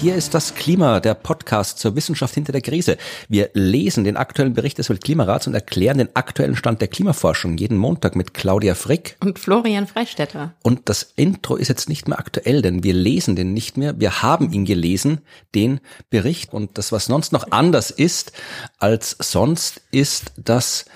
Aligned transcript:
Hier 0.00 0.14
ist 0.14 0.32
das 0.32 0.54
Klima, 0.54 0.98
der 0.98 1.12
Podcast 1.12 1.78
zur 1.78 1.94
Wissenschaft 1.94 2.32
hinter 2.34 2.52
der 2.52 2.62
Krise. 2.62 2.96
Wir 3.28 3.50
lesen 3.52 4.02
den 4.02 4.16
aktuellen 4.16 4.54
Bericht 4.54 4.78
des 4.78 4.88
Weltklimarats 4.88 5.46
und 5.46 5.52
erklären 5.52 5.98
den 5.98 6.16
aktuellen 6.16 6.56
Stand 6.56 6.80
der 6.80 6.88
Klimaforschung 6.88 7.58
jeden 7.58 7.76
Montag 7.76 8.16
mit 8.16 8.32
Claudia 8.32 8.74
Frick 8.74 9.18
und 9.20 9.38
Florian 9.38 9.86
Freistetter. 9.86 10.54
Und 10.62 10.88
das 10.88 11.12
Intro 11.16 11.56
ist 11.56 11.68
jetzt 11.68 11.90
nicht 11.90 12.08
mehr 12.08 12.18
aktuell, 12.18 12.62
denn 12.62 12.82
wir 12.82 12.94
lesen 12.94 13.36
den 13.36 13.52
nicht 13.52 13.76
mehr. 13.76 14.00
Wir 14.00 14.22
haben 14.22 14.50
ihn 14.54 14.64
gelesen, 14.64 15.20
den 15.54 15.80
Bericht. 16.08 16.54
Und 16.54 16.78
das, 16.78 16.92
was 16.92 17.04
sonst 17.04 17.34
noch 17.34 17.52
anders 17.52 17.90
ist 17.90 18.32
als 18.78 19.18
sonst, 19.20 19.82
ist, 19.90 20.32
dass 20.38 20.86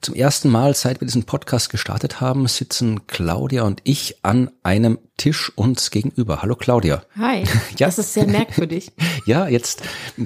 zum 0.00 0.14
ersten 0.14 0.48
Mal, 0.48 0.74
seit 0.74 1.00
wir 1.00 1.06
diesen 1.06 1.24
Podcast 1.24 1.70
gestartet 1.70 2.20
haben, 2.20 2.46
sitzen 2.46 3.08
Claudia 3.08 3.62
und 3.62 3.80
ich 3.82 4.22
an 4.22 4.50
einem 4.62 4.98
Tisch 5.16 5.52
uns 5.54 5.92
gegenüber. 5.92 6.42
Hallo 6.42 6.56
Claudia. 6.56 7.04
Hi. 7.16 7.44
Ja. 7.78 7.86
Das 7.86 7.98
ist 7.98 8.14
sehr 8.14 8.26
merkwürdig. 8.26 8.92
ja, 9.26 9.48
jetzt 9.48 9.82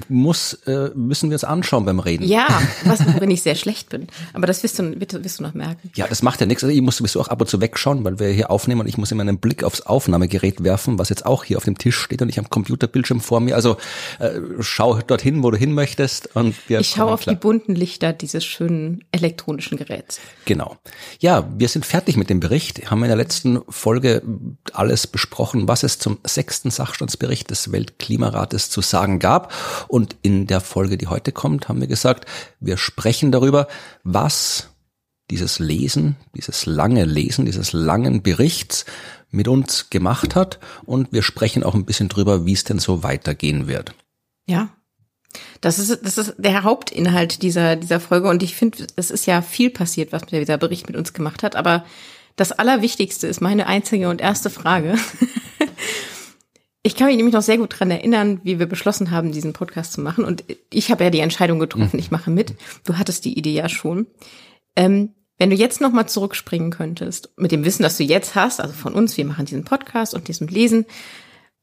muss, 0.07 0.53
äh, 0.65 0.91
müssen 0.93 1.29
wir 1.29 1.35
uns 1.35 1.43
anschauen 1.43 1.85
beim 1.85 1.99
Reden. 1.99 2.27
Ja, 2.27 2.47
was, 2.85 2.99
wenn 3.19 3.31
ich 3.31 3.41
sehr 3.41 3.55
schlecht 3.55 3.89
bin. 3.89 4.07
Aber 4.33 4.45
das 4.45 4.61
wirst 4.61 4.77
du, 4.77 4.99
wirst 4.99 5.39
du 5.39 5.43
noch 5.43 5.55
merken. 5.55 5.89
Ja, 5.95 6.07
das 6.07 6.21
macht 6.21 6.41
ja 6.41 6.45
nichts. 6.45 6.63
Also 6.63 6.75
ich 6.75 6.81
muss 6.81 6.97
sowieso 6.97 7.21
auch 7.21 7.27
ab 7.27 7.41
und 7.41 7.47
zu 7.47 7.59
wegschauen, 7.59 8.03
weil 8.03 8.19
wir 8.19 8.29
hier 8.29 8.51
aufnehmen 8.51 8.81
und 8.81 8.87
ich 8.87 8.97
muss 8.97 9.11
immer 9.11 9.21
einen 9.21 9.39
Blick 9.39 9.63
aufs 9.63 9.81
Aufnahmegerät 9.81 10.63
werfen, 10.63 10.99
was 10.99 11.09
jetzt 11.09 11.25
auch 11.25 11.43
hier 11.43 11.57
auf 11.57 11.65
dem 11.65 11.77
Tisch 11.77 11.97
steht 11.97 12.21
und 12.21 12.29
ich 12.29 12.37
am 12.37 12.49
Computerbildschirm 12.49 13.19
vor 13.19 13.39
mir. 13.39 13.55
Also 13.55 13.77
äh, 14.19 14.39
schau 14.59 14.99
dorthin, 15.01 15.41
wo 15.43 15.49
du 15.49 15.57
hin 15.57 15.73
möchtest. 15.73 16.35
Und 16.35 16.55
wir 16.67 16.81
ich 16.81 16.89
schaue 16.89 17.13
auf 17.13 17.21
klar. 17.21 17.35
die 17.35 17.39
bunten 17.39 17.73
Lichter 17.73 18.13
dieses 18.13 18.45
schönen 18.45 19.03
elektronischen 19.11 19.77
Geräts. 19.77 20.19
Genau. 20.45 20.77
Ja, 21.19 21.47
wir 21.57 21.67
sind 21.67 21.85
fertig 21.85 22.17
mit 22.17 22.29
dem 22.29 22.39
Bericht, 22.39 22.91
haben 22.91 23.03
in 23.03 23.09
der 23.09 23.17
letzten 23.17 23.59
Folge 23.69 24.21
alles 24.79 25.05
besprochen, 25.07 25.67
was 25.67 25.83
es 25.83 25.99
zum 25.99 26.17
sechsten 26.23 26.71
Sachstandsbericht 26.71 27.51
des 27.51 27.71
Weltklimarates 27.71 28.69
zu 28.69 28.81
sagen 28.81 29.19
gab. 29.19 29.53
Und 29.87 30.15
in 30.21 30.47
der 30.47 30.61
Folge, 30.61 30.97
die 30.97 31.07
heute 31.07 31.31
kommt, 31.31 31.67
haben 31.67 31.81
wir 31.81 31.87
gesagt, 31.87 32.25
wir 32.59 32.77
sprechen 32.77 33.31
darüber, 33.31 33.67
was 34.03 34.69
dieses 35.29 35.59
Lesen, 35.59 36.15
dieses 36.35 36.65
lange 36.65 37.05
Lesen, 37.05 37.45
dieses 37.45 37.73
langen 37.73 38.23
Berichts 38.23 38.85
mit 39.29 39.47
uns 39.47 39.89
gemacht 39.89 40.35
hat. 40.35 40.59
Und 40.85 41.11
wir 41.11 41.21
sprechen 41.21 41.63
auch 41.63 41.75
ein 41.75 41.85
bisschen 41.85 42.09
drüber, 42.09 42.45
wie 42.45 42.53
es 42.53 42.63
denn 42.63 42.79
so 42.79 43.03
weitergehen 43.03 43.67
wird. 43.67 43.93
Ja. 44.47 44.69
Das 45.61 45.77
ist, 45.77 46.03
das 46.03 46.17
ist 46.17 46.35
der 46.37 46.63
Hauptinhalt 46.63 47.43
dieser, 47.43 47.75
dieser 47.75 47.99
Folge. 47.99 48.29
Und 48.29 48.41
ich 48.41 48.55
finde, 48.55 48.87
es 48.95 49.11
ist 49.11 49.27
ja 49.27 49.41
viel 49.43 49.69
passiert, 49.69 50.11
was 50.11 50.25
dieser 50.25 50.57
Bericht 50.57 50.87
mit 50.87 50.97
uns 50.97 51.13
gemacht 51.13 51.43
hat. 51.43 51.55
Aber 51.55 51.85
das 52.39 52.51
Allerwichtigste 52.51 53.27
ist 53.27 53.41
meine 53.41 53.67
einzige 53.67 54.09
und 54.09 54.21
erste 54.21 54.49
Frage. 54.49 54.95
Ich 56.81 56.95
kann 56.95 57.07
mich 57.07 57.17
nämlich 57.17 57.33
noch 57.33 57.41
sehr 57.41 57.57
gut 57.57 57.77
dran 57.77 57.91
erinnern, 57.91 58.39
wie 58.43 58.57
wir 58.57 58.65
beschlossen 58.65 59.11
haben, 59.11 59.33
diesen 59.33 59.51
Podcast 59.51 59.91
zu 59.91 60.01
machen. 60.01 60.23
Und 60.23 60.45
ich 60.71 60.89
habe 60.89 61.03
ja 61.03 61.09
die 61.09 61.19
Entscheidung 61.19 61.59
getroffen, 61.59 61.89
mhm. 61.93 61.99
ich 61.99 62.09
mache 62.09 62.31
mit. 62.31 62.55
Du 62.85 62.97
hattest 62.97 63.25
die 63.25 63.37
Idee 63.37 63.53
ja 63.53 63.67
schon. 63.67 64.07
Ähm, 64.77 65.13
wenn 65.37 65.49
du 65.49 65.57
jetzt 65.57 65.81
nochmal 65.81 66.07
zurückspringen 66.07 66.71
könntest, 66.71 67.31
mit 67.35 67.51
dem 67.51 67.65
Wissen, 67.65 67.83
das 67.83 67.97
du 67.97 68.03
jetzt 68.03 68.33
hast, 68.33 68.61
also 68.61 68.73
von 68.73 68.93
uns, 68.93 69.17
wir 69.17 69.25
machen 69.25 69.45
diesen 69.45 69.65
Podcast 69.65 70.13
und 70.13 70.29
diesem 70.29 70.47
Lesen, 70.47 70.85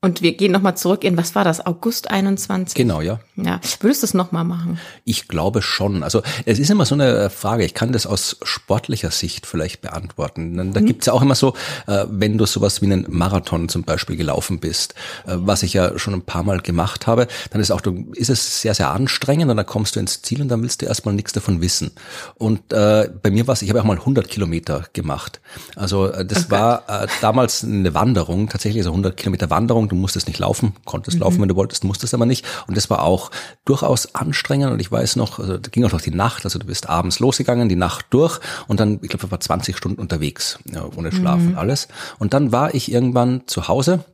und 0.06 0.22
wir 0.22 0.36
gehen 0.36 0.52
nochmal 0.52 0.76
zurück 0.76 1.02
in, 1.02 1.16
was 1.16 1.34
war 1.34 1.42
das, 1.42 1.66
August 1.66 2.12
21? 2.12 2.76
Genau, 2.76 3.00
ja. 3.00 3.18
Ja, 3.34 3.60
würdest 3.80 4.02
du 4.02 4.06
es 4.06 4.14
nochmal 4.14 4.44
machen? 4.44 4.78
Ich 5.04 5.26
glaube 5.26 5.60
schon. 5.60 6.04
Also 6.04 6.22
es 6.44 6.60
ist 6.60 6.70
immer 6.70 6.86
so 6.86 6.94
eine 6.94 7.28
Frage, 7.28 7.64
ich 7.64 7.74
kann 7.74 7.92
das 7.92 8.06
aus 8.06 8.38
sportlicher 8.42 9.10
Sicht 9.10 9.46
vielleicht 9.46 9.82
beantworten. 9.82 10.72
Da 10.72 10.80
mhm. 10.80 10.86
gibt's 10.86 11.06
ja 11.06 11.12
auch 11.12 11.22
immer 11.22 11.34
so, 11.34 11.54
äh, 11.88 12.06
wenn 12.08 12.38
du 12.38 12.46
sowas 12.46 12.80
wie 12.80 12.86
einen 12.86 13.04
Marathon 13.08 13.68
zum 13.68 13.82
Beispiel 13.82 14.16
gelaufen 14.16 14.60
bist, 14.60 14.94
äh, 15.26 15.34
was 15.34 15.64
ich 15.64 15.74
ja 15.74 15.98
schon 15.98 16.14
ein 16.14 16.22
paar 16.22 16.44
Mal 16.44 16.60
gemacht 16.60 17.06
habe, 17.08 17.26
dann 17.50 17.60
ist 17.60 17.72
auch, 17.72 17.82
ist 18.14 18.30
es 18.30 18.62
sehr, 18.62 18.74
sehr 18.74 18.92
anstrengend 18.92 19.50
und 19.50 19.56
dann 19.56 19.66
kommst 19.66 19.96
du 19.96 20.00
ins 20.00 20.22
Ziel 20.22 20.40
und 20.40 20.48
dann 20.48 20.62
willst 20.62 20.82
du 20.82 20.86
erstmal 20.86 21.14
nichts 21.14 21.32
davon 21.32 21.60
wissen. 21.60 21.90
Und 22.36 22.72
äh, 22.72 23.10
bei 23.22 23.30
mir 23.30 23.46
war 23.48 23.54
es, 23.54 23.62
ich 23.62 23.70
habe 23.70 23.80
auch 23.80 23.84
mal 23.84 23.98
100 23.98 24.28
Kilometer 24.28 24.84
gemacht. 24.92 25.40
Also 25.74 26.06
äh, 26.06 26.24
das 26.24 26.44
okay. 26.44 26.52
war 26.52 26.84
äh, 26.88 27.08
damals 27.20 27.64
eine 27.64 27.92
Wanderung, 27.92 28.48
tatsächlich 28.48 28.84
so 28.84 28.90
100 28.90 29.16
Kilometer 29.16 29.50
Wanderung 29.50 29.88
du 29.96 30.00
musstest 30.00 30.28
nicht 30.28 30.38
laufen, 30.38 30.74
konntest 30.84 31.16
mhm. 31.16 31.22
laufen, 31.22 31.40
wenn 31.40 31.48
du 31.48 31.56
wolltest, 31.56 31.84
musstest 31.84 32.14
aber 32.14 32.26
nicht. 32.26 32.44
Und 32.66 32.76
das 32.76 32.90
war 32.90 33.02
auch 33.02 33.30
durchaus 33.64 34.14
anstrengend 34.14 34.72
und 34.72 34.80
ich 34.80 34.90
weiß 34.90 35.16
noch, 35.16 35.38
also 35.38 35.58
da 35.58 35.70
ging 35.70 35.84
auch 35.84 35.92
noch 35.92 36.00
die 36.00 36.14
Nacht, 36.14 36.44
also 36.44 36.58
du 36.58 36.66
bist 36.66 36.88
abends 36.88 37.18
losgegangen, 37.18 37.68
die 37.68 37.76
Nacht 37.76 38.06
durch 38.10 38.40
und 38.68 38.80
dann, 38.80 39.00
ich 39.02 39.08
glaube, 39.08 39.30
waren 39.30 39.40
20 39.40 39.76
Stunden 39.76 40.00
unterwegs, 40.00 40.58
ja, 40.72 40.84
ohne 40.96 41.12
Schlaf 41.12 41.40
mhm. 41.40 41.48
und 41.48 41.54
alles. 41.56 41.88
Und 42.18 42.34
dann 42.34 42.52
war 42.52 42.74
ich 42.74 42.90
irgendwann 42.90 43.42
zu 43.46 43.68
Hause 43.68 44.04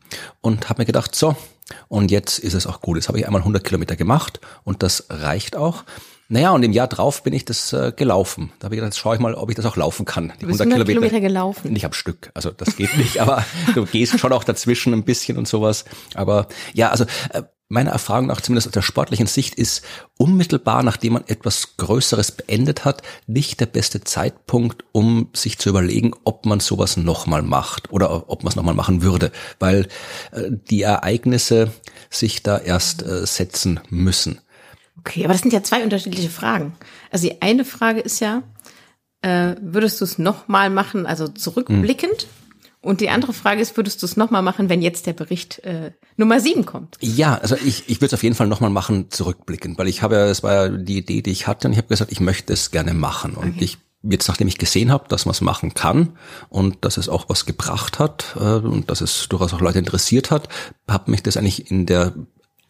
und 0.40 0.68
habe 0.68 0.82
mir 0.82 0.86
gedacht, 0.86 1.14
so, 1.14 1.36
und 1.88 2.10
jetzt 2.10 2.38
ist 2.38 2.54
es 2.54 2.66
auch 2.66 2.80
gut. 2.80 2.96
Jetzt 2.96 3.08
habe 3.08 3.18
ich 3.18 3.26
einmal 3.26 3.40
100 3.40 3.64
Kilometer 3.64 3.96
gemacht 3.96 4.40
und 4.64 4.82
das 4.82 5.06
reicht 5.08 5.56
auch. 5.56 5.84
Naja, 6.32 6.52
und 6.52 6.62
im 6.62 6.72
Jahr 6.72 6.88
drauf 6.88 7.22
bin 7.22 7.34
ich 7.34 7.44
das 7.44 7.74
äh, 7.74 7.92
gelaufen. 7.94 8.52
Da 8.58 8.64
habe 8.64 8.74
ich 8.74 8.78
gedacht, 8.78 8.94
jetzt 8.94 8.98
schaue 8.98 9.14
ich 9.14 9.20
mal, 9.20 9.34
ob 9.34 9.50
ich 9.50 9.56
das 9.56 9.66
auch 9.66 9.76
laufen 9.76 10.06
kann. 10.06 10.32
Die 10.40 10.46
100, 10.46 10.66
100 10.66 10.88
Kilometer. 10.88 11.20
Gelaufen. 11.20 11.74
Nicht 11.74 11.84
am 11.84 11.92
Stück, 11.92 12.30
also 12.32 12.50
das 12.50 12.74
geht 12.76 12.96
nicht, 12.96 13.18
aber 13.18 13.44
du 13.74 13.84
gehst 13.84 14.18
schon 14.18 14.32
auch 14.32 14.42
dazwischen 14.42 14.94
ein 14.94 15.04
bisschen 15.04 15.36
und 15.36 15.46
sowas. 15.46 15.84
Aber 16.14 16.48
ja, 16.72 16.88
also 16.88 17.04
äh, 17.34 17.42
meiner 17.68 17.90
Erfahrung 17.90 18.28
nach, 18.28 18.40
zumindest 18.40 18.66
aus 18.68 18.72
der 18.72 18.80
sportlichen 18.80 19.26
Sicht, 19.26 19.56
ist 19.56 19.84
unmittelbar, 20.16 20.82
nachdem 20.82 21.12
man 21.12 21.24
etwas 21.26 21.76
Größeres 21.76 22.32
beendet 22.32 22.86
hat, 22.86 23.02
nicht 23.26 23.60
der 23.60 23.66
beste 23.66 24.00
Zeitpunkt, 24.00 24.86
um 24.92 25.28
sich 25.34 25.58
zu 25.58 25.68
überlegen, 25.68 26.12
ob 26.24 26.46
man 26.46 26.60
sowas 26.60 26.96
nochmal 26.96 27.42
macht 27.42 27.92
oder 27.92 28.30
ob 28.30 28.42
man 28.42 28.52
es 28.52 28.56
nochmal 28.56 28.74
machen 28.74 29.02
würde, 29.02 29.32
weil 29.58 29.86
äh, 30.32 30.44
die 30.50 30.80
Ereignisse 30.80 31.72
sich 32.08 32.42
da 32.42 32.56
erst 32.56 33.02
äh, 33.02 33.26
setzen 33.26 33.80
müssen. 33.90 34.40
Okay, 34.98 35.24
aber 35.24 35.32
das 35.32 35.42
sind 35.42 35.52
ja 35.52 35.62
zwei 35.62 35.82
unterschiedliche 35.82 36.30
Fragen. 36.30 36.74
Also 37.10 37.28
die 37.28 37.42
eine 37.42 37.64
Frage 37.64 38.00
ist 38.00 38.20
ja, 38.20 38.42
äh, 39.22 39.54
würdest 39.60 40.00
du 40.00 40.04
es 40.04 40.18
nochmal 40.18 40.70
machen, 40.70 41.06
also 41.06 41.28
zurückblickend? 41.28 42.26
Mhm. 42.26 42.42
Und 42.82 43.00
die 43.00 43.10
andere 43.10 43.32
Frage 43.32 43.62
ist, 43.62 43.76
würdest 43.76 44.02
du 44.02 44.06
es 44.06 44.16
nochmal 44.16 44.42
machen, 44.42 44.68
wenn 44.68 44.82
jetzt 44.82 45.06
der 45.06 45.12
Bericht 45.12 45.60
äh, 45.60 45.92
Nummer 46.16 46.40
sieben 46.40 46.66
kommt? 46.66 46.98
Ja, 47.00 47.36
also 47.36 47.54
ich, 47.54 47.88
ich 47.88 47.98
würde 47.98 48.06
es 48.06 48.14
auf 48.14 48.24
jeden 48.24 48.34
Fall 48.34 48.48
nochmal 48.48 48.70
machen, 48.70 49.08
zurückblickend, 49.08 49.78
weil 49.78 49.86
ich 49.86 50.02
habe 50.02 50.16
ja, 50.16 50.26
es 50.26 50.42
war 50.42 50.54
ja 50.54 50.68
die 50.68 50.98
Idee, 50.98 51.22
die 51.22 51.30
ich 51.30 51.46
hatte 51.46 51.68
und 51.68 51.72
ich 51.72 51.78
habe 51.78 51.86
gesagt, 51.86 52.10
ich 52.10 52.18
möchte 52.18 52.52
es 52.52 52.72
gerne 52.72 52.92
machen. 52.92 53.34
Und 53.34 53.50
okay. 53.50 53.64
ich 53.64 53.78
jetzt 54.02 54.26
nachdem 54.26 54.48
ich 54.48 54.58
gesehen 54.58 54.90
habe, 54.90 55.08
dass 55.08 55.26
man 55.26 55.30
es 55.30 55.40
machen 55.40 55.74
kann 55.74 56.16
und 56.48 56.84
dass 56.84 56.96
es 56.96 57.08
auch 57.08 57.28
was 57.28 57.46
gebracht 57.46 57.98
hat 57.98 58.34
äh, 58.36 58.56
und 58.56 58.90
dass 58.90 59.00
es 59.00 59.28
durchaus 59.28 59.54
auch 59.54 59.60
Leute 59.60 59.78
interessiert 59.78 60.30
hat, 60.30 60.48
habe 60.88 61.10
mich 61.10 61.22
das 61.22 61.36
eigentlich 61.36 61.70
in 61.70 61.86
der 61.86 62.12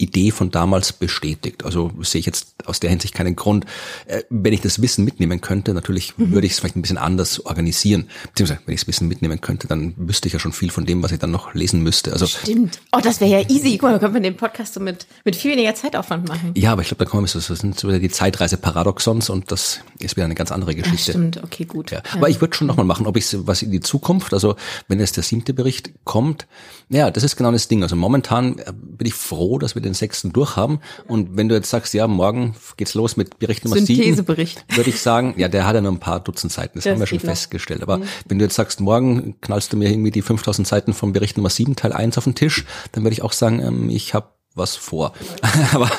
Idee 0.03 0.31
von 0.31 0.51
damals 0.51 0.93
bestätigt. 0.93 1.65
Also 1.65 1.91
sehe 2.03 2.19
ich 2.19 2.27
jetzt 2.27 2.55
aus 2.67 2.81
der 2.81 2.91
Hinsicht 2.91 3.15
keinen 3.15 3.37
Grund. 3.37 3.65
Äh, 4.07 4.23
wenn 4.29 4.53
ich 4.53 4.61
das 4.61 4.83
Wissen 4.83 5.05
mitnehmen 5.05 5.41
könnte, 5.41 5.73
natürlich 5.73 6.17
mhm. 6.19 6.33
würde 6.33 6.47
ich 6.47 6.53
es 6.53 6.59
vielleicht 6.59 6.77
ein 6.77 6.83
bisschen 6.83 6.99
anders 6.99 7.45
organisieren. 7.47 8.09
Beziehungsweise, 8.29 8.61
wenn 8.67 8.75
ich 8.75 8.81
das 8.81 8.89
Wissen 8.89 9.09
mitnehmen 9.09 9.41
könnte, 9.41 9.67
dann 9.67 9.95
wüsste 9.97 10.27
ich 10.27 10.35
ja 10.35 10.39
schon 10.39 10.53
viel 10.53 10.71
von 10.71 10.85
dem, 10.85 11.03
was 11.03 11.13
ich 11.13 11.19
dann 11.19 11.31
noch 11.31 11.55
lesen 11.55 11.83
müsste. 11.83 12.13
Also 12.13 12.27
Stimmt. 12.27 12.81
Oh, 12.93 13.01
das 13.03 13.21
wäre 13.21 13.31
ja 13.43 13.49
easy. 13.49 13.79
Guck 13.79 13.83
mal, 13.83 13.93
da 13.93 13.99
könnte 13.99 14.15
man 14.15 14.23
den 14.23 14.37
Podcast 14.37 14.75
so 14.75 14.81
mit, 14.81 15.07
mit 15.25 15.37
viel 15.37 15.53
weniger 15.53 15.75
Zeitaufwand 15.75 16.29
machen. 16.29 16.53
Ja, 16.57 16.73
aber 16.73 16.83
ich 16.83 16.89
glaube, 16.89 17.05
da 17.05 17.11
kommen 17.11 17.25
wir 17.25 17.29
so, 17.29 17.39
das 17.39 17.59
sind 17.59 17.83
wieder 17.83 17.99
die 17.99 18.11
Zeitreise-Paradoxons 18.11 19.31
und 19.31 19.51
das 19.51 19.81
ist 19.99 20.17
wieder 20.17 20.25
eine 20.25 20.35
ganz 20.35 20.53
andere 20.53 20.75
Geschichte. 20.75 21.13
Ja, 21.13 21.19
stimmt, 21.19 21.43
okay, 21.43 21.65
gut. 21.65 21.91
Ja. 21.91 22.03
Ja. 22.05 22.19
Aber 22.19 22.29
ich 22.29 22.41
würde 22.41 22.55
schon 22.57 22.67
nochmal 22.67 22.87
machen, 22.87 23.07
ob 23.07 23.17
ich 23.17 23.27
was 23.47 23.63
in 23.63 23.71
die 23.71 23.81
Zukunft, 23.81 24.33
also 24.33 24.57
wenn 24.89 25.01
jetzt 25.01 25.17
der 25.17 25.25
siebte 25.25 25.55
Bericht 25.55 25.93
kommt, 26.05 26.47
ja, 26.89 27.11
das 27.11 27.23
ist 27.23 27.37
genau 27.37 27.53
das 27.53 27.69
Ding. 27.69 27.83
Also 27.83 27.97
momentan 27.97 28.59
äh, 28.59 28.73
bin 28.73 29.07
ich 29.07 29.15
froh, 29.15 29.59
dass 29.59 29.75
wir 29.75 29.83
den 29.83 29.92
sechsten 29.95 30.33
durchhaben. 30.33 30.81
Und 31.07 31.37
wenn 31.37 31.49
du 31.49 31.55
jetzt 31.55 31.71
sagst, 31.71 31.95
ja, 31.95 32.07
morgen 32.07 32.55
geht's 32.77 32.95
los 32.95 33.17
mit 33.17 33.39
Bericht 33.39 33.65
Nummer 33.65 33.79
sieben, 33.79 34.27
würde 34.27 34.91
ich 34.91 35.01
sagen, 35.01 35.35
ja, 35.37 35.49
der 35.49 35.67
hat 35.67 35.75
ja 35.75 35.81
nur 35.81 35.93
ein 35.93 36.01
paar 36.01 36.21
Dutzend 36.21 36.53
Seiten. 36.53 36.79
Das, 36.79 36.85
das 36.85 36.93
haben 36.93 37.01
wir 37.01 37.07
schon 37.07 37.21
festgestellt. 37.21 37.83
Aber 37.83 37.99
mhm. 37.99 38.05
wenn 38.29 38.39
du 38.39 38.45
jetzt 38.45 38.55
sagst, 38.55 38.81
morgen 38.81 39.37
knallst 39.41 39.73
du 39.73 39.77
mir 39.77 39.91
irgendwie 39.91 40.11
die 40.11 40.23
5000 40.23 40.67
Seiten 40.67 40.93
vom 40.93 41.13
Bericht 41.13 41.37
Nummer 41.37 41.51
sieben 41.51 41.77
Teil 41.77 41.93
eins 41.93 42.19
auf 42.19 42.25
den 42.25 42.35
Tisch, 42.35 42.65
dann 42.93 43.05
würde 43.05 43.15
ich 43.15 43.23
auch 43.23 43.33
sagen, 43.33 43.61
ähm, 43.61 43.91
ich 43.91 44.15
habe 44.15 44.29
was 44.55 44.77
vor. 44.77 45.13
aber 45.73 45.91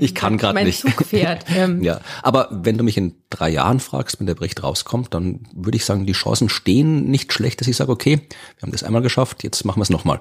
ich 0.00 0.14
kann 0.14 0.38
gerade 0.38 0.64
nicht. 0.64 0.80
Zug 0.80 1.04
fährt. 1.06 1.44
Ähm. 1.54 1.82
Ja, 1.82 2.00
aber 2.22 2.48
wenn 2.50 2.78
du 2.78 2.84
mich 2.84 2.96
in 2.96 3.14
drei 3.30 3.50
Jahren 3.50 3.78
fragst, 3.78 4.18
wenn 4.18 4.26
der 4.26 4.34
Bericht 4.34 4.62
rauskommt, 4.62 5.14
dann 5.14 5.40
würde 5.54 5.76
ich 5.76 5.84
sagen, 5.84 6.06
die 6.06 6.12
Chancen 6.12 6.48
stehen 6.48 7.10
nicht 7.10 7.32
schlecht, 7.32 7.60
dass 7.60 7.68
ich 7.68 7.76
sage, 7.76 7.92
okay, 7.92 8.20
wir 8.56 8.62
haben 8.62 8.72
das 8.72 8.82
einmal 8.82 9.02
geschafft, 9.02 9.44
jetzt 9.44 9.64
machen 9.64 9.78
wir 9.78 9.82
es 9.82 9.90
nochmal. 9.90 10.20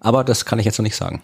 Aber 0.00 0.24
das 0.24 0.44
kann 0.44 0.58
ich 0.58 0.64
jetzt 0.64 0.78
noch 0.78 0.84
nicht 0.84 0.96
sagen. 0.96 1.22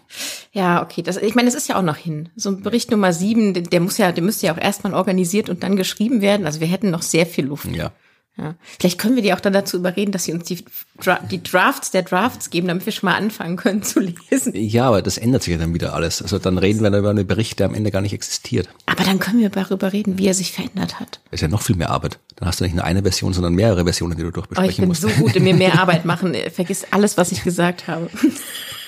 Ja, 0.53 0.81
okay. 0.81 1.01
Das, 1.01 1.17
ich 1.17 1.35
meine, 1.35 1.47
das 1.47 1.55
ist 1.55 1.67
ja 1.67 1.77
auch 1.77 1.83
noch 1.83 1.97
hin. 1.97 2.29
So 2.35 2.49
ein 2.49 2.61
Bericht 2.61 2.91
Nummer 2.91 3.13
sieben, 3.13 3.53
der 3.53 3.79
muss 3.79 3.97
ja, 3.97 4.11
der 4.11 4.23
müsste 4.23 4.47
ja 4.47 4.53
auch 4.53 4.57
erstmal 4.57 4.93
organisiert 4.93 5.49
und 5.49 5.63
dann 5.63 5.75
geschrieben 5.75 6.21
werden. 6.21 6.45
Also 6.45 6.61
wir 6.61 6.67
hätten 6.67 6.89
noch 6.89 7.01
sehr 7.01 7.25
viel 7.25 7.45
Luft. 7.45 7.67
Ja. 7.75 7.91
Ja. 8.41 8.55
Vielleicht 8.79 8.97
können 8.97 9.15
wir 9.15 9.21
die 9.21 9.33
auch 9.33 9.39
dann 9.39 9.53
dazu 9.53 9.77
überreden, 9.77 10.11
dass 10.11 10.23
sie 10.23 10.33
uns 10.33 10.45
die, 10.45 10.65
Dra 10.99 11.19
die 11.29 11.43
Drafts 11.43 11.91
der 11.91 12.01
Drafts 12.01 12.49
geben, 12.49 12.67
damit 12.67 12.85
wir 12.85 12.91
schon 12.91 13.07
mal 13.09 13.15
anfangen 13.15 13.55
können 13.55 13.83
zu 13.83 13.99
lesen. 13.99 14.53
Ja, 14.55 14.87
aber 14.87 15.01
das 15.03 15.17
ändert 15.19 15.43
sich 15.43 15.51
ja 15.53 15.59
dann 15.59 15.73
wieder 15.75 15.93
alles. 15.93 16.21
Also 16.23 16.39
dann 16.39 16.57
reden 16.57 16.81
wir 16.81 16.89
dann 16.89 16.99
über 16.99 17.11
einen 17.11 17.27
Bericht, 17.27 17.59
der 17.59 17.67
am 17.67 17.75
Ende 17.75 17.91
gar 17.91 18.01
nicht 18.01 18.13
existiert. 18.13 18.67
Aber 18.87 19.03
dann 19.03 19.19
können 19.19 19.39
wir 19.39 19.49
darüber 19.49 19.93
reden, 19.93 20.17
wie 20.17 20.25
er 20.27 20.33
sich 20.33 20.51
verändert 20.51 20.99
hat. 20.99 21.19
Das 21.25 21.37
ist 21.37 21.41
ja 21.41 21.47
noch 21.47 21.61
viel 21.61 21.75
mehr 21.75 21.91
Arbeit. 21.91 22.17
Dann 22.37 22.47
hast 22.47 22.59
du 22.59 22.63
nicht 22.63 22.75
nur 22.75 22.83
eine 22.83 23.03
Version, 23.03 23.33
sondern 23.33 23.53
mehrere 23.53 23.83
Versionen, 23.83 24.17
die 24.17 24.23
du 24.23 24.29
Oh, 24.29 24.31
durchbesprechen 24.31 24.71
ich 24.71 24.77
bin 24.77 24.87
musst. 24.87 25.01
so 25.01 25.09
gut 25.09 25.35
in 25.35 25.43
mir 25.43 25.53
mehr 25.53 25.79
Arbeit 25.79 26.05
machen. 26.05 26.35
Vergiss 26.51 26.85
alles, 26.89 27.17
was 27.17 27.31
ich 27.31 27.43
gesagt 27.43 27.87
habe. 27.87 28.09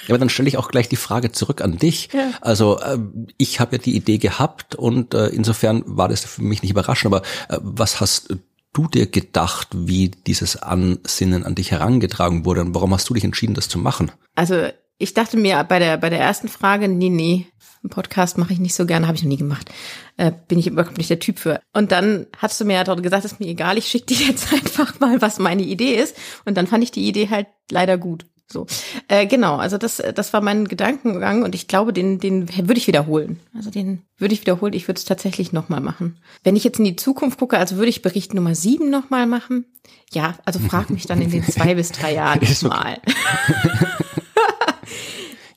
Ja, 0.08 0.10
aber 0.10 0.18
dann 0.18 0.30
stelle 0.30 0.50
ich 0.50 0.58
auch 0.58 0.70
gleich 0.70 0.90
die 0.90 0.96
Frage 0.98 1.32
zurück 1.32 1.62
an 1.62 1.78
dich. 1.78 2.10
Ja. 2.12 2.32
Also 2.42 2.80
äh, 2.82 2.98
ich 3.38 3.60
habe 3.60 3.78
ja 3.78 3.82
die 3.82 3.96
Idee 3.96 4.18
gehabt 4.18 4.76
und 4.76 5.14
äh, 5.14 5.28
insofern 5.28 5.84
war 5.86 6.10
das 6.10 6.26
für 6.26 6.42
mich 6.44 6.62
nicht 6.62 6.72
überraschend. 6.72 7.14
Aber 7.14 7.26
äh, 7.50 7.58
was 7.62 8.02
hast 8.02 8.36
du 8.74 8.88
dir 8.88 9.08
gedacht, 9.08 9.70
wie 9.74 10.10
dieses 10.10 10.58
Ansinnen 10.58 11.46
an 11.46 11.56
dich 11.56 11.72
herangetragen 11.72 12.46
wurde 12.46 12.62
und 12.62 12.76
warum 12.76 12.94
hast 12.94 13.10
du 13.10 13.14
dich 13.14 13.24
entschieden, 13.24 13.54
das 13.54 13.70
zu 13.70 13.80
machen? 13.80 14.12
Also 14.36 14.68
ich 14.98 15.14
dachte 15.14 15.38
mir 15.38 15.64
bei 15.64 15.80
der 15.80 15.98
bei 15.98 16.10
der 16.10 16.20
ersten 16.20 16.48
Frage, 16.48 16.88
nee, 16.88 17.10
nee, 17.10 17.48
einen 17.84 17.90
Podcast 17.90 18.38
mache 18.38 18.54
ich 18.54 18.60
nicht 18.60 18.76
so 18.76 18.86
gerne, 18.86 19.08
habe 19.08 19.18
ich 19.18 19.24
noch 19.24 19.30
nie 19.30 19.38
gemacht. 19.38 19.70
Äh, 20.18 20.32
bin 20.48 20.58
ich 20.58 20.68
überhaupt 20.68 20.98
nicht 20.98 21.10
der 21.10 21.20
Typ 21.20 21.38
für. 21.38 21.60
Und 21.74 21.92
dann 21.92 22.28
hast 22.38 22.60
du 22.60 22.66
mir 22.66 22.76
ja 22.76 22.84
dort 22.84 23.04
gesagt, 23.04 23.26
ist 23.26 23.40
mir 23.40 23.48
egal, 23.48 23.78
ich 23.78 23.88
schicke 23.88 24.08
dir 24.08 24.28
jetzt 24.28 24.54
einfach 24.54 25.00
mal, 25.00 25.22
was 25.22 25.40
meine 25.40 25.64
Idee 25.64 25.96
ist. 25.96 26.16
Und 26.46 26.56
dann 26.56 26.68
fand 26.68 26.84
ich 26.84 26.92
die 26.92 27.08
Idee 27.08 27.30
halt 27.30 27.48
leider 27.70 27.98
gut. 27.98 28.26
So, 28.52 28.68
äh, 29.08 29.26
genau. 29.26 29.56
Also 29.56 29.78
das, 29.78 30.02
das 30.14 30.34
war 30.34 30.42
mein 30.42 30.68
Gedankengang 30.68 31.44
und 31.44 31.56
ich 31.56 31.68
glaube, 31.68 31.94
den, 31.94 32.20
den 32.20 32.50
würde 32.56 32.78
ich 32.78 32.88
wiederholen. 32.88 33.40
Also 33.56 33.72
den 33.72 34.04
würde 34.18 34.34
ich 34.34 34.42
wiederholen. 34.42 34.74
Ich 34.74 34.88
würde 34.88 35.00
es 35.00 35.06
tatsächlich 35.06 35.54
nochmal 35.54 35.82
machen. 35.82 36.18
Wenn 36.44 36.56
ich 36.56 36.64
jetzt 36.64 36.78
in 36.78 36.86
die 36.86 36.96
Zukunft 36.96 37.40
gucke, 37.40 37.58
also 37.58 37.78
würde 37.78 37.90
ich 37.90 38.02
Bericht 38.02 38.34
Nummer 38.34 38.54
sieben 38.54 38.90
nochmal 38.90 39.26
machen. 39.28 39.66
Ja, 40.12 40.38
also 40.46 40.60
frag 40.60 40.90
mich 40.90 41.06
dann 41.08 41.22
in 41.22 41.32
den 41.32 41.44
zwei 41.44 41.74
bis 41.76 41.92
drei 41.92 42.14
Jahren 42.14 42.42
mal. 42.64 42.98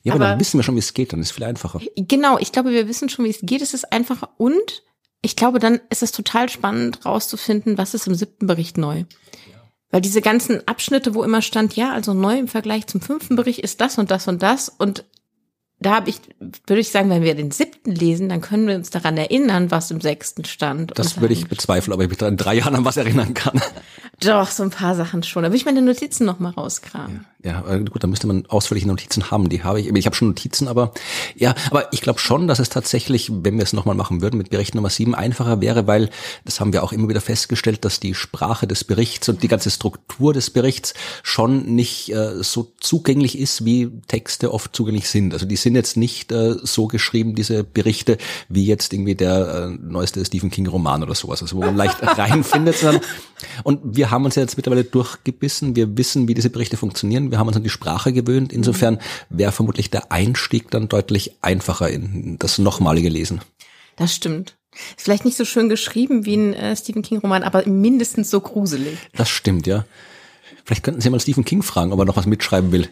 Ja, 0.03 0.13
aber, 0.13 0.23
Aber- 0.23 0.31
dann 0.31 0.39
wissen 0.39 0.57
wir 0.57 0.63
schon, 0.63 0.75
wie 0.75 0.79
es 0.79 0.93
geht, 0.93 1.11
dann 1.11 1.19
ist 1.19 1.27
es 1.27 1.31
viel 1.33 1.43
einfacher. 1.43 1.81
Genau, 1.97 2.37
ich 2.39 2.53
glaube, 2.53 2.71
wir 2.71 2.87
wissen 2.87 3.09
schon, 3.09 3.25
wie 3.25 3.29
es 3.29 3.39
geht. 3.41 3.61
Es 3.61 3.73
ist 3.73 3.91
einfacher 3.91 4.29
und 4.37 4.83
ich 5.21 5.35
glaube, 5.35 5.59
dann 5.59 5.81
ist 5.89 6.01
es 6.01 6.13
total 6.13 6.47
spannend 6.47 7.05
rauszufinden, 7.05 7.77
was 7.77 7.93
ist 7.93 8.07
im 8.07 8.15
siebten 8.15 8.47
Bericht 8.47 8.77
neu. 8.77 9.03
Weil 9.89 10.01
diese 10.01 10.21
ganzen 10.21 10.67
Abschnitte, 10.67 11.15
wo 11.15 11.23
immer 11.23 11.41
stand, 11.41 11.75
ja, 11.75 11.93
also 11.93 12.13
neu 12.13 12.37
im 12.37 12.47
Vergleich 12.47 12.87
zum 12.87 13.01
fünften 13.01 13.35
Bericht 13.35 13.59
ist 13.59 13.79
das 13.79 13.97
und 13.97 14.11
das 14.11 14.27
und 14.27 14.43
das 14.43 14.69
und 14.69 15.05
da 15.79 15.95
habe 15.95 16.09
ich, 16.09 16.19
würde 16.65 16.79
ich 16.79 16.89
sagen, 16.89 17.09
wenn 17.11 17.21
wir 17.21 17.35
den 17.35 17.51
siebten 17.51 17.91
lesen, 17.91 18.29
dann 18.29 18.41
können 18.41 18.67
wir 18.67 18.75
uns 18.75 18.89
daran 18.89 19.15
erinnern, 19.15 19.69
was 19.69 19.91
im 19.91 20.01
sechsten 20.01 20.43
stand. 20.43 20.91
Das 20.95 21.21
würde 21.21 21.35
ich 21.35 21.47
bezweifeln, 21.47 21.93
aber 21.93 22.03
ich 22.03 22.09
mich 22.09 22.17
da 22.17 22.27
in 22.27 22.37
drei 22.37 22.55
Jahren 22.55 22.73
an 22.73 22.85
was 22.85 22.97
erinnern 22.97 23.35
kann. 23.35 23.61
Doch, 24.19 24.49
so 24.49 24.63
ein 24.63 24.71
paar 24.71 24.95
Sachen 24.95 25.21
schon. 25.21 25.43
Da 25.43 25.49
würde 25.49 25.57
ich 25.57 25.65
meine 25.65 25.83
Notizen 25.83 26.25
noch 26.25 26.39
mal 26.39 26.49
rauskramen. 26.49 27.27
Ja, 27.43 27.63
äh, 27.69 27.79
gut, 27.83 28.03
da 28.03 28.07
müsste 28.07 28.25
man 28.25 28.47
ausführliche 28.47 28.87
Notizen 28.87 29.29
haben. 29.29 29.47
Die 29.47 29.63
habe 29.63 29.79
ich. 29.79 29.87
Ich 29.87 30.05
habe 30.07 30.15
schon 30.15 30.29
Notizen, 30.29 30.67
aber 30.67 30.91
ja, 31.35 31.53
aber 31.69 31.93
ich 31.93 32.01
glaube 32.01 32.19
schon, 32.19 32.47
dass 32.47 32.57
es 32.57 32.69
tatsächlich, 32.69 33.31
wenn 33.31 33.57
wir 33.57 33.63
es 33.63 33.73
nochmal 33.73 33.93
machen 33.93 34.23
würden 34.23 34.39
mit 34.39 34.49
Bericht 34.49 34.73
Nummer 34.73 34.89
7, 34.89 35.13
einfacher 35.13 35.61
wäre, 35.61 35.85
weil 35.85 36.09
das 36.45 36.59
haben 36.59 36.73
wir 36.73 36.83
auch 36.83 36.91
immer 36.91 37.09
wieder 37.09 37.21
festgestellt, 37.21 37.85
dass 37.85 37.99
die 37.99 38.15
Sprache 38.15 38.65
des 38.65 38.83
Berichts 38.83 39.29
und 39.29 39.43
die 39.43 39.47
ganze 39.47 39.69
Struktur 39.69 40.33
des 40.33 40.49
Berichts 40.49 40.95
schon 41.21 41.75
nicht 41.75 42.11
äh, 42.11 42.41
so 42.41 42.71
zugänglich 42.79 43.37
ist, 43.37 43.65
wie 43.65 43.91
Texte 44.07 44.51
oft 44.51 44.75
zugänglich 44.75 45.07
sind. 45.07 45.33
Also 45.33 45.45
die 45.45 45.57
sind 45.57 45.66
jetzt 45.75 45.97
nicht 45.97 46.31
äh, 46.31 46.55
so 46.61 46.87
geschrieben, 46.87 47.35
diese 47.35 47.63
Berichte, 47.63 48.17
wie 48.49 48.65
jetzt 48.65 48.93
irgendwie 48.93 49.15
der 49.15 49.69
äh, 49.71 49.77
neueste 49.81 50.23
Stephen 50.25 50.49
King 50.49 50.67
Roman 50.67 51.03
oder 51.03 51.15
sowas, 51.15 51.41
also 51.41 51.57
wo 51.57 51.61
man 51.61 51.75
leicht 51.75 51.97
reinfindet. 52.01 52.77
Sondern, 52.77 53.01
und 53.63 53.79
wir 53.83 54.11
haben 54.11 54.25
uns 54.25 54.35
ja 54.35 54.41
jetzt 54.41 54.57
mittlerweile 54.57 54.83
durchgebissen. 54.83 55.75
Wir 55.75 55.97
wissen, 55.97 56.27
wie 56.27 56.33
diese 56.33 56.49
Berichte 56.49 56.77
funktionieren. 56.77 57.31
Wir 57.31 57.39
haben 57.39 57.47
uns 57.47 57.57
an 57.57 57.63
die 57.63 57.69
Sprache 57.69 58.13
gewöhnt. 58.13 58.53
Insofern 58.53 58.99
wäre 59.29 59.51
vermutlich 59.51 59.89
der 59.89 60.11
Einstieg 60.11 60.71
dann 60.71 60.89
deutlich 60.89 61.35
einfacher 61.41 61.89
in 61.89 62.37
das 62.39 62.57
nochmalige 62.57 63.09
Lesen. 63.09 63.41
Das 63.95 64.13
stimmt. 64.13 64.55
Ist 64.95 65.05
vielleicht 65.05 65.25
nicht 65.25 65.37
so 65.37 65.45
schön 65.45 65.69
geschrieben 65.69 66.25
wie 66.25 66.35
ein 66.37 66.53
äh, 66.53 66.75
Stephen 66.75 67.01
King 67.01 67.19
Roman, 67.19 67.43
aber 67.43 67.65
mindestens 67.67 68.29
so 68.29 68.41
gruselig. 68.41 68.97
Das 69.15 69.29
stimmt, 69.29 69.65
ja. 69.67 69.85
Vielleicht 70.65 70.83
könnten 70.83 71.01
Sie 71.01 71.09
mal 71.09 71.19
Stephen 71.19 71.45
King 71.45 71.63
fragen, 71.63 71.93
ob 71.93 71.99
er 71.99 72.05
noch 72.05 72.17
was 72.17 72.25
mitschreiben 72.25 72.71
will. 72.71 72.89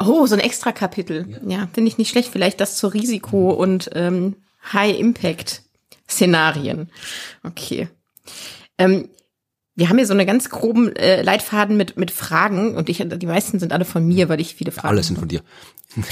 Oh, 0.00 0.26
so 0.26 0.34
ein 0.34 0.40
extra 0.40 0.72
Kapitel. 0.72 1.40
Ja, 1.46 1.68
finde 1.72 1.88
ich 1.88 1.98
nicht 1.98 2.10
schlecht. 2.10 2.30
Vielleicht 2.30 2.60
das 2.60 2.76
zur 2.76 2.92
Risiko- 2.94 3.50
und 3.52 3.90
ähm, 3.94 4.36
High-Impact-Szenarien. 4.72 6.90
Okay. 7.42 7.88
Ähm, 8.78 9.08
wir 9.74 9.88
haben 9.88 9.96
hier 9.98 10.06
so 10.06 10.12
eine 10.14 10.26
ganz 10.26 10.50
groben 10.50 10.94
äh, 10.96 11.22
Leitfaden 11.22 11.76
mit, 11.76 11.96
mit 11.96 12.10
Fragen 12.10 12.74
und 12.76 12.88
ich, 12.88 12.98
die 13.06 13.26
meisten 13.26 13.58
sind 13.60 13.72
alle 13.72 13.84
von 13.84 14.04
mir, 14.06 14.28
weil 14.28 14.40
ich 14.40 14.54
viele 14.56 14.72
Fragen 14.72 14.88
Alle 14.88 15.02
sind 15.02 15.18
von 15.18 15.28
dir. 15.28 15.42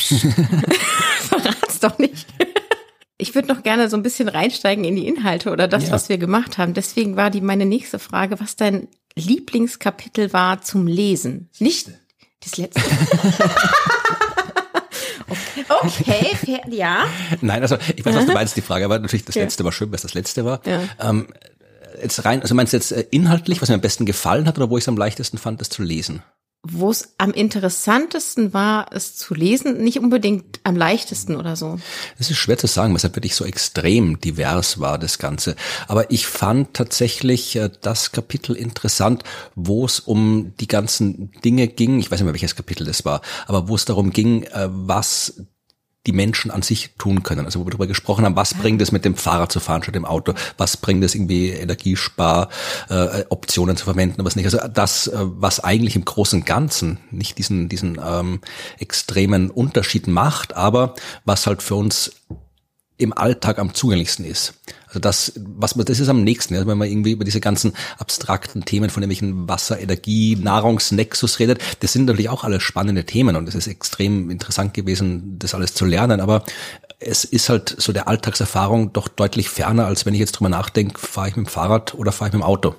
Verrat's 1.18 1.80
doch 1.80 1.98
nicht. 1.98 2.26
Ich 3.18 3.34
würde 3.34 3.48
noch 3.48 3.62
gerne 3.62 3.88
so 3.88 3.96
ein 3.96 4.02
bisschen 4.02 4.28
reinsteigen 4.28 4.84
in 4.84 4.96
die 4.96 5.06
Inhalte 5.06 5.50
oder 5.50 5.68
das, 5.68 5.86
Ja. 5.86 5.92
was 5.92 6.08
wir 6.08 6.18
gemacht 6.18 6.58
haben. 6.58 6.74
Deswegen 6.74 7.16
war 7.16 7.30
die 7.30 7.40
meine 7.40 7.64
nächste 7.66 7.98
Frage, 7.98 8.40
was 8.40 8.56
dein 8.56 8.88
Lieblingskapitel 9.16 10.32
war 10.32 10.60
zum 10.62 10.86
Lesen. 10.86 11.48
Nicht 11.58 11.88
das 12.50 12.56
letzte. 12.56 12.80
okay, 15.68 16.36
fair, 16.36 16.60
ja. 16.70 17.06
Nein, 17.40 17.62
also 17.62 17.76
ich 17.94 18.04
weiß, 18.04 18.14
was 18.14 18.26
du 18.26 18.32
meinst, 18.32 18.56
die 18.56 18.60
Frage, 18.62 18.84
aber 18.84 18.98
natürlich 18.98 19.24
das 19.24 19.34
Ja. 19.34 19.42
letzte 19.42 19.64
war 19.64 19.72
schön, 19.72 19.92
es 19.92 20.02
das 20.02 20.14
letzte 20.14 20.44
war. 20.44 20.60
Ja. 20.66 20.82
Ähm, 21.00 21.28
jetzt 22.02 22.24
rein, 22.24 22.42
also 22.42 22.54
meinst 22.54 22.72
du 22.72 22.76
jetzt 22.76 22.92
äh, 22.92 23.04
inhaltlich, 23.10 23.60
was 23.62 23.68
mir 23.68 23.74
am 23.74 23.80
besten 23.80 24.06
gefallen 24.06 24.46
hat 24.46 24.56
oder 24.58 24.70
wo 24.70 24.78
ich 24.78 24.84
es 24.84 24.88
am 24.88 24.96
leichtesten 24.96 25.38
fand, 25.38 25.60
das 25.60 25.68
zu 25.68 25.82
lesen? 25.82 26.22
Wo 26.68 26.90
es 26.90 27.14
am 27.18 27.32
interessantesten 27.32 28.52
war, 28.52 28.86
es 28.92 29.16
zu 29.16 29.34
lesen, 29.34 29.82
nicht 29.82 29.98
unbedingt 29.98 30.60
am 30.64 30.76
leichtesten 30.76 31.36
oder 31.36 31.56
so. 31.56 31.78
Es 32.18 32.30
ist 32.30 32.38
schwer 32.38 32.58
zu 32.58 32.66
sagen, 32.66 32.92
weil 32.92 32.96
es 32.96 33.04
halt 33.04 33.16
wirklich 33.16 33.34
so 33.34 33.44
extrem 33.44 34.20
divers 34.20 34.80
war, 34.80 34.98
das 34.98 35.18
Ganze. 35.18 35.56
Aber 35.86 36.10
ich 36.10 36.26
fand 36.26 36.74
tatsächlich 36.74 37.56
äh, 37.56 37.70
das 37.82 38.12
Kapitel 38.12 38.56
interessant, 38.56 39.22
wo 39.54 39.84
es 39.84 40.00
um 40.00 40.54
die 40.60 40.68
ganzen 40.68 41.30
Dinge 41.44 41.68
ging. 41.68 41.98
Ich 41.98 42.10
weiß 42.10 42.20
nicht 42.20 42.24
mehr, 42.24 42.34
welches 42.34 42.56
Kapitel 42.56 42.86
das 42.86 43.04
war, 43.04 43.20
aber 43.46 43.68
wo 43.68 43.74
es 43.74 43.84
darum 43.84 44.10
ging, 44.10 44.42
äh, 44.44 44.68
was 44.70 45.42
die 46.06 46.12
Menschen 46.12 46.50
an 46.50 46.62
sich 46.62 46.90
tun 46.98 47.22
können. 47.22 47.44
Also 47.44 47.60
wo 47.60 47.66
wir 47.66 47.70
darüber 47.70 47.86
gesprochen 47.86 48.24
haben, 48.24 48.36
was 48.36 48.54
bringt 48.54 48.80
es 48.80 48.92
mit 48.92 49.04
dem 49.04 49.16
Fahrrad 49.16 49.52
zu 49.52 49.60
fahren 49.60 49.82
statt 49.82 49.94
dem 49.94 50.04
Auto? 50.04 50.34
Was 50.56 50.76
bringt 50.76 51.04
es 51.04 51.14
irgendwie 51.14 51.50
Energiespar 51.50 52.48
äh, 52.88 53.24
zu 53.76 53.84
verwenden, 53.84 54.24
was 54.24 54.36
nicht? 54.36 54.46
Also 54.46 54.58
das, 54.72 55.08
äh, 55.08 55.16
was 55.18 55.60
eigentlich 55.60 55.96
im 55.96 56.04
Großen 56.04 56.40
und 56.40 56.46
Ganzen 56.46 56.98
nicht 57.10 57.38
diesen 57.38 57.68
diesen 57.68 58.00
ähm, 58.04 58.40
extremen 58.78 59.50
Unterschied 59.50 60.06
macht, 60.06 60.54
aber 60.54 60.94
was 61.24 61.46
halt 61.46 61.62
für 61.62 61.74
uns 61.74 62.12
im 62.98 63.12
Alltag 63.12 63.58
am 63.58 63.74
zugänglichsten 63.74 64.24
ist. 64.24 64.54
Also 64.96 65.00
das, 65.00 65.32
was 65.36 65.76
man, 65.76 65.84
das 65.84 66.00
ist 66.00 66.08
am 66.08 66.24
nächsten, 66.24 66.54
also 66.54 66.66
wenn 66.66 66.78
man 66.78 66.88
irgendwie 66.88 67.12
über 67.12 67.24
diese 67.24 67.40
ganzen 67.40 67.74
abstrakten 67.98 68.64
Themen 68.64 68.88
von 68.88 69.02
irgendwelchen 69.02 69.46
Wasser, 69.46 69.78
Energie, 69.78 70.36
Nahrungsnexus 70.36 71.38
redet, 71.38 71.60
das 71.80 71.92
sind 71.92 72.06
natürlich 72.06 72.30
auch 72.30 72.44
alles 72.44 72.62
spannende 72.62 73.04
Themen 73.04 73.36
und 73.36 73.46
es 73.46 73.54
ist 73.54 73.66
extrem 73.66 74.30
interessant 74.30 74.72
gewesen, 74.72 75.38
das 75.38 75.54
alles 75.54 75.74
zu 75.74 75.84
lernen, 75.84 76.20
aber 76.20 76.44
es 76.98 77.24
ist 77.24 77.50
halt 77.50 77.76
so 77.78 77.92
der 77.92 78.08
Alltagserfahrung 78.08 78.94
doch 78.94 79.08
deutlich 79.08 79.50
ferner, 79.50 79.84
als 79.84 80.06
wenn 80.06 80.14
ich 80.14 80.20
jetzt 80.20 80.32
drüber 80.32 80.48
nachdenke, 80.48 80.98
fahre 80.98 81.28
ich 81.28 81.36
mit 81.36 81.46
dem 81.46 81.50
Fahrrad 81.50 81.94
oder 81.94 82.10
fahre 82.10 82.30
ich 82.30 82.32
mit 82.32 82.42
dem 82.42 82.46
Auto. 82.46 82.74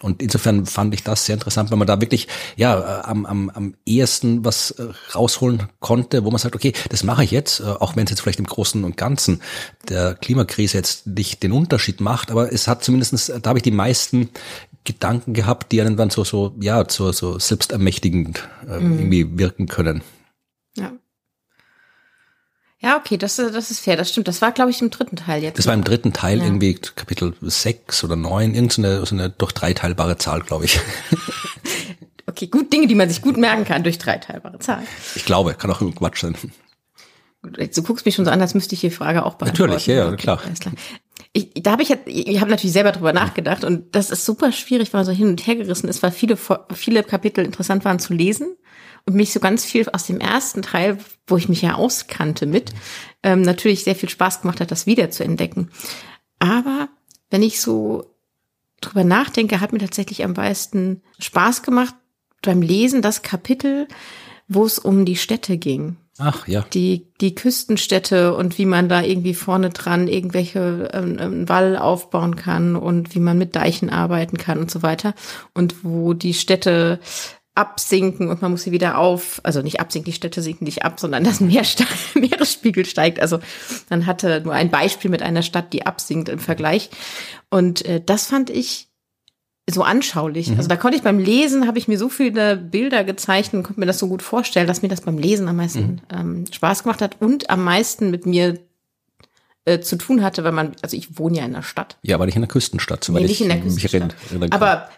Und 0.00 0.20
insofern 0.20 0.66
fand 0.66 0.94
ich 0.94 1.04
das 1.04 1.26
sehr 1.26 1.34
interessant, 1.34 1.70
weil 1.70 1.78
man 1.78 1.86
da 1.86 2.00
wirklich 2.00 2.28
ja 2.56 2.78
äh, 2.78 3.02
am, 3.04 3.24
am, 3.26 3.50
am 3.50 3.74
ehesten 3.86 4.44
was 4.44 4.72
äh, 4.72 4.88
rausholen 5.14 5.68
konnte, 5.80 6.24
wo 6.24 6.30
man 6.30 6.38
sagt, 6.38 6.56
okay, 6.56 6.72
das 6.88 7.04
mache 7.04 7.24
ich 7.24 7.30
jetzt, 7.30 7.60
äh, 7.60 7.64
auch 7.64 7.94
wenn 7.94 8.04
es 8.04 8.10
jetzt 8.10 8.20
vielleicht 8.20 8.40
im 8.40 8.46
Großen 8.46 8.82
und 8.84 8.96
Ganzen 8.96 9.40
der 9.88 10.14
Klimakrise 10.14 10.76
jetzt 10.76 11.06
nicht 11.06 11.42
den 11.42 11.52
Unterschied 11.52 12.00
macht, 12.00 12.30
aber 12.30 12.52
es 12.52 12.66
hat 12.66 12.82
zumindestens, 12.82 13.26
da 13.26 13.48
habe 13.48 13.58
ich 13.58 13.62
die 13.62 13.70
meisten 13.70 14.30
Gedanken 14.84 15.32
gehabt, 15.32 15.70
die 15.70 15.80
einen 15.80 15.96
dann 15.96 16.10
so, 16.10 16.24
so, 16.24 16.56
ja, 16.60 16.84
so, 16.88 17.12
so 17.12 17.38
selbstermächtigend 17.38 18.48
äh, 18.66 18.74
irgendwie 18.74 19.38
wirken 19.38 19.68
können. 19.68 20.02
Ja. 22.82 22.96
Okay, 22.98 23.16
das, 23.16 23.36
das 23.36 23.70
ist 23.70 23.80
fair, 23.80 23.96
das 23.96 24.10
stimmt. 24.10 24.28
Das 24.28 24.42
war, 24.42 24.52
glaube 24.52 24.70
ich, 24.70 24.80
im 24.82 24.90
dritten 24.90 25.16
Teil 25.16 25.42
jetzt. 25.42 25.58
Das 25.58 25.66
war 25.66 25.74
im 25.74 25.84
dritten 25.84 26.12
Teil 26.12 26.38
Ja. 26.38 26.44
irgendwie 26.44 26.74
Kapitel 26.74 27.34
sechs 27.40 28.02
oder 28.04 28.16
neun, 28.16 28.54
irgendeine 28.54 29.06
so 29.06 29.14
eine 29.14 29.30
durch 29.30 29.52
drei 29.52 29.72
teilbare 29.72 30.18
Zahl, 30.18 30.40
glaube 30.42 30.64
ich. 30.66 30.80
Okay, 32.24 32.46
gut, 32.46 32.72
Dinge, 32.72 32.86
die 32.86 32.94
man 32.94 33.08
sich 33.08 33.20
gut 33.20 33.36
merken 33.36 33.64
kann 33.64 33.82
durch 33.82 33.98
drei 33.98 34.16
teilbare 34.16 34.58
Zahlen. 34.60 34.86
Ich 35.16 35.24
glaube, 35.24 35.54
kann 35.54 35.70
auch 35.70 35.80
Quatsch 35.94 36.20
sein. 36.20 36.34
Du 37.42 37.82
guckst 37.82 38.06
mich 38.06 38.14
schon 38.14 38.24
so 38.24 38.30
an, 38.30 38.40
als 38.40 38.54
müsste 38.54 38.74
ich 38.74 38.80
die 38.80 38.90
Frage 38.90 39.26
auch 39.26 39.34
beantworten. 39.34 39.72
Natürlich, 39.72 39.86
ja, 39.88 39.94
ja, 39.96 40.06
Okay, 40.06 40.16
klar. 40.16 40.40
alles 40.46 40.60
klar. 40.60 40.72
Ich, 41.32 41.50
da 41.56 41.72
habe 41.72 41.82
ich 41.82 41.90
ich 42.06 42.40
habe 42.40 42.50
natürlich 42.50 42.72
selber 42.72 42.92
drüber 42.92 43.12
nachgedacht 43.12 43.64
und 43.64 43.94
das 43.94 44.10
ist 44.10 44.24
super 44.24 44.52
schwierig, 44.52 44.92
weil 44.94 45.00
man 45.00 45.06
so 45.06 45.12
hin 45.12 45.28
und 45.28 45.46
her 45.46 45.56
gerissen 45.56 45.88
ist, 45.88 46.02
weil 46.02 46.12
viele, 46.12 46.38
viele 46.72 47.02
Kapitel 47.02 47.44
interessant 47.44 47.84
waren 47.84 47.98
zu 47.98 48.14
lesen 48.14 48.56
und 49.06 49.14
mich 49.14 49.32
so 49.32 49.40
ganz 49.40 49.64
viel 49.64 49.88
aus 49.90 50.06
dem 50.06 50.20
ersten 50.20 50.62
Teil, 50.62 50.98
wo 51.26 51.36
ich 51.36 51.48
mich 51.48 51.62
ja 51.62 51.74
auskannte 51.74 52.46
mit, 52.46 52.72
ähm, 53.22 53.42
natürlich 53.42 53.84
sehr 53.84 53.96
viel 53.96 54.08
Spaß 54.08 54.42
gemacht 54.42 54.60
hat, 54.60 54.70
das 54.70 54.86
wieder 54.86 55.10
zu 55.10 55.24
entdecken. 55.24 55.70
Aber 56.38 56.88
wenn 57.30 57.42
ich 57.42 57.60
so 57.60 58.14
drüber 58.80 59.04
nachdenke, 59.04 59.60
hat 59.60 59.72
mir 59.72 59.78
tatsächlich 59.78 60.24
am 60.24 60.32
meisten 60.32 61.02
Spaß 61.18 61.62
gemacht 61.62 61.94
beim 62.42 62.62
Lesen 62.62 63.02
das 63.02 63.22
Kapitel, 63.22 63.88
wo 64.48 64.64
es 64.64 64.78
um 64.78 65.04
die 65.04 65.16
Städte 65.16 65.56
ging. 65.56 65.96
Ach 66.18 66.46
ja. 66.46 66.64
Die, 66.72 67.06
die 67.20 67.34
Küstenstädte 67.34 68.36
und 68.36 68.58
wie 68.58 68.66
man 68.66 68.88
da 68.88 69.02
irgendwie 69.02 69.34
vorne 69.34 69.70
dran 69.70 70.08
irgendwelche 70.08 70.90
ähm, 70.92 71.16
ähm, 71.18 71.48
Wall 71.48 71.76
aufbauen 71.76 72.36
kann 72.36 72.76
und 72.76 73.14
wie 73.14 73.20
man 73.20 73.38
mit 73.38 73.56
Deichen 73.56 73.88
arbeiten 73.88 74.36
kann 74.36 74.58
und 74.58 74.70
so 74.70 74.82
weiter. 74.82 75.14
Und 75.54 75.84
wo 75.84 76.12
die 76.12 76.34
Städte 76.34 77.00
absinken 77.54 78.28
und 78.28 78.40
man 78.40 78.50
muss 78.50 78.62
sie 78.62 78.72
wieder 78.72 78.98
auf, 78.98 79.40
also 79.42 79.60
nicht 79.60 79.78
absinken, 79.78 80.10
die 80.10 80.16
Städte 80.16 80.40
sinken 80.40 80.64
nicht 80.64 80.84
ab, 80.84 80.98
sondern 80.98 81.22
das 81.22 81.40
Meer 81.40 81.64
Meeresspiegel 82.14 82.86
steigt. 82.86 83.20
Also 83.20 83.40
man 83.90 84.06
hatte 84.06 84.40
nur 84.40 84.54
ein 84.54 84.70
Beispiel 84.70 85.10
mit 85.10 85.22
einer 85.22 85.42
Stadt, 85.42 85.72
die 85.72 85.84
absinkt 85.84 86.28
im 86.30 86.38
Vergleich. 86.38 86.88
Und 87.50 87.84
äh, 87.84 88.00
das 88.04 88.26
fand 88.26 88.48
ich 88.48 88.88
so 89.70 89.82
anschaulich. 89.82 90.50
Mhm. 90.50 90.56
Also 90.56 90.68
da 90.68 90.76
konnte 90.76 90.96
ich 90.96 91.02
beim 91.02 91.18
Lesen, 91.18 91.66
habe 91.66 91.78
ich 91.78 91.88
mir 91.88 91.98
so 91.98 92.08
viele 92.08 92.56
Bilder 92.56 93.04
gezeichnet 93.04 93.54
und 93.54 93.62
konnte 93.64 93.80
mir 93.80 93.86
das 93.86 93.98
so 93.98 94.08
gut 94.08 94.22
vorstellen, 94.22 94.66
dass 94.66 94.82
mir 94.82 94.88
das 94.88 95.02
beim 95.02 95.18
Lesen 95.18 95.46
am 95.46 95.56
meisten 95.56 95.80
mhm. 95.80 96.00
ähm, 96.10 96.44
Spaß 96.50 96.84
gemacht 96.84 97.02
hat 97.02 97.16
und 97.20 97.50
am 97.50 97.62
meisten 97.62 98.10
mit 98.10 98.24
mir 98.24 98.58
äh, 99.64 99.80
zu 99.80 99.96
tun 99.96 100.22
hatte, 100.24 100.42
weil 100.42 100.52
man, 100.52 100.72
also 100.82 100.96
ich 100.96 101.18
wohne 101.18 101.38
ja 101.38 101.44
in 101.44 101.52
der 101.52 101.62
Stadt. 101.62 101.98
Ja, 102.02 102.16
aber 102.16 102.26
nicht 102.26 102.34
in 102.34 102.42
der 102.42 102.48
Küstenstadt, 102.48 103.04
soweit 103.04 103.22
nee, 103.22 103.28
nicht 103.28 103.42
in 103.42 103.48
der 103.48 103.60
Küstenstadt. 103.60 104.16
aber 104.50 104.88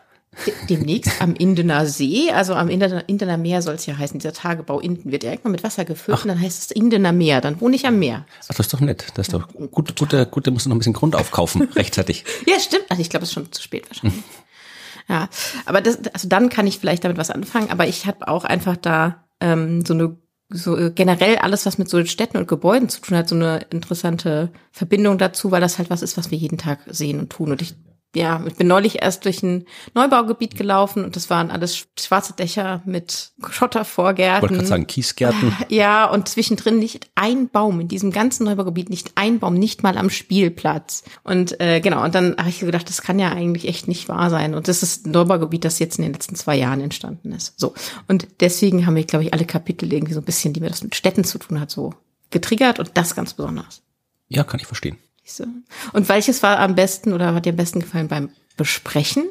demnächst 0.69 1.21
am 1.21 1.35
Indener 1.35 1.87
See, 1.87 2.31
also 2.31 2.55
am 2.55 2.69
Indener, 2.69 3.09
Indener 3.09 3.37
Meer 3.37 3.63
soll 3.63 3.75
es 3.75 3.87
ja 3.87 3.97
heißen, 3.97 4.19
dieser 4.19 4.33
Tagebau 4.33 4.81
Inden 4.81 5.13
wird 5.13 5.25
ja 5.25 5.31
irgendwann 5.31 5.53
mit 5.53 5.65
Wasser 5.65 5.85
gefüllt 5.85 6.19
Ach. 6.19 6.25
und 6.25 6.29
dann 6.29 6.41
heißt 6.41 6.63
es 6.63 6.71
Indener 6.71 7.13
Meer, 7.13 7.41
dann 7.41 7.61
wohne 7.61 7.77
ich 7.77 7.87
am 7.87 7.99
Meer. 7.99 8.27
Ach, 8.43 8.47
das 8.49 8.61
ist 8.61 8.75
doch 8.75 8.81
nett, 8.81 9.07
das 9.15 9.29
ist 9.29 9.33
doch 9.33 9.49
gut, 9.49 9.71
gut, 9.71 9.97
gut, 9.97 10.31
gut, 10.31 10.47
da 10.47 10.51
musst 10.51 10.67
du 10.67 10.71
noch 10.71 10.77
ein 10.77 10.79
bisschen 10.79 10.93
Grund 10.93 11.17
aufkaufen, 11.17 11.63
rechtzeitig. 11.77 12.25
ja, 12.47 12.59
stimmt, 12.59 12.87
also 12.89 13.01
ich 13.01 13.11
glaube, 13.11 13.25
es 13.25 13.31
ist 13.31 13.35
schon 13.35 13.51
zu 13.53 13.63
spät 13.63 13.89
wahrscheinlich. 13.89 14.23
Ja, 15.09 15.29
aber 15.67 15.83
das, 15.83 15.99
also 16.13 16.29
dann 16.29 16.49
kann 16.49 16.67
ich 16.67 16.79
vielleicht 16.79 17.05
damit 17.05 17.19
was 17.19 17.31
anfangen, 17.31 17.71
aber 17.71 17.87
ich 17.87 18.07
habe 18.07 18.27
auch 18.27 18.45
einfach 18.45 18.77
da 18.77 19.25
ähm, 19.41 19.85
so 19.85 19.93
eine 19.93 20.17
so 20.51 20.77
äh, 20.77 20.91
generell 20.95 21.37
alles, 21.37 21.67
was 21.67 21.79
mit 21.79 21.89
so 21.89 22.05
Städten 22.05 22.37
und 22.37 22.49
Gebäuden 22.49 22.89
zu 22.89 23.01
tun 23.01 23.17
hat, 23.17 23.29
so 23.29 23.35
eine 23.35 23.67
interessante 23.71 24.51
Verbindung 24.71 25.19
dazu, 25.19 25.51
weil 25.51 25.61
das 25.61 25.79
halt 25.79 25.91
was 25.91 26.03
ist, 26.03 26.17
was 26.17 26.31
wir 26.31 26.39
jeden 26.39 26.59
Tag 26.59 26.81
sehen 26.87 27.19
und 27.19 27.31
tun. 27.31 27.51
Und 27.51 27.63
ich 27.63 27.75
ja, 28.15 28.43
ich 28.47 28.55
bin 28.55 28.67
neulich 28.67 29.03
erst 29.03 29.25
durch 29.25 29.43
ein 29.43 29.67
Neubaugebiet 29.95 30.57
gelaufen 30.57 31.05
und 31.05 31.17
das 31.17 31.31
waren 31.31 31.51
alles 31.51 31.87
schwarze 31.99 32.33
Dächer 32.33 32.83
mit 32.85 33.33
Schottervorgärten. 33.51 34.37
Ich 34.37 34.43
wollte 34.43 34.55
gerade 34.55 34.69
sagen, 34.69 34.87
Kiesgärten. 34.87 35.57
Ja, 35.69 36.07
und 36.07 36.29
zwischendrin 36.29 36.79
nicht 36.79 37.09
ein 37.15 37.49
Baum 37.49 37.81
in 37.81 37.89
diesem 37.89 38.11
ganzen 38.11 38.45
Neubaugebiet, 38.45 38.91
nicht 38.91 39.13
ein 39.17 39.39
Baum, 39.41 39.55
nicht 39.55 39.83
mal 39.83 39.99
am 39.99 40.11
Spielplatz. 40.11 41.05
Und 41.23 41.61
äh, 41.61 41.81
genau, 41.81 42.05
und 42.05 42.15
dann 42.15 42.37
habe 42.37 42.49
ich 42.49 42.61
gedacht, 42.61 42.89
das 42.89 43.03
kann 43.03 43.19
ja 43.19 43.31
eigentlich 43.31 43.67
echt 43.67 43.89
nicht 43.89 44.09
wahr 44.09 44.31
sein. 44.31 44.55
Und 44.55 44.69
das 44.69 44.83
ist 44.83 45.07
ein 45.07 45.13
Neubaugebiet, 45.13 45.65
das 45.65 45.79
jetzt 45.79 45.99
in 45.99 46.05
den 46.05 46.13
letzten 46.13 46.37
zwei 46.37 46.57
Jahren 46.57 46.81
entstanden 46.81 47.33
ist. 47.33 47.59
So. 47.59 47.75
Und 48.09 48.29
deswegen 48.41 48.87
haben 48.87 48.97
wir, 48.97 49.05
glaube 49.05 49.25
ich, 49.25 49.33
alle 49.33 49.45
Kapitel 49.45 49.93
irgendwie 49.93 50.15
so 50.15 50.21
ein 50.21 50.25
bisschen, 50.25 50.53
die 50.53 50.61
mir 50.61 50.71
das 50.71 50.83
mit 50.83 50.95
Städten 50.95 51.25
zu 51.25 51.39
tun 51.39 51.61
hat, 51.61 51.71
so 51.71 51.95
getriggert 52.31 52.79
und 52.79 52.93
das 52.95 53.15
ganz 53.15 53.35
besonders. 53.35 53.83
Ja, 54.29 54.45
kann 54.45 54.61
ich 54.61 54.67
verstehen. 54.67 54.99
Und 55.93 56.09
welches 56.09 56.43
war 56.43 56.59
am 56.59 56.75
besten 56.75 57.13
oder 57.13 57.35
hat 57.35 57.47
dir 57.47 57.51
am 57.51 57.57
besten 57.57 57.81
gefallen 57.81 58.09
beim 58.09 58.31
Besprechen? 58.57 59.25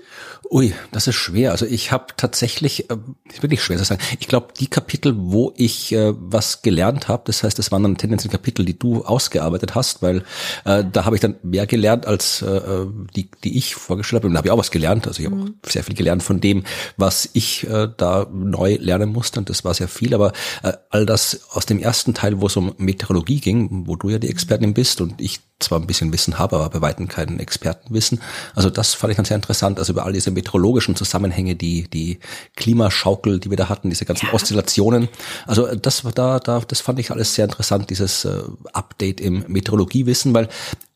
Ui, 0.52 0.74
das 0.92 1.08
ist 1.08 1.16
schwer. 1.16 1.52
Also 1.52 1.66
ich 1.66 1.92
habe 1.92 2.08
tatsächlich, 2.18 2.90
äh, 2.90 2.98
wirklich 3.40 3.64
schwer 3.64 3.78
zu 3.78 3.86
sagen. 3.86 4.02
Ich 4.20 4.28
glaube, 4.28 4.48
die 4.60 4.68
Kapitel, 4.68 5.14
wo 5.18 5.54
ich 5.56 5.94
äh, 5.94 6.14
was 6.16 6.62
gelernt 6.62 7.08
habe, 7.08 7.24
das 7.26 7.44
heißt, 7.44 7.58
das 7.58 7.72
waren 7.72 7.84
dann 7.84 7.98
tendenziell 7.98 8.32
Kapitel, 8.32 8.66
die 8.66 8.78
du 8.78 9.06
ausgearbeitet 9.06 9.76
hast, 9.76 10.02
weil 10.02 10.24
äh, 10.66 10.84
da 10.92 11.06
habe 11.06 11.16
ich 11.16 11.22
dann 11.22 11.36
mehr 11.42 11.66
gelernt 11.66 12.06
als 12.06 12.42
äh, 12.42 12.48
äh 12.48 12.88
die, 13.16 13.30
die 13.44 13.58
ich 13.58 13.76
vorgestellt 13.76 14.22
habe. 14.22 14.28
Und 14.28 14.34
da 14.34 14.40
habe 14.40 14.50
ich 14.50 14.52
auch 14.52 14.58
was 14.58 14.72
gelernt. 14.72 15.08
Also 15.08 15.22
ich 15.22 15.26
habe 15.26 15.38
mhm. 15.38 15.56
auch 15.66 15.70
sehr 15.70 15.84
viel 15.84 15.96
gelernt 15.96 16.22
von 16.22 16.42
dem, 16.42 16.66
was 16.98 17.30
ich 17.32 17.68
äh, 17.68 17.88
da 17.96 18.28
neu 18.32 18.78
lernen 18.80 19.12
musste. 19.12 19.40
Und 19.40 19.50
das 19.50 19.64
war 19.64 19.74
sehr 19.74 19.88
viel. 19.88 20.14
Aber 20.14 20.34
äh, 20.64 20.74
all 20.90 21.06
das 21.06 21.50
aus 21.52 21.66
dem 21.66 21.80
ersten 21.80 22.14
Teil, 22.14 22.42
wo 22.42 22.48
es 22.48 22.58
um 22.58 22.76
Meteorologie 22.78 23.40
ging, 23.40 23.88
wo 23.88 23.96
du 23.96 24.10
ja 24.10 24.20
die 24.20 24.30
Expertin 24.30 24.74
bist 24.74 25.00
und 25.00 25.22
ich 25.22 25.40
zwar 25.64 25.80
ein 25.80 25.88
bisschen 25.88 26.14
Wissen 26.14 26.38
habe, 26.38 26.58
aber 26.58 26.70
bei 26.70 26.82
weitem 26.82 27.08
keinen 27.08 27.40
Expertenwissen. 27.40 28.22
Also 28.54 28.70
das 28.70 28.94
fand 28.94 29.12
ich 29.12 29.13
dann 29.18 29.26
sehr 29.26 29.36
interessant, 29.36 29.80
also 29.80 29.94
über 29.94 30.06
all 30.06 30.14
diese 30.14 30.32
meteorologischen 30.32 30.96
Zusammenhänge, 30.96 31.56
die, 31.56 31.90
die 31.90 32.20
Klimaschaukel, 32.56 33.40
die 33.40 33.50
wir 33.50 33.58
da 33.58 33.70
hatten, 33.70 33.90
diese 33.90 34.06
ganzen 34.06 34.28
ja. 34.28 34.34
Oszillationen. 34.34 35.10
Also 35.46 35.74
das 35.76 36.06
war 36.06 36.12
da, 36.12 36.40
da, 36.40 36.60
das 36.60 36.82
fand 36.82 37.00
ich 37.00 37.12
alles 37.12 37.36
sehr 37.36 37.46
interessant, 37.46 37.90
dieses 37.90 38.26
äh, 38.26 38.44
Update 38.74 39.22
im 39.22 39.46
Meteorologiewissen, 39.48 40.34
weil 40.34 40.50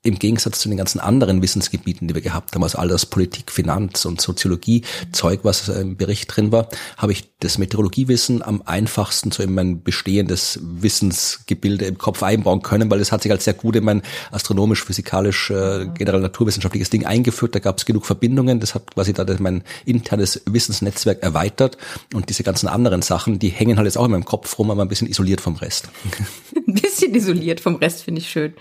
im 0.04 0.20
Gegensatz 0.20 0.60
zu 0.60 0.70
den 0.70 0.78
ganzen 0.78 1.00
anderen 1.00 1.42
Wissensgebieten, 1.42 2.08
die 2.08 2.16
wir 2.16 2.22
gehabt 2.22 2.56
haben, 2.56 2.64
also 2.64 2.78
all 2.78 2.88
das 2.88 3.06
Politik, 3.06 3.52
Finanz 3.52 4.06
und 4.06 4.22
Soziologie 4.22 4.84
Zeug, 5.12 5.42
was 5.44 5.68
im 5.70 5.98
Bericht 5.98 6.36
drin 6.36 6.52
war, 6.52 6.70
habe 6.98 7.12
ich 7.12 7.26
das 7.40 7.58
Meteorologiewissen 7.58 8.42
am 8.42 8.62
einfachsten 8.66 9.32
so 9.32 9.44
in 9.44 9.54
mein 9.54 9.84
bestehendes 9.84 10.60
Wissensgebilde 10.62 11.86
im 11.86 11.98
Kopf 11.98 12.24
einbauen 12.24 12.62
können, 12.62 12.90
weil 12.90 13.00
es 13.00 13.12
hat 13.12 13.22
sich 13.22 13.32
als 13.32 13.44
sehr 13.44 13.54
gut 13.54 13.76
in 13.76 13.84
mein 13.84 14.02
astronomisch, 14.32 14.84
physikalisch, 14.84 15.50
äh, 15.50 15.88
generell 15.94 16.22
naturwissenschaftliches 16.22 16.90
Ding 16.90 17.06
eingeführt. 17.06 17.56
Da 17.56 17.60
gab 17.60 17.78
es 17.78 17.86
genug 17.86 18.06
Verbindungen. 18.06 18.60
Das 18.60 18.76
hat 18.76 18.94
quasi 18.94 19.14
da 19.14 19.26
mein 19.40 19.64
internes 19.86 20.42
Wissensnetzwerk 20.46 21.22
erweitert. 21.22 21.78
Und 22.14 22.30
diese 22.30 22.44
ganzen 22.44 22.68
anderen 22.68 23.02
Sachen, 23.02 23.40
die 23.40 23.50
hängen 23.50 23.78
halt 23.78 23.86
jetzt 23.86 23.98
auch 23.98 24.06
in 24.06 24.12
meinem 24.12 24.26
Kopf 24.26 24.58
rum, 24.58 24.72
aber 24.72 24.84
ein 24.84 24.88
bisschen 24.88 25.08
isoliert 25.08 25.42
vom 25.42 25.56
Rest. 25.56 25.90
ein 26.56 26.74
bisschen 26.74 27.14
isoliert 27.14 27.60
vom 27.60 27.76
Rest, 27.76 28.04
finde 28.04 28.22
ich 28.22 28.30
schön. 28.30 28.54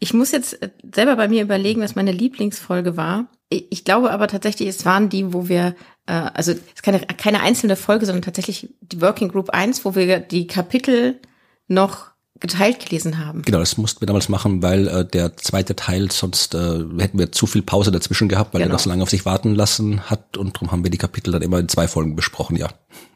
Ich 0.00 0.12
muss 0.12 0.32
jetzt 0.32 0.60
äh, 0.60 0.70
selber 0.94 1.14
bei 1.14 1.28
mir 1.28 1.42
überlegen, 1.42 1.82
was 1.82 1.94
meine 1.94 2.12
Lieblingsfolge 2.12 2.96
war. 2.96 3.28
Ich 3.50 3.84
glaube 3.84 4.10
aber 4.10 4.28
tatsächlich, 4.28 4.68
es 4.68 4.84
waren 4.84 5.08
die, 5.08 5.32
wo 5.32 5.48
wir, 5.48 5.76
äh, 6.06 6.12
also 6.12 6.52
es 6.52 6.58
ist 6.58 6.82
keine, 6.82 7.00
keine 7.00 7.40
einzelne 7.40 7.76
Folge, 7.76 8.06
sondern 8.06 8.22
tatsächlich 8.22 8.70
die 8.80 9.00
Working 9.00 9.28
Group 9.28 9.50
1, 9.50 9.84
wo 9.84 9.94
wir 9.94 10.18
die 10.18 10.46
Kapitel 10.46 11.20
noch 11.68 12.10
geteilt 12.40 12.80
gelesen 12.80 13.18
haben. 13.18 13.42
Genau, 13.42 13.58
das 13.58 13.76
mussten 13.76 14.00
wir 14.00 14.06
damals 14.06 14.30
machen, 14.30 14.62
weil 14.62 14.88
äh, 14.88 15.04
der 15.04 15.36
zweite 15.36 15.76
Teil, 15.76 16.10
sonst 16.10 16.54
äh, 16.54 16.84
hätten 16.98 17.18
wir 17.18 17.32
zu 17.32 17.46
viel 17.46 17.62
Pause 17.62 17.90
dazwischen 17.90 18.28
gehabt, 18.28 18.54
weil 18.54 18.62
genau. 18.62 18.70
er 18.70 18.74
noch 18.74 18.80
so 18.80 18.88
lange 18.88 19.02
auf 19.02 19.10
sich 19.10 19.26
warten 19.26 19.54
lassen 19.54 20.08
hat 20.08 20.38
und 20.38 20.56
darum 20.56 20.72
haben 20.72 20.82
wir 20.82 20.90
die 20.90 20.98
Kapitel 20.98 21.32
dann 21.32 21.42
immer 21.42 21.58
in 21.58 21.68
zwei 21.68 21.86
Folgen 21.86 22.16
besprochen, 22.16 22.56
ja. 22.56 22.68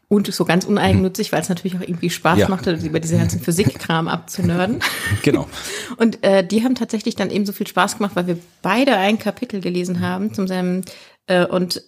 Und 0.08 0.32
so 0.32 0.44
ganz 0.44 0.64
uneigennützig, 0.64 1.32
weil 1.32 1.40
es 1.40 1.48
natürlich 1.48 1.76
auch 1.76 1.80
irgendwie 1.80 2.10
Spaß 2.10 2.38
ja. 2.38 2.48
machte, 2.48 2.72
über 2.72 3.00
diese 3.00 3.16
ganzen 3.16 3.40
Physikkram 3.42 4.08
abzunörden. 4.08 4.80
Genau. 5.22 5.48
Und 5.96 6.22
äh, 6.22 6.46
die 6.46 6.62
haben 6.62 6.74
tatsächlich 6.74 7.16
dann 7.16 7.30
eben 7.30 7.46
so 7.46 7.52
viel 7.52 7.66
Spaß 7.66 7.96
gemacht, 7.96 8.14
weil 8.14 8.26
wir 8.26 8.38
beide 8.62 8.96
ein 8.96 9.18
Kapitel 9.18 9.60
gelesen 9.60 10.00
haben 10.00 10.34
zum 10.34 10.46
seinem 10.46 10.82
äh, 11.26 11.46
und 11.46 11.82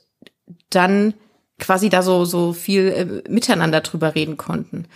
dann 0.71 1.15
quasi 1.59 1.89
da 1.89 2.03
so 2.03 2.25
so 2.25 2.53
viel 2.53 3.25
äh, 3.27 3.31
miteinander 3.31 3.81
drüber 3.81 4.15
reden 4.15 4.37
konnten. 4.37 4.87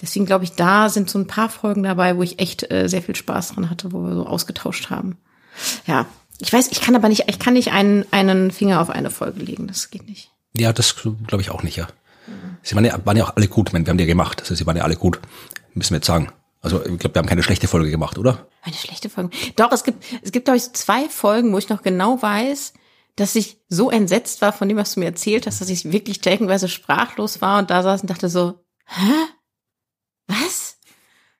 Deswegen 0.00 0.26
glaube 0.26 0.44
ich, 0.44 0.52
da 0.52 0.88
sind 0.88 1.10
so 1.10 1.18
ein 1.18 1.26
paar 1.26 1.48
Folgen 1.48 1.82
dabei, 1.82 2.16
wo 2.16 2.22
ich 2.22 2.38
echt 2.38 2.70
äh, 2.70 2.88
sehr 2.88 3.02
viel 3.02 3.16
Spaß 3.16 3.54
dran 3.54 3.70
hatte, 3.70 3.92
wo 3.92 4.02
wir 4.04 4.14
so 4.14 4.26
ausgetauscht 4.26 4.90
haben. 4.90 5.18
Ja, 5.86 6.06
ich 6.38 6.52
weiß, 6.52 6.68
ich 6.70 6.80
kann 6.80 6.94
aber 6.94 7.08
nicht, 7.08 7.24
ich 7.26 7.38
kann 7.38 7.54
nicht 7.54 7.72
einen 7.72 8.06
einen 8.12 8.52
Finger 8.52 8.80
auf 8.80 8.90
eine 8.90 9.10
Folge 9.10 9.40
legen. 9.40 9.66
Das 9.66 9.90
geht 9.90 10.08
nicht. 10.08 10.30
Ja, 10.54 10.72
das 10.72 10.94
glaube 10.96 11.40
ich 11.40 11.50
auch 11.50 11.62
nicht, 11.62 11.76
ja. 11.76 11.88
Sie 12.62 12.74
waren 12.74 12.84
ja, 12.84 12.98
waren 13.04 13.16
ja 13.16 13.24
auch 13.24 13.36
alle 13.36 13.48
gut. 13.48 13.68
Ich 13.68 13.72
meine, 13.72 13.86
wir 13.86 13.90
haben 13.90 13.98
die 13.98 14.04
ja 14.04 14.08
gemacht. 14.08 14.40
Also 14.40 14.54
sie 14.54 14.66
waren 14.66 14.76
ja 14.76 14.84
alle 14.84 14.96
gut. 14.96 15.20
Müssen 15.74 15.90
wir 15.90 15.98
jetzt 15.98 16.06
sagen. 16.06 16.32
Also 16.60 16.84
ich 16.84 16.98
glaube, 16.98 17.14
wir 17.14 17.20
haben 17.20 17.28
keine 17.28 17.42
schlechte 17.42 17.68
Folge 17.68 17.90
gemacht, 17.90 18.18
oder? 18.18 18.48
Eine 18.62 18.74
schlechte 18.74 19.08
Folge. 19.08 19.30
Doch, 19.56 19.70
es 19.72 19.84
gibt, 19.84 20.04
es 20.22 20.32
gibt, 20.32 20.46
glaube 20.46 20.56
ich, 20.56 20.72
zwei 20.72 21.08
Folgen, 21.08 21.52
wo 21.52 21.58
ich 21.58 21.68
noch 21.68 21.82
genau 21.82 22.20
weiß, 22.20 22.72
dass 23.16 23.34
ich 23.34 23.60
so 23.68 23.90
entsetzt 23.90 24.42
war 24.42 24.52
von 24.52 24.68
dem, 24.68 24.76
was 24.76 24.94
du 24.94 25.00
mir 25.00 25.06
erzählt 25.06 25.46
hast, 25.46 25.60
dass 25.60 25.68
ich 25.68 25.92
wirklich 25.92 26.16
streckenweise 26.16 26.68
sprachlos 26.68 27.40
war 27.40 27.58
und 27.58 27.70
da 27.70 27.82
saß 27.82 28.02
und 28.02 28.10
dachte 28.10 28.28
so, 28.28 28.64
hä? 28.86 29.12
Was? 30.26 30.78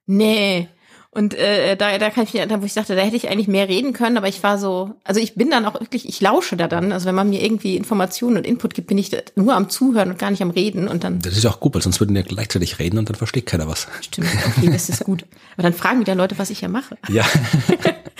Nee. 0.06 0.68
Und 1.10 1.34
äh, 1.34 1.74
da, 1.74 1.96
da 1.96 2.10
kann 2.10 2.24
ich 2.24 2.34
erinnern, 2.34 2.60
wo 2.60 2.66
ich 2.66 2.74
dachte, 2.74 2.94
da 2.94 3.00
hätte 3.00 3.16
ich 3.16 3.30
eigentlich 3.30 3.48
mehr 3.48 3.66
reden 3.66 3.94
können, 3.94 4.18
aber 4.18 4.28
ich 4.28 4.42
war 4.42 4.58
so, 4.58 4.94
also 5.04 5.20
ich 5.20 5.34
bin 5.34 5.50
dann 5.50 5.64
auch 5.64 5.80
wirklich, 5.80 6.06
ich 6.06 6.20
lausche 6.20 6.56
da 6.56 6.68
dann. 6.68 6.92
Also 6.92 7.06
wenn 7.06 7.14
man 7.14 7.30
mir 7.30 7.42
irgendwie 7.42 7.76
Informationen 7.76 8.36
und 8.36 8.46
Input 8.46 8.74
gibt, 8.74 8.88
bin 8.88 8.98
ich 8.98 9.10
nur 9.34 9.54
am 9.54 9.70
Zuhören 9.70 10.10
und 10.10 10.18
gar 10.18 10.30
nicht 10.30 10.42
am 10.42 10.50
Reden 10.50 10.86
und 10.86 11.04
dann. 11.04 11.20
Das 11.20 11.36
ist 11.36 11.46
auch 11.46 11.60
gut, 11.60 11.74
weil 11.74 11.82
sonst 11.82 11.98
würden 12.00 12.14
wir 12.14 12.22
gleichzeitig 12.24 12.78
reden 12.78 12.98
und 12.98 13.08
dann 13.08 13.16
versteht 13.16 13.46
keiner 13.46 13.66
was. 13.66 13.88
Stimmt, 14.02 14.28
okay, 14.46 14.70
das 14.70 14.90
ist 14.90 15.04
gut. 15.04 15.24
Aber 15.54 15.62
dann 15.62 15.72
fragen 15.72 16.00
wieder 16.00 16.14
Leute, 16.14 16.38
was 16.38 16.50
ich 16.50 16.60
ja 16.60 16.68
mache. 16.68 16.98
Ja. 17.08 17.24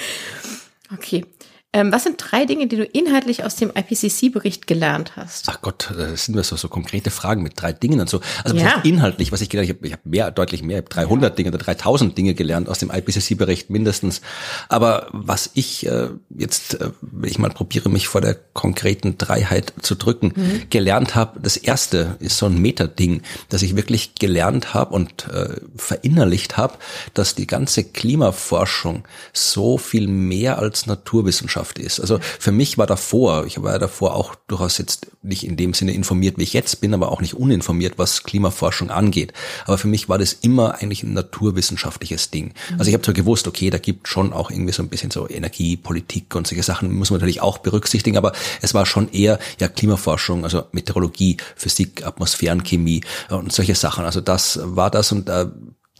okay. 0.94 1.26
Ähm, 1.74 1.92
was 1.92 2.04
sind 2.04 2.16
drei 2.16 2.46
Dinge, 2.46 2.66
die 2.66 2.76
du 2.76 2.84
inhaltlich 2.84 3.44
aus 3.44 3.56
dem 3.56 3.70
IPCC-Bericht 3.74 4.66
gelernt 4.66 5.16
hast? 5.16 5.50
Ach 5.50 5.60
Gott, 5.60 5.92
das 5.94 6.24
sind 6.24 6.34
das 6.34 6.48
so, 6.48 6.56
so 6.56 6.68
konkrete 6.68 7.10
Fragen 7.10 7.42
mit 7.42 7.60
drei 7.60 7.74
Dingen 7.74 8.00
und 8.00 8.08
so. 8.08 8.22
Also 8.42 8.56
ja. 8.56 8.80
inhaltlich, 8.84 9.32
was 9.32 9.42
ich 9.42 9.50
gelernt 9.50 9.68
habe, 9.68 9.86
ich 9.86 9.92
habe 9.92 10.00
mehr, 10.06 10.30
deutlich 10.30 10.62
mehr, 10.62 10.78
ich 10.78 10.84
habe 10.84 10.88
300 10.88 11.38
Dinge 11.38 11.50
oder 11.50 11.58
3000 11.58 12.16
Dinge 12.16 12.32
gelernt 12.32 12.70
aus 12.70 12.78
dem 12.78 12.90
IPCC-Bericht 12.90 13.68
mindestens. 13.68 14.22
Aber 14.70 15.08
was 15.12 15.50
ich 15.52 15.84
äh, 15.86 16.08
jetzt, 16.30 16.80
äh, 16.80 16.90
wenn 17.02 17.28
ich 17.28 17.38
mal 17.38 17.50
probiere, 17.50 17.90
mich 17.90 18.08
vor 18.08 18.22
der 18.22 18.36
konkreten 18.54 19.18
Dreiheit 19.18 19.74
zu 19.82 19.94
drücken, 19.94 20.32
mhm. 20.34 20.62
gelernt 20.70 21.16
habe, 21.16 21.38
das 21.38 21.58
erste 21.58 22.16
ist 22.18 22.38
so 22.38 22.46
ein 22.46 22.56
Metading, 22.56 23.20
dass 23.50 23.60
ich 23.60 23.76
wirklich 23.76 24.14
gelernt 24.14 24.72
habe 24.72 24.94
und 24.94 25.28
äh, 25.28 25.60
verinnerlicht 25.76 26.56
habe, 26.56 26.78
dass 27.12 27.34
die 27.34 27.46
ganze 27.46 27.84
Klimaforschung 27.84 29.06
so 29.34 29.76
viel 29.76 30.08
mehr 30.08 30.58
als 30.58 30.86
Naturwissenschaft 30.86 31.57
Naturwissenschaft 31.58 31.78
ist. 31.78 32.00
Also 32.00 32.18
für 32.38 32.52
mich 32.52 32.78
war 32.78 32.86
davor, 32.86 33.46
ich 33.46 33.62
war 33.62 33.72
ja 33.72 33.78
davor 33.78 34.14
auch 34.14 34.34
durchaus 34.46 34.78
jetzt 34.78 35.08
nicht 35.22 35.44
in 35.44 35.56
dem 35.56 35.74
Sinne 35.74 35.92
informiert, 35.92 36.38
wie 36.38 36.42
ich 36.42 36.52
jetzt 36.52 36.80
bin, 36.80 36.94
aber 36.94 37.10
auch 37.10 37.20
nicht 37.20 37.34
uninformiert, 37.34 37.94
was 37.98 38.22
Klimaforschung 38.22 38.90
angeht. 38.90 39.32
Aber 39.66 39.78
für 39.78 39.88
mich 39.88 40.08
war 40.08 40.18
das 40.18 40.32
immer 40.32 40.76
eigentlich 40.80 41.02
ein 41.02 41.12
naturwissenschaftliches 41.12 42.30
Ding. 42.30 42.54
Also 42.78 42.88
ich 42.88 42.94
habe 42.94 43.02
zwar 43.02 43.14
gewusst, 43.14 43.46
okay, 43.46 43.70
da 43.70 43.78
gibt 43.78 44.08
schon 44.08 44.32
auch 44.32 44.50
irgendwie 44.50 44.72
so 44.72 44.82
ein 44.82 44.88
bisschen 44.88 45.10
so 45.10 45.28
Energie, 45.28 45.76
Politik 45.76 46.34
und 46.34 46.46
solche 46.46 46.62
Sachen 46.62 46.94
muss 46.94 47.10
man 47.10 47.20
natürlich 47.20 47.42
auch 47.42 47.58
berücksichtigen, 47.58 48.16
aber 48.16 48.32
es 48.62 48.74
war 48.74 48.86
schon 48.86 49.10
eher 49.10 49.38
ja 49.58 49.68
Klimaforschung, 49.68 50.44
also 50.44 50.64
Meteorologie, 50.72 51.36
Physik, 51.56 52.06
Atmosphärenchemie 52.06 53.02
und 53.30 53.52
solche 53.52 53.74
Sachen. 53.74 54.04
Also 54.04 54.20
das 54.20 54.60
war 54.62 54.90
das 54.90 55.12
und 55.12 55.28
äh, 55.28 55.46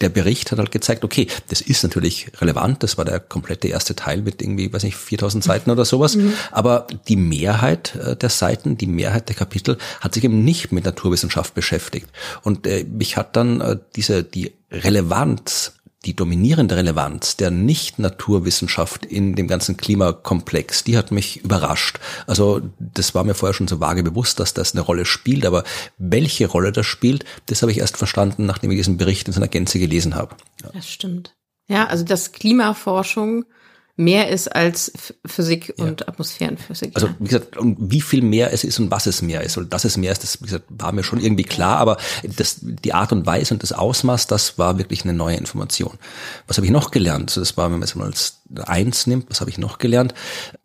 der 0.01 0.09
Bericht 0.09 0.51
hat 0.51 0.59
halt 0.59 0.71
gezeigt, 0.71 1.03
okay, 1.03 1.27
das 1.49 1.61
ist 1.61 1.83
natürlich 1.83 2.31
relevant, 2.39 2.83
das 2.83 2.97
war 2.97 3.05
der 3.05 3.19
komplette 3.19 3.67
erste 3.67 3.95
Teil 3.95 4.21
mit 4.21 4.41
irgendwie, 4.41 4.71
weiß 4.71 4.83
nicht, 4.83 4.95
4000 4.95 5.43
Seiten 5.43 5.71
oder 5.71 5.85
sowas, 5.85 6.15
mhm. 6.15 6.33
aber 6.51 6.87
die 7.07 7.15
Mehrheit 7.15 7.95
äh, 7.95 8.15
der 8.15 8.29
Seiten, 8.29 8.77
die 8.77 8.87
Mehrheit 8.87 9.29
der 9.29 9.35
Kapitel 9.35 9.77
hat 10.01 10.13
sich 10.13 10.23
eben 10.23 10.43
nicht 10.43 10.71
mit 10.71 10.85
Naturwissenschaft 10.85 11.53
beschäftigt. 11.53 12.07
Und 12.43 12.65
äh, 12.65 12.85
mich 12.85 13.17
hat 13.17 13.35
dann 13.35 13.61
äh, 13.61 13.77
diese, 13.95 14.23
die 14.23 14.53
Relevanz 14.71 15.73
die 16.05 16.15
dominierende 16.15 16.77
Relevanz 16.77 17.35
der 17.35 17.51
Nicht-Naturwissenschaft 17.51 19.05
in 19.05 19.35
dem 19.35 19.47
ganzen 19.47 19.75
Klimakomplex, 19.75 20.85
die 20.85 20.97
hat 20.97 21.11
mich 21.11 21.43
überrascht. 21.43 21.99
Also 22.25 22.61
das 22.79 23.13
war 23.15 23.25
mir 23.25 23.33
vorher 23.33 23.53
schon 23.53 23.67
so 23.67 23.81
vage 23.81 24.01
bewusst, 24.01 24.39
dass 24.39 24.53
das 24.53 24.73
eine 24.73 24.81
Rolle 24.81 25.05
spielt, 25.05 25.45
aber 25.45 25.63
welche 25.97 26.47
Rolle 26.47 26.71
das 26.71 26.85
spielt, 26.85 27.25
das 27.47 27.61
habe 27.61 27.71
ich 27.71 27.79
erst 27.79 27.97
verstanden, 27.97 28.45
nachdem 28.45 28.71
ich 28.71 28.77
diesen 28.77 28.97
Bericht 28.97 29.27
in 29.27 29.33
seiner 29.33 29.49
Gänze 29.49 29.77
gelesen 29.79 30.15
habe. 30.15 30.35
Das 30.73 30.87
stimmt. 30.87 31.35
Ja, 31.67 31.87
also 31.87 32.05
dass 32.05 32.31
Klimaforschung 32.31 33.45
mehr 33.99 34.29
ist 34.29 34.47
als 34.55 34.93
Physik 35.25 35.73
und 35.77 36.01
ja. 36.01 36.07
Atmosphärenphysik. 36.07 36.91
Also 36.95 37.09
wie 37.19 37.25
gesagt, 37.25 37.57
und 37.57 37.77
wie 37.79 37.99
viel 37.99 38.21
mehr 38.21 38.53
es 38.53 38.63
ist 38.63 38.79
und 38.79 38.89
was 38.89 39.05
es 39.05 39.21
mehr 39.21 39.43
ist. 39.43 39.57
Und 39.57 39.73
dass 39.73 39.83
es 39.83 39.97
mehr 39.97 40.13
ist, 40.13 40.23
das 40.23 40.41
wie 40.41 40.45
gesagt, 40.45 40.65
war 40.69 40.93
mir 40.93 41.03
schon 41.03 41.19
irgendwie 41.19 41.43
klar, 41.43 41.77
aber 41.77 41.97
das, 42.23 42.59
die 42.61 42.93
Art 42.93 43.11
und 43.11 43.25
Weise 43.25 43.53
und 43.53 43.61
das 43.61 43.73
Ausmaß, 43.73 44.27
das 44.27 44.57
war 44.57 44.77
wirklich 44.77 45.03
eine 45.03 45.13
neue 45.13 45.35
Information. 45.35 45.99
Was 46.47 46.57
habe 46.57 46.65
ich 46.65 46.71
noch 46.71 46.91
gelernt? 46.91 47.29
Also 47.31 47.41
das 47.41 47.57
war, 47.57 47.65
wenn 47.65 47.79
man 47.79 47.83
es 47.83 47.95
mal 47.95 48.05
als 48.05 48.37
eins 48.65 49.05
nimmt, 49.05 49.29
was 49.29 49.41
habe 49.41 49.49
ich 49.49 49.57
noch 49.57 49.79
gelernt? 49.79 50.13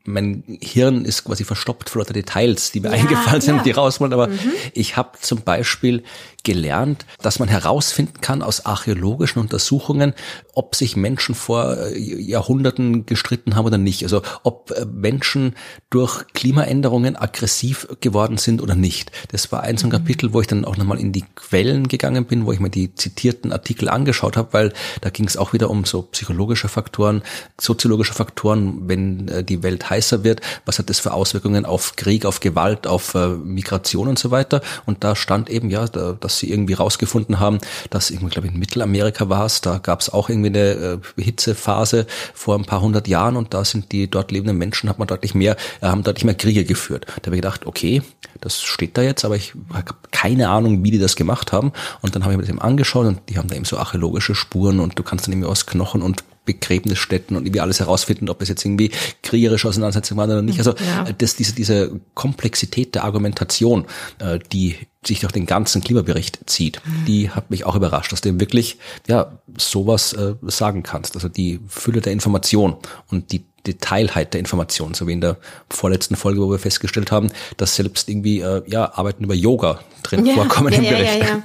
mein 0.05 0.45
Hirn 0.61 1.05
ist 1.05 1.25
quasi 1.25 1.45
verstoppt 1.45 1.89
vor 1.89 2.01
lauter 2.01 2.13
Details, 2.13 2.71
die 2.73 2.81
mir 2.81 2.89
ja, 2.89 2.95
eingefallen 3.01 3.41
sind, 3.41 3.57
ja. 3.59 3.63
die 3.63 3.71
raus 3.71 4.01
wollen. 4.01 4.13
Aber 4.13 4.29
mhm. 4.29 4.39
ich 4.73 4.97
habe 4.97 5.19
zum 5.21 5.43
Beispiel 5.43 6.03
gelernt, 6.45 7.07
dass 7.21 7.39
man 7.39 7.49
herausfinden 7.49 8.21
kann 8.21 8.43
aus 8.43 8.67
archäologischen 8.67 9.41
Untersuchungen, 9.41 10.15
ob 10.53 10.77
sich 10.77 10.95
Menschen 10.95 11.35
vor 11.35 11.77
äh, 11.77 11.99
Jahrhunderten 11.99 13.07
gestritten 13.07 13.57
haben 13.57 13.67
oder 13.67 13.79
nicht. 13.79 14.05
Also 14.05 14.23
ob 14.43 14.71
äh, 14.71 14.85
Menschen 14.85 15.57
durch 15.91 16.25
Klimaänderungen 16.35 17.17
aggressiv 17.17 17.89
geworden 18.01 18.39
sind 18.39 18.63
oder 18.63 18.75
nicht. 18.75 19.11
Das 19.33 19.51
war 19.51 19.63
ein 19.63 19.79
so 19.79 19.87
ein 19.87 19.89
mhm. 19.89 19.93
Kapitel, 19.93 20.33
wo 20.33 20.41
ich 20.41 20.47
dann 20.47 20.65
auch 20.65 20.77
nochmal 20.77 21.01
in 21.01 21.13
die 21.13 21.25
Quellen 21.35 21.89
gegangen 21.89 22.27
bin, 22.27 22.47
wo 22.47 22.53
ich 22.53 22.61
mir 22.61 22.71
die 22.71 22.95
zitierten 22.95 23.51
Artikel 23.51 23.89
angeschaut 23.89 24.37
habe, 24.37 24.53
weil 24.53 24.73
da 25.01 25.11
ging 25.11 25.27
es 25.27 25.37
auch 25.37 25.53
wieder 25.55 25.71
um 25.71 25.85
so 25.85 26.03
psychologische 26.03 26.69
Faktoren, 26.69 27.23
soziologische 27.59 28.15
Faktoren, 28.15 28.89
wenn 28.89 29.29
äh, 29.29 29.43
die 29.43 29.63
Welt 29.63 29.89
heißer 29.89 30.25
wird, 30.25 30.43
was 30.67 30.79
hat 30.79 30.91
das 30.91 31.01
für 31.01 31.15
Auswirkungen 31.15 31.65
auf 31.65 31.97
Krieg, 31.97 32.27
auf 32.27 32.41
Gewalt, 32.41 32.87
auf 32.87 33.15
Migration 33.15 34.09
und 34.09 34.19
so 34.19 34.31
weiter. 34.31 34.61
Und 34.85 35.05
da 35.05 35.17
stand 35.17 35.49
eben 35.49 35.71
ja, 35.71 35.87
da, 35.87 36.13
dass 36.35 36.41
sie 36.41 36.51
irgendwie 36.51 36.75
rausgefunden 36.75 37.39
haben, 37.39 37.59
dass 37.91 38.11
irgendwie, 38.11 38.31
glaube 38.31 38.49
ich, 38.49 38.55
in 38.55 38.59
Mittelamerika 38.59 39.29
war 39.29 39.47
es, 39.47 39.61
da 39.61 39.79
gab 39.79 40.01
es 40.01 40.11
auch 40.11 40.29
irgendwie 40.29 40.49
eine 40.49 41.01
äh, 41.17 41.23
Hitzephase 41.23 42.07
vor 42.35 42.57
ein 42.57 42.65
paar 42.65 42.81
hundert 42.81 43.07
Jahren 43.07 43.37
und 43.37 43.55
da 43.55 43.65
sind 43.65 43.93
die 43.93 44.11
dort 44.11 44.33
lebenden 44.33 44.59
Menschen, 44.59 44.89
hat 44.89 44.99
man 44.99 45.07
deutlich 45.07 45.35
mehr, 45.35 45.57
äh, 45.81 45.87
haben 45.87 46.03
deutlich 46.03 46.25
mehr 46.25 46.35
Kriege 46.35 46.65
geführt. 46.65 47.07
Da 47.07 47.27
habe 47.27 47.37
ich 47.37 47.43
gedacht, 47.43 47.67
okay, 47.67 48.03
das 48.41 48.63
steht 48.63 48.99
da 48.99 49.03
jetzt, 49.03 49.25
aber 49.25 49.37
ich 49.37 49.55
habe 49.73 49.95
keine 50.11 50.49
Ahnung, 50.49 50.83
wie 50.83 50.91
die 50.91 50.99
das 50.99 51.15
gemacht 51.15 51.53
haben. 51.53 51.73
Und 52.03 52.17
dann 52.17 52.25
habe 52.25 52.33
ich 52.33 52.37
mir 52.37 52.43
das 52.43 52.51
eben 52.51 52.61
angeschaut 52.61 53.07
und 53.07 53.21
die 53.29 53.39
haben 53.39 53.49
da 53.49 53.55
eben 53.55 53.65
so 53.65 53.79
archäologische 53.79 54.35
Spuren 54.35 54.81
und 54.81 54.99
du 54.99 55.05
kannst 55.05 55.27
dann 55.27 55.33
irgendwie 55.33 55.51
aus 55.51 55.67
Knochen 55.67 56.03
und 56.03 56.25
Begräbnisstätten 56.45 57.37
und 57.37 57.47
irgendwie 57.47 57.61
alles 57.61 57.81
herausfinden, 57.81 58.29
ob 58.29 58.43
es 58.43 58.49
jetzt 58.49 58.65
irgendwie 58.65 58.91
kriegerische 59.23 59.69
Auseinandersetzungen 59.69 60.19
waren 60.19 60.31
oder 60.31 60.43
nicht. 60.43 60.59
Also 60.59 60.73
ja. 60.73 61.11
Das, 61.17 61.37
diese, 61.37 61.55
diese 61.55 62.01
Komplexität 62.15 62.95
der 62.95 63.05
Argumentation, 63.05 63.87
äh, 64.19 64.39
die 64.53 64.77
sich 65.07 65.21
durch 65.21 65.33
den 65.33 65.47
ganzen 65.47 65.83
Klimabericht 65.83 66.49
zieht, 66.49 66.81
die 67.07 67.31
hat 67.31 67.51
mich 67.51 67.65
auch 67.65 67.77
überrascht, 67.77 68.13
dass 68.13 68.21
du 68.21 68.29
eben 68.29 68.41
wirklich 68.41 68.79
ja 69.07 69.39
sowas 69.59 70.13
äh, 70.13 70.35
sagen 70.43 70.83
kannst. 70.83 71.15
Also 71.15 71.29
die 71.29 71.61
Fülle 71.69 72.01
der 72.01 72.13
Information 72.13 72.77
und 73.11 73.33
die 73.33 73.45
Detailheit 73.67 74.35
der 74.35 74.41
Information, 74.41 74.95
so 74.95 75.07
wie 75.07 75.13
in 75.13 75.21
der 75.21 75.39
vorletzten 75.71 76.17
Folge, 76.17 76.41
wo 76.41 76.51
wir 76.51 76.59
festgestellt 76.59 77.11
haben, 77.11 77.31
dass 77.57 77.77
selbst 77.77 78.09
irgendwie 78.09 78.41
äh, 78.41 78.63
ja 78.67 78.93
Arbeiten 78.97 79.25
über 79.25 79.35
Yoga 79.35 79.81
drin 80.03 80.27
ja, 80.27 80.35
vorkommen 80.35 80.73
ja, 80.73 80.79
im 80.79 80.85
Bericht. 80.85 81.19
Ja, 81.19 81.27
ja, 81.27 81.27
ja. 81.27 81.43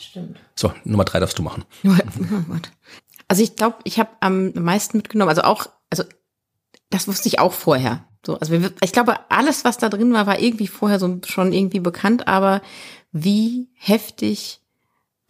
Stimmt. 0.00 0.38
So, 0.54 0.72
Nummer 0.84 1.04
drei 1.04 1.20
darfst 1.20 1.38
du 1.38 1.42
machen. 1.42 1.64
Oh. 1.84 2.56
Also 3.28 3.44
ich 3.44 3.54
glaube, 3.54 3.76
ich 3.84 4.00
habe 4.00 4.10
am 4.18 4.50
meisten 4.54 4.96
mitgenommen, 4.96 5.28
also 5.28 5.42
auch, 5.42 5.66
also 5.88 6.02
das 6.90 7.06
wusste 7.06 7.28
ich 7.28 7.38
auch 7.38 7.52
vorher. 7.52 8.04
So, 8.26 8.36
also 8.38 8.52
ich 8.82 8.92
glaube, 8.92 9.18
alles, 9.30 9.64
was 9.64 9.78
da 9.78 9.88
drin 9.88 10.12
war, 10.12 10.26
war 10.26 10.40
irgendwie 10.40 10.66
vorher 10.66 10.98
so 10.98 11.20
schon 11.24 11.52
irgendwie 11.52 11.78
bekannt, 11.78 12.26
aber 12.26 12.60
wie 13.12 13.68
heftig 13.74 14.60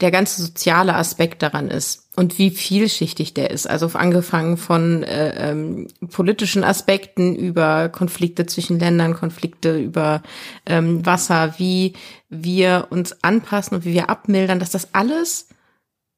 der 0.01 0.11
ganze 0.11 0.43
soziale 0.43 0.95
Aspekt 0.95 1.43
daran 1.43 1.69
ist 1.69 2.09
und 2.17 2.39
wie 2.39 2.51
vielschichtig 2.51 3.35
der 3.35 3.51
ist. 3.51 3.69
Also 3.69 3.89
angefangen 3.89 4.57
von 4.57 5.03
äh, 5.03 5.51
ähm, 5.51 5.89
politischen 6.11 6.65
Aspekten 6.65 7.37
über 7.37 7.89
Konflikte 7.91 8.47
zwischen 8.47 8.79
Ländern, 8.79 9.15
Konflikte 9.15 9.79
über 9.79 10.23
ähm, 10.67 11.05
Wasser, 11.05 11.55
wie 11.59 11.95
wir 12.29 12.87
uns 12.91 13.23
anpassen 13.23 13.77
und 13.77 13.85
wie 13.85 13.93
wir 13.93 14.09
abmildern, 14.09 14.59
dass 14.59 14.71
das 14.71 14.95
alles 14.95 15.49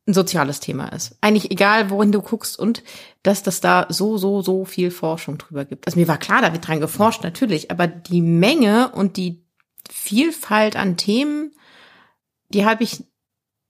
ein 0.06 0.14
soziales 0.14 0.60
Thema 0.60 0.88
ist. 0.88 1.16
Eigentlich 1.20 1.50
egal, 1.50 1.90
worin 1.90 2.10
du 2.10 2.22
guckst 2.22 2.58
und 2.58 2.82
dass 3.22 3.42
das 3.42 3.60
da 3.60 3.86
so, 3.88 4.18
so, 4.18 4.42
so 4.42 4.64
viel 4.64 4.90
Forschung 4.90 5.38
drüber 5.38 5.64
gibt. 5.64 5.86
Also 5.86 5.98
mir 5.98 6.08
war 6.08 6.18
klar, 6.18 6.42
da 6.42 6.52
wird 6.52 6.66
dran 6.66 6.80
geforscht, 6.80 7.22
natürlich, 7.22 7.70
aber 7.70 7.86
die 7.86 8.20
Menge 8.20 8.90
und 8.90 9.16
die 9.16 9.41
Vielfalt 9.92 10.76
an 10.76 10.96
Themen, 10.96 11.52
die 12.48 12.64
habe 12.64 12.84
ich 12.84 13.04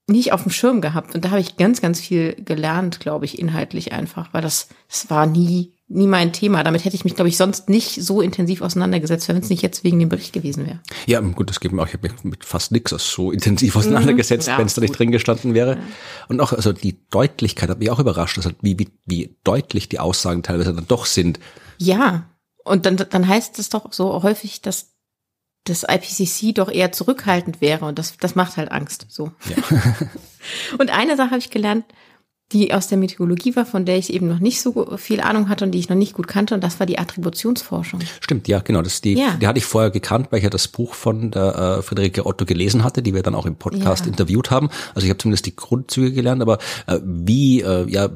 nicht 0.07 0.33
auf 0.33 0.43
dem 0.43 0.51
Schirm 0.51 0.81
gehabt. 0.81 1.15
Und 1.15 1.23
da 1.23 1.31
habe 1.31 1.39
ich 1.39 1.55
ganz, 1.55 1.81
ganz 1.81 1.99
viel 1.99 2.35
gelernt, 2.35 2.99
glaube 2.99 3.25
ich, 3.25 3.39
inhaltlich 3.39 3.93
einfach, 3.93 4.33
weil 4.33 4.41
das, 4.41 4.67
das 4.89 5.09
war 5.09 5.25
nie 5.25 5.73
nie 5.93 6.07
mein 6.07 6.33
Thema. 6.33 6.63
Damit 6.63 6.85
hätte 6.85 6.95
ich 6.95 7.03
mich, 7.03 7.15
glaube 7.15 7.29
ich, 7.29 7.37
sonst 7.37 7.69
nicht 7.69 8.03
so 8.03 8.21
intensiv 8.21 8.61
auseinandergesetzt, 8.61 9.27
wenn 9.27 9.37
es 9.37 9.49
nicht 9.49 9.61
jetzt 9.61 9.83
wegen 9.83 9.99
dem 9.99 10.09
Bericht 10.09 10.33
gewesen 10.33 10.65
wäre. 10.65 10.79
Ja, 11.05 11.19
gut, 11.19 11.49
das 11.49 11.59
geht 11.59 11.71
mir 11.71 11.81
auch. 11.81 11.87
Ich 11.87 11.93
habe 11.93 12.09
mich 12.09 12.23
mit 12.23 12.43
fast 12.43 12.71
nichts 12.71 12.91
so 12.91 13.31
intensiv 13.31 13.75
auseinandergesetzt, 13.75 14.47
mhm, 14.47 14.51
ja, 14.51 14.57
wenn 14.57 14.65
es 14.65 14.73
da 14.73 14.81
nicht 14.81 14.97
drin 14.97 15.11
gestanden 15.11 15.53
wäre. 15.53 15.75
Ja. 15.75 15.83
Und 16.27 16.41
auch, 16.41 16.53
also 16.53 16.73
die 16.73 17.07
Deutlichkeit 17.09 17.69
hat 17.69 17.79
mich 17.79 17.91
auch 17.91 17.99
überrascht, 17.99 18.37
also 18.37 18.51
wie, 18.61 18.79
wie, 18.79 18.89
wie 19.05 19.37
deutlich 19.43 19.89
die 19.89 19.99
Aussagen 19.99 20.43
teilweise 20.43 20.73
dann 20.73 20.87
doch 20.87 21.05
sind. 21.05 21.39
Ja. 21.77 22.29
Und 22.65 22.85
dann, 22.85 22.97
dann 22.97 23.27
heißt 23.27 23.59
es 23.59 23.69
doch 23.69 23.91
so 23.91 24.23
häufig, 24.23 24.61
dass 24.61 24.92
das 25.65 25.83
IPCC 25.83 26.53
doch 26.53 26.69
eher 26.69 26.91
zurückhaltend 26.91 27.61
wäre 27.61 27.85
und 27.85 27.97
das, 27.97 28.17
das 28.17 28.35
macht 28.35 28.57
halt 28.57 28.71
Angst. 28.71 29.05
So. 29.09 29.31
Ja. 29.49 29.95
und 30.77 30.91
eine 30.91 31.15
Sache 31.15 31.31
habe 31.31 31.39
ich 31.39 31.49
gelernt, 31.49 31.85
die 32.51 32.73
aus 32.73 32.87
der 32.87 32.97
Meteorologie 32.97 33.55
war, 33.55 33.65
von 33.65 33.85
der 33.85 33.97
ich 33.97 34.13
eben 34.13 34.27
noch 34.27 34.39
nicht 34.39 34.61
so 34.61 34.95
viel 34.97 35.21
Ahnung 35.21 35.49
hatte 35.49 35.65
und 35.65 35.71
die 35.71 35.79
ich 35.79 35.89
noch 35.89 35.95
nicht 35.95 36.13
gut 36.13 36.27
kannte, 36.27 36.53
und 36.53 36.63
das 36.63 36.79
war 36.79 36.85
die 36.85 36.99
Attributionsforschung. 36.99 37.99
Stimmt, 38.19 38.47
ja, 38.47 38.59
genau. 38.59 38.81
Das 38.81 39.01
die, 39.01 39.13
ja. 39.13 39.37
die 39.41 39.47
hatte 39.47 39.57
ich 39.57 39.65
vorher 39.65 39.89
gekannt, 39.89 40.27
weil 40.29 40.37
ich 40.37 40.43
ja 40.43 40.49
das 40.49 40.67
Buch 40.67 40.93
von 40.93 41.31
der 41.31 41.79
äh, 41.79 41.81
Friederike 41.81 42.25
Otto 42.25 42.45
gelesen 42.45 42.83
hatte, 42.83 43.01
die 43.01 43.13
wir 43.13 43.23
dann 43.23 43.33
auch 43.33 43.45
im 43.45 43.55
Podcast 43.55 44.05
ja. 44.05 44.11
interviewt 44.11 44.51
haben. 44.51 44.69
Also 44.93 45.05
ich 45.05 45.09
habe 45.09 45.17
zumindest 45.17 45.47
die 45.47 45.55
Grundzüge 45.55 46.11
gelernt, 46.11 46.41
aber 46.41 46.59
äh, 46.85 46.99
wie 47.03 47.61
äh, 47.61 47.89
ja 47.89 48.09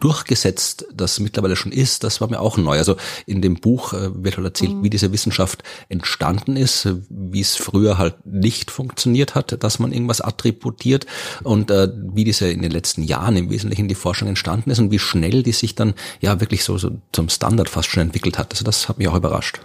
durchgesetzt 0.00 0.86
das 0.94 1.20
mittlerweile 1.20 1.56
schon 1.56 1.72
ist, 1.72 2.04
das 2.04 2.20
war 2.20 2.28
mir 2.28 2.40
auch 2.40 2.56
neu. 2.56 2.78
Also 2.78 2.96
in 3.26 3.42
dem 3.42 3.54
Buch 3.54 3.92
äh, 3.92 4.10
wird 4.22 4.36
halt 4.36 4.46
erzählt, 4.46 4.74
mhm. 4.74 4.82
wie 4.82 4.90
diese 4.90 5.12
Wissenschaft 5.12 5.62
entstanden 5.88 6.56
ist, 6.56 6.88
wie 7.08 7.40
es 7.40 7.56
früher 7.56 7.98
halt 7.98 8.26
nicht 8.26 8.70
funktioniert 8.70 9.34
hat, 9.34 9.62
dass 9.62 9.78
man 9.78 9.92
irgendwas 9.92 10.20
attributiert 10.20 11.06
und 11.42 11.70
äh, 11.70 11.88
wie 11.94 12.24
diese 12.24 12.50
in 12.50 12.62
den 12.62 12.70
letzten 12.70 13.02
Jahren 13.02 13.36
im 13.36 13.50
Wesentlichen 13.50 13.88
die 13.88 13.94
Forschung 13.94 14.28
entstanden 14.28 14.70
ist 14.70 14.78
und 14.78 14.90
wie 14.90 14.98
schnell 14.98 15.42
die 15.42 15.52
sich 15.52 15.74
dann 15.74 15.94
ja 16.20 16.40
wirklich 16.40 16.64
so, 16.64 16.78
so 16.78 16.90
zum 17.12 17.28
Standard 17.28 17.68
fast 17.68 17.88
schon 17.88 18.02
entwickelt 18.02 18.38
hat. 18.38 18.52
Also 18.52 18.64
das 18.64 18.88
hat 18.88 18.98
mich 18.98 19.08
auch 19.08 19.16
überrascht. 19.16 19.60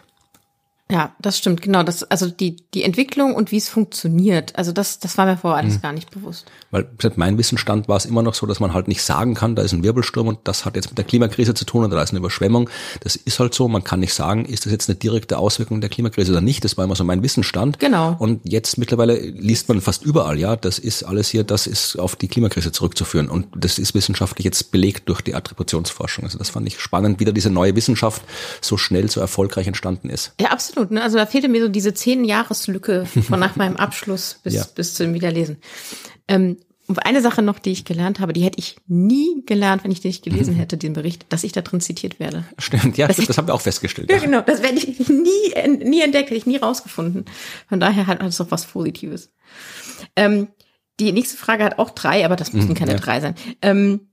Ja, 0.91 1.15
das 1.19 1.37
stimmt, 1.37 1.61
genau. 1.61 1.81
Das, 1.83 2.03
also 2.03 2.29
die, 2.29 2.57
die 2.73 2.83
Entwicklung 2.83 3.33
und 3.33 3.51
wie 3.51 3.57
es 3.57 3.69
funktioniert, 3.69 4.55
also 4.55 4.73
das, 4.73 4.99
das 4.99 5.17
war 5.17 5.25
mir 5.25 5.37
vorher 5.37 5.63
alles 5.63 5.77
mhm. 5.77 5.81
gar 5.81 5.93
nicht 5.93 6.11
bewusst. 6.11 6.45
Weil 6.71 6.89
seit 7.01 7.17
meinem 7.17 7.37
Wissensstand 7.37 7.87
war 7.87 7.97
es 7.97 8.05
immer 8.05 8.21
noch 8.21 8.33
so, 8.33 8.45
dass 8.45 8.59
man 8.59 8.73
halt 8.73 8.89
nicht 8.89 9.01
sagen 9.01 9.33
kann, 9.33 9.55
da 9.55 9.63
ist 9.63 9.71
ein 9.71 9.83
Wirbelsturm 9.83 10.27
und 10.27 10.39
das 10.43 10.65
hat 10.65 10.75
jetzt 10.75 10.89
mit 10.89 10.97
der 10.97 11.05
Klimakrise 11.05 11.53
zu 11.53 11.65
tun 11.65 11.85
oder 11.85 11.95
da 11.95 12.03
ist 12.03 12.11
eine 12.11 12.19
Überschwemmung. 12.19 12.69
Das 12.99 13.15
ist 13.15 13.39
halt 13.39 13.53
so, 13.53 13.67
man 13.67 13.83
kann 13.83 14.01
nicht 14.01 14.13
sagen, 14.13 14.45
ist 14.45 14.65
das 14.65 14.73
jetzt 14.73 14.89
eine 14.89 14.97
direkte 14.97 15.37
Auswirkung 15.37 15.79
der 15.79 15.89
Klimakrise 15.89 16.31
oder 16.31 16.41
nicht. 16.41 16.63
Das 16.63 16.77
war 16.77 16.83
immer 16.83 16.95
so 16.95 17.03
mein 17.05 17.23
Wissensstand. 17.23 17.79
Genau. 17.79 18.15
Und 18.19 18.41
jetzt 18.43 18.77
mittlerweile 18.77 19.17
liest 19.17 19.69
man 19.69 19.79
fast 19.79 20.03
überall, 20.03 20.37
ja, 20.37 20.57
das 20.57 20.79
ist 20.79 21.03
alles 21.03 21.29
hier, 21.29 21.45
das 21.45 21.65
ist 21.65 21.97
auf 21.97 22.17
die 22.17 22.27
Klimakrise 22.27 22.71
zurückzuführen. 22.71 23.29
Und 23.29 23.47
das 23.55 23.79
ist 23.79 23.95
wissenschaftlich 23.95 24.43
jetzt 24.43 24.71
belegt 24.71 25.07
durch 25.07 25.21
die 25.21 25.33
Attributionsforschung. 25.33 26.25
Also 26.25 26.37
das 26.37 26.49
fand 26.49 26.67
ich 26.67 26.79
spannend, 26.79 27.21
wie 27.21 27.25
da 27.25 27.31
diese 27.31 27.49
neue 27.49 27.75
Wissenschaft 27.75 28.21
so 28.61 28.77
schnell, 28.77 29.09
so 29.09 29.21
erfolgreich 29.21 29.65
entstanden 29.65 30.09
ist. 30.09 30.33
Ja, 30.39 30.49
absolut. 30.49 30.72
Ne? 30.75 31.01
Also 31.01 31.17
da 31.17 31.25
fehlte 31.25 31.49
mir 31.49 31.61
so 31.61 31.69
diese 31.69 31.93
zehn 31.93 32.23
Jahreslücke 32.23 33.05
von 33.05 33.39
nach 33.39 33.55
meinem 33.55 33.75
Abschluss 33.75 34.39
bis, 34.43 34.53
ja. 34.53 34.65
bis 34.75 34.95
zum 34.95 35.13
Wiederlesen. 35.13 35.57
Ähm, 36.27 36.57
und 36.85 37.05
eine 37.05 37.21
Sache 37.21 37.41
noch, 37.41 37.59
die 37.59 37.71
ich 37.71 37.85
gelernt 37.85 38.19
habe, 38.19 38.33
die 38.33 38.41
hätte 38.41 38.59
ich 38.59 38.75
nie 38.87 39.43
gelernt, 39.45 39.83
wenn 39.83 39.91
ich 39.91 40.01
den 40.01 40.09
nicht 40.09 40.23
gelesen 40.23 40.53
hätte, 40.53 40.77
den 40.77 40.91
Bericht, 40.91 41.25
dass 41.29 41.45
ich 41.45 41.53
da 41.53 41.61
drin 41.61 41.79
zitiert 41.79 42.19
werde. 42.19 42.43
Stimmt, 42.57 42.97
ja, 42.97 43.07
das, 43.07 43.17
das 43.17 43.37
haben 43.37 43.47
wir 43.47 43.53
auch 43.53 43.61
festgestellt. 43.61 44.11
Ja, 44.11 44.19
genau, 44.19 44.41
das 44.41 44.61
werde 44.61 44.77
ich 44.77 45.07
nie, 45.07 45.53
nie 45.83 46.01
entdeckt, 46.01 46.29
hätte 46.29 46.35
ich 46.35 46.45
nie 46.45 46.57
rausgefunden. 46.57 47.25
Von 47.69 47.79
daher 47.79 48.07
hat 48.07 48.21
es 48.21 48.37
doch 48.37 48.51
was 48.51 48.65
Positives. 48.65 49.31
Ähm, 50.17 50.49
die 50.99 51.11
nächste 51.13 51.37
Frage 51.37 51.63
hat 51.63 51.79
auch 51.79 51.91
drei, 51.91 52.25
aber 52.25 52.35
das 52.35 52.51
müssen 52.51 52.69
mhm, 52.69 52.75
keine 52.75 52.91
ja. 52.91 52.97
drei 52.97 53.21
sein. 53.21 53.35
Ähm, 53.61 54.09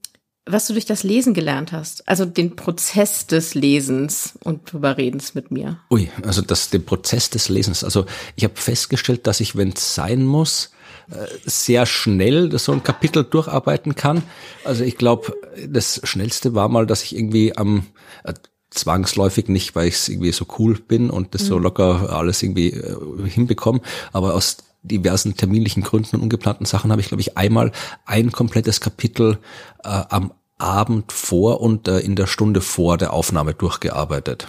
was 0.46 0.66
du 0.66 0.72
durch 0.72 0.86
das 0.86 1.02
Lesen 1.02 1.34
gelernt 1.34 1.72
hast, 1.72 2.08
also 2.08 2.24
den 2.24 2.56
Prozess 2.56 3.26
des 3.26 3.54
Lesens 3.54 4.34
und 4.42 4.72
drüber 4.72 4.96
redens 4.96 5.34
mit 5.34 5.50
mir. 5.50 5.78
Ui, 5.90 6.10
also 6.24 6.42
das, 6.42 6.70
den 6.70 6.84
Prozess 6.84 7.30
des 7.30 7.48
Lesens. 7.48 7.84
Also 7.84 8.06
ich 8.36 8.44
habe 8.44 8.56
festgestellt, 8.56 9.26
dass 9.26 9.40
ich, 9.40 9.56
wenn 9.56 9.70
es 9.70 9.94
sein 9.94 10.24
muss, 10.24 10.70
äh, 11.10 11.26
sehr 11.44 11.86
schnell 11.86 12.56
so 12.58 12.72
ein 12.72 12.82
Kapitel 12.82 13.24
durcharbeiten 13.24 13.94
kann. 13.94 14.22
Also 14.64 14.84
ich 14.84 14.96
glaube, 14.96 15.34
das 15.68 16.00
Schnellste 16.04 16.54
war 16.54 16.68
mal, 16.68 16.86
dass 16.86 17.02
ich 17.02 17.16
irgendwie 17.16 17.56
am 17.56 17.86
äh, 18.24 18.34
zwangsläufig 18.70 19.48
nicht, 19.48 19.74
weil 19.74 19.88
ich 19.88 20.08
irgendwie 20.08 20.32
so 20.32 20.46
cool 20.58 20.78
bin 20.78 21.10
und 21.10 21.34
das 21.34 21.42
mhm. 21.42 21.46
so 21.46 21.58
locker 21.58 22.10
alles 22.10 22.42
irgendwie 22.42 22.70
äh, 22.70 22.96
hinbekomme, 23.28 23.80
aber 24.12 24.34
aus 24.34 24.58
diversen 24.82 25.36
terminlichen 25.36 25.82
Gründen 25.82 26.16
und 26.16 26.22
ungeplanten 26.22 26.66
Sachen 26.66 26.90
habe 26.90 27.00
ich, 27.00 27.08
glaube 27.08 27.20
ich, 27.20 27.36
einmal 27.36 27.72
ein 28.06 28.32
komplettes 28.32 28.80
Kapitel 28.80 29.38
äh, 29.84 29.88
am 29.88 30.32
Abend 30.58 31.12
vor 31.12 31.60
und 31.60 31.88
äh, 31.88 32.00
in 32.00 32.16
der 32.16 32.26
Stunde 32.26 32.60
vor 32.60 32.98
der 32.98 33.12
Aufnahme 33.12 33.54
durchgearbeitet. 33.54 34.48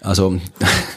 Also, 0.00 0.40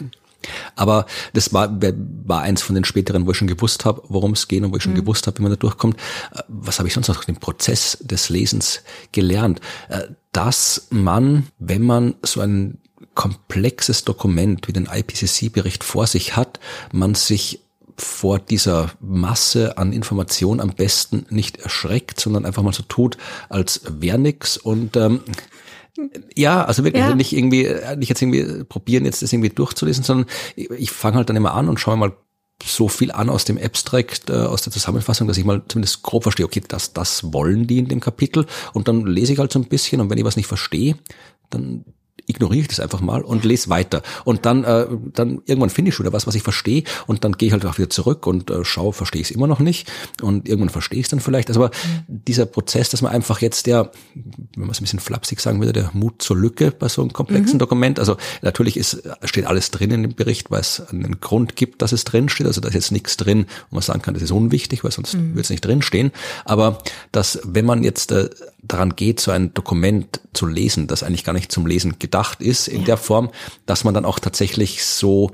aber 0.76 1.06
das 1.34 1.54
war, 1.54 1.80
war 2.26 2.42
eins 2.42 2.62
von 2.62 2.76
den 2.76 2.84
späteren, 2.84 3.26
wo 3.26 3.32
ich 3.32 3.38
schon 3.38 3.48
gewusst 3.48 3.86
habe, 3.86 4.04
worum 4.08 4.34
es 4.34 4.48
geht 4.48 4.64
und 4.64 4.72
wo 4.72 4.78
ich 4.78 4.84
schon 4.84 4.94
mhm. 4.94 4.98
gewusst 4.98 5.28
habe, 5.28 5.38
wie 5.38 5.44
man 5.44 5.52
da 5.52 5.58
durchkommt. 5.58 5.98
Äh, 6.34 6.44
was 6.48 6.80
habe 6.80 6.88
ich 6.88 6.94
sonst 6.94 7.08
noch 7.08 7.28
im 7.28 7.38
Prozess 7.38 7.98
des 8.02 8.30
Lesens 8.30 8.84
gelernt? 9.12 9.62
Äh, 9.90 10.08
dass 10.32 10.88
man, 10.92 11.48
wenn 11.60 11.84
man 11.84 12.16
so 12.24 12.42
ein 12.42 12.78
komplexes 13.16 14.06
Dokument 14.06 14.68
wie 14.68 14.74
den 14.74 14.88
IPCC-Bericht 14.92 15.84
vor 15.84 16.08
sich 16.08 16.36
hat, 16.36 16.60
man 16.92 17.16
sich 17.16 17.62
vor 17.98 18.40
dieser 18.40 18.92
Masse 19.00 19.78
an 19.78 19.94
Informationen 19.94 20.60
am 20.60 20.72
besten 20.72 21.26
nicht 21.30 21.58
erschreckt, 21.58 22.20
sondern 22.20 22.46
einfach 22.46 22.64
mal 22.64 22.74
so 22.74 22.84
tut, 22.84 23.18
als 23.50 23.82
wäre 23.88 24.18
nix 24.18 24.58
und 24.58 24.96
ähm, 24.98 25.22
ja, 26.36 26.64
also 26.64 26.84
wirklich 26.84 27.04
ja. 27.04 27.16
nicht 27.16 27.34
irgendwie, 27.34 27.68
nicht 27.98 28.10
jetzt 28.10 28.22
irgendwie 28.22 28.64
probieren, 28.64 29.06
jetzt 29.06 29.22
das 29.22 29.34
irgendwie 29.34 29.50
durchzulesen, 29.50 30.04
sondern 30.04 30.28
ich, 30.56 30.70
ich 30.72 30.92
fange 30.92 31.18
halt 31.18 31.30
dann 31.30 31.36
immer 31.36 31.54
an 31.54 31.70
und 31.70 31.80
schaue 31.80 31.98
mal 31.98 32.14
so 32.64 32.88
viel 32.88 33.12
an 33.12 33.30
aus 33.30 33.46
dem 33.46 33.58
Abstract, 33.58 34.30
äh, 34.30 34.34
aus 34.34 34.62
der 34.62 34.72
Zusammenfassung, 34.72 35.28
dass 35.28 35.38
ich 35.38 35.46
mal 35.46 35.62
zumindest 35.68 36.04
grob 36.04 36.24
verstehe, 36.24 36.46
okay, 36.46 36.62
das, 36.66 36.94
das 36.94 37.34
wollen 37.34 37.68
die 37.68 37.80
in 37.80 37.88
dem 37.88 38.00
Kapitel 38.00 38.46
und 38.74 38.88
dann 38.88 39.06
lese 39.06 39.34
ich 39.34 39.40
halt 39.40 39.52
so 39.52 39.60
ein 39.60 39.66
bisschen 39.66 40.02
und 40.02 40.10
wenn 40.10 40.18
ich 40.18 40.26
was 40.26 40.38
nicht 40.38 40.48
verstehe, 40.48 40.96
dann 41.50 41.86
ignoriere 42.32 42.62
ich 42.62 42.68
das 42.68 42.80
einfach 42.80 43.02
mal 43.02 43.22
und 43.22 43.46
lese 43.46 43.70
weiter. 43.70 44.02
Und 44.26 44.46
dann, 44.46 44.64
äh, 44.64 44.88
dann 45.14 45.42
irgendwann 45.46 45.70
finde 45.70 45.90
ich 45.90 45.96
schon 45.96 46.06
wieder 46.06 46.14
was, 46.14 46.28
was 46.28 46.36
ich 46.36 46.44
verstehe 46.44 46.84
und 47.08 47.24
dann 47.24 47.34
gehe 47.34 47.48
ich 47.48 47.54
halt 47.54 47.66
auch 47.66 47.78
wieder 47.78 47.90
zurück 47.90 48.28
und 48.28 48.50
äh, 48.50 48.66
schaue, 48.66 48.92
verstehe 48.92 49.22
ich 49.22 49.30
es 49.30 49.36
immer 49.36 49.48
noch 49.48 49.60
nicht 49.60 49.92
und 50.22 50.50
irgendwann 50.50 50.70
verstehe 50.70 51.00
ich 51.00 51.06
es 51.06 51.10
dann 51.10 51.20
vielleicht. 51.20 51.50
Also 51.50 51.62
aber 51.62 51.76
mhm. 52.08 52.22
dieser 52.28 52.46
Prozess, 52.46 52.90
dass 52.90 53.02
man 53.02 53.12
einfach 53.12 53.42
jetzt 53.42 53.68
der, 53.68 53.92
wenn 54.16 54.66
man 54.66 54.72
es 54.72 54.80
ein 54.80 54.84
bisschen 54.84 55.00
flapsig 55.00 55.40
sagen 55.40 55.60
würde, 55.60 55.74
der 55.74 55.92
Mut 55.94 56.22
zur 56.22 56.38
Lücke 56.38 56.72
bei 56.72 56.90
so 56.90 57.02
einem 57.02 57.14
komplexen 57.14 57.56
mhm. 57.56 57.60
Dokument. 57.60 58.00
Also 58.00 58.18
natürlich 58.42 58.78
ist, 58.78 59.04
steht 59.24 59.46
alles 59.46 59.72
drin 59.72 59.92
in 59.92 60.02
dem 60.04 60.16
Bericht, 60.16 60.50
weil 60.50 60.62
es 60.62 60.82
einen 60.90 61.20
Grund 61.20 61.56
gibt, 61.56 61.82
dass 61.82 61.92
es 61.92 62.04
drin 62.04 62.30
steht. 62.30 62.48
Also 62.48 62.62
da 62.62 62.70
ist 62.70 62.74
jetzt 62.74 62.92
nichts 62.92 63.18
drin, 63.18 63.46
wo 63.70 63.76
man 63.76 63.84
sagen 63.84 64.02
kann, 64.02 64.14
das 64.14 64.24
ist 64.24 64.32
unwichtig, 64.32 64.84
weil 64.84 64.92
sonst 64.92 65.14
mhm. 65.14 65.32
würde 65.32 65.42
es 65.42 65.50
nicht 65.50 65.64
drin 65.64 65.82
stehen. 65.82 66.12
Aber 66.46 66.80
dass, 67.12 67.40
wenn 67.44 67.66
man 67.66 67.84
jetzt 67.84 68.12
äh, 68.12 68.30
daran 68.64 68.96
geht, 68.96 69.20
so 69.20 69.32
ein 69.32 69.54
Dokument 69.54 70.22
zu 70.34 70.46
lesen, 70.46 70.88
das 70.88 71.04
eigentlich 71.04 71.24
gar 71.24 71.34
nicht 71.34 71.52
zum 71.52 71.66
Lesen 71.66 72.00
gedacht 72.00 72.21
ist 72.40 72.68
in 72.68 72.82
ja. 72.82 72.86
der 72.86 72.98
Form, 72.98 73.30
dass 73.66 73.84
man 73.84 73.94
dann 73.94 74.06
auch 74.06 74.20
tatsächlich 74.20 74.84
so 74.84 75.32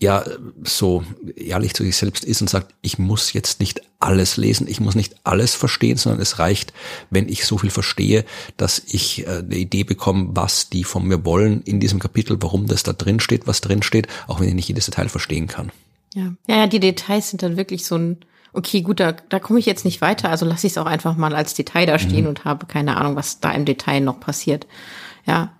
ja 0.00 0.24
so 0.64 1.04
ehrlich 1.36 1.74
zu 1.74 1.84
sich 1.84 1.96
selbst 1.96 2.24
ist 2.24 2.40
und 2.40 2.48
sagt, 2.48 2.74
ich 2.80 2.98
muss 2.98 3.34
jetzt 3.34 3.60
nicht 3.60 3.82
alles 3.98 4.38
lesen, 4.38 4.66
ich 4.66 4.80
muss 4.80 4.94
nicht 4.94 5.14
alles 5.24 5.54
verstehen, 5.54 5.98
sondern 5.98 6.22
es 6.22 6.38
reicht, 6.38 6.72
wenn 7.10 7.28
ich 7.28 7.44
so 7.44 7.58
viel 7.58 7.70
verstehe, 7.70 8.24
dass 8.56 8.82
ich 8.86 9.26
äh, 9.26 9.42
eine 9.44 9.56
Idee 9.56 9.84
bekomme, 9.84 10.30
was 10.32 10.70
die 10.70 10.84
von 10.84 11.06
mir 11.06 11.24
wollen 11.26 11.60
in 11.62 11.80
diesem 11.80 11.98
Kapitel, 11.98 12.38
warum 12.40 12.66
das 12.66 12.82
da 12.82 12.94
drin 12.94 13.20
steht, 13.20 13.46
was 13.46 13.60
drin 13.60 13.82
steht, 13.82 14.08
auch 14.26 14.40
wenn 14.40 14.48
ich 14.48 14.54
nicht 14.54 14.68
jedes 14.68 14.86
Detail 14.86 15.10
verstehen 15.10 15.46
kann. 15.46 15.70
Ja, 16.14 16.32
ja, 16.48 16.66
die 16.66 16.80
Details 16.80 17.30
sind 17.30 17.42
dann 17.42 17.58
wirklich 17.58 17.84
so 17.84 17.96
ein 17.96 18.18
okay, 18.52 18.82
gut, 18.82 18.98
da, 18.98 19.12
da 19.12 19.38
komme 19.38 19.58
ich 19.58 19.66
jetzt 19.66 19.84
nicht 19.84 20.00
weiter, 20.00 20.28
also 20.28 20.44
lasse 20.44 20.66
ich 20.66 20.72
es 20.72 20.78
auch 20.78 20.86
einfach 20.86 21.16
mal 21.16 21.36
als 21.36 21.54
Detail 21.54 21.86
da 21.86 21.98
stehen 21.98 22.22
mhm. 22.22 22.30
und 22.30 22.44
habe 22.44 22.66
keine 22.66 22.96
Ahnung, 22.96 23.16
was 23.16 23.38
da 23.38 23.52
im 23.52 23.64
Detail 23.64 24.00
noch 24.00 24.18
passiert. 24.18 24.66
Ja, 25.26 25.52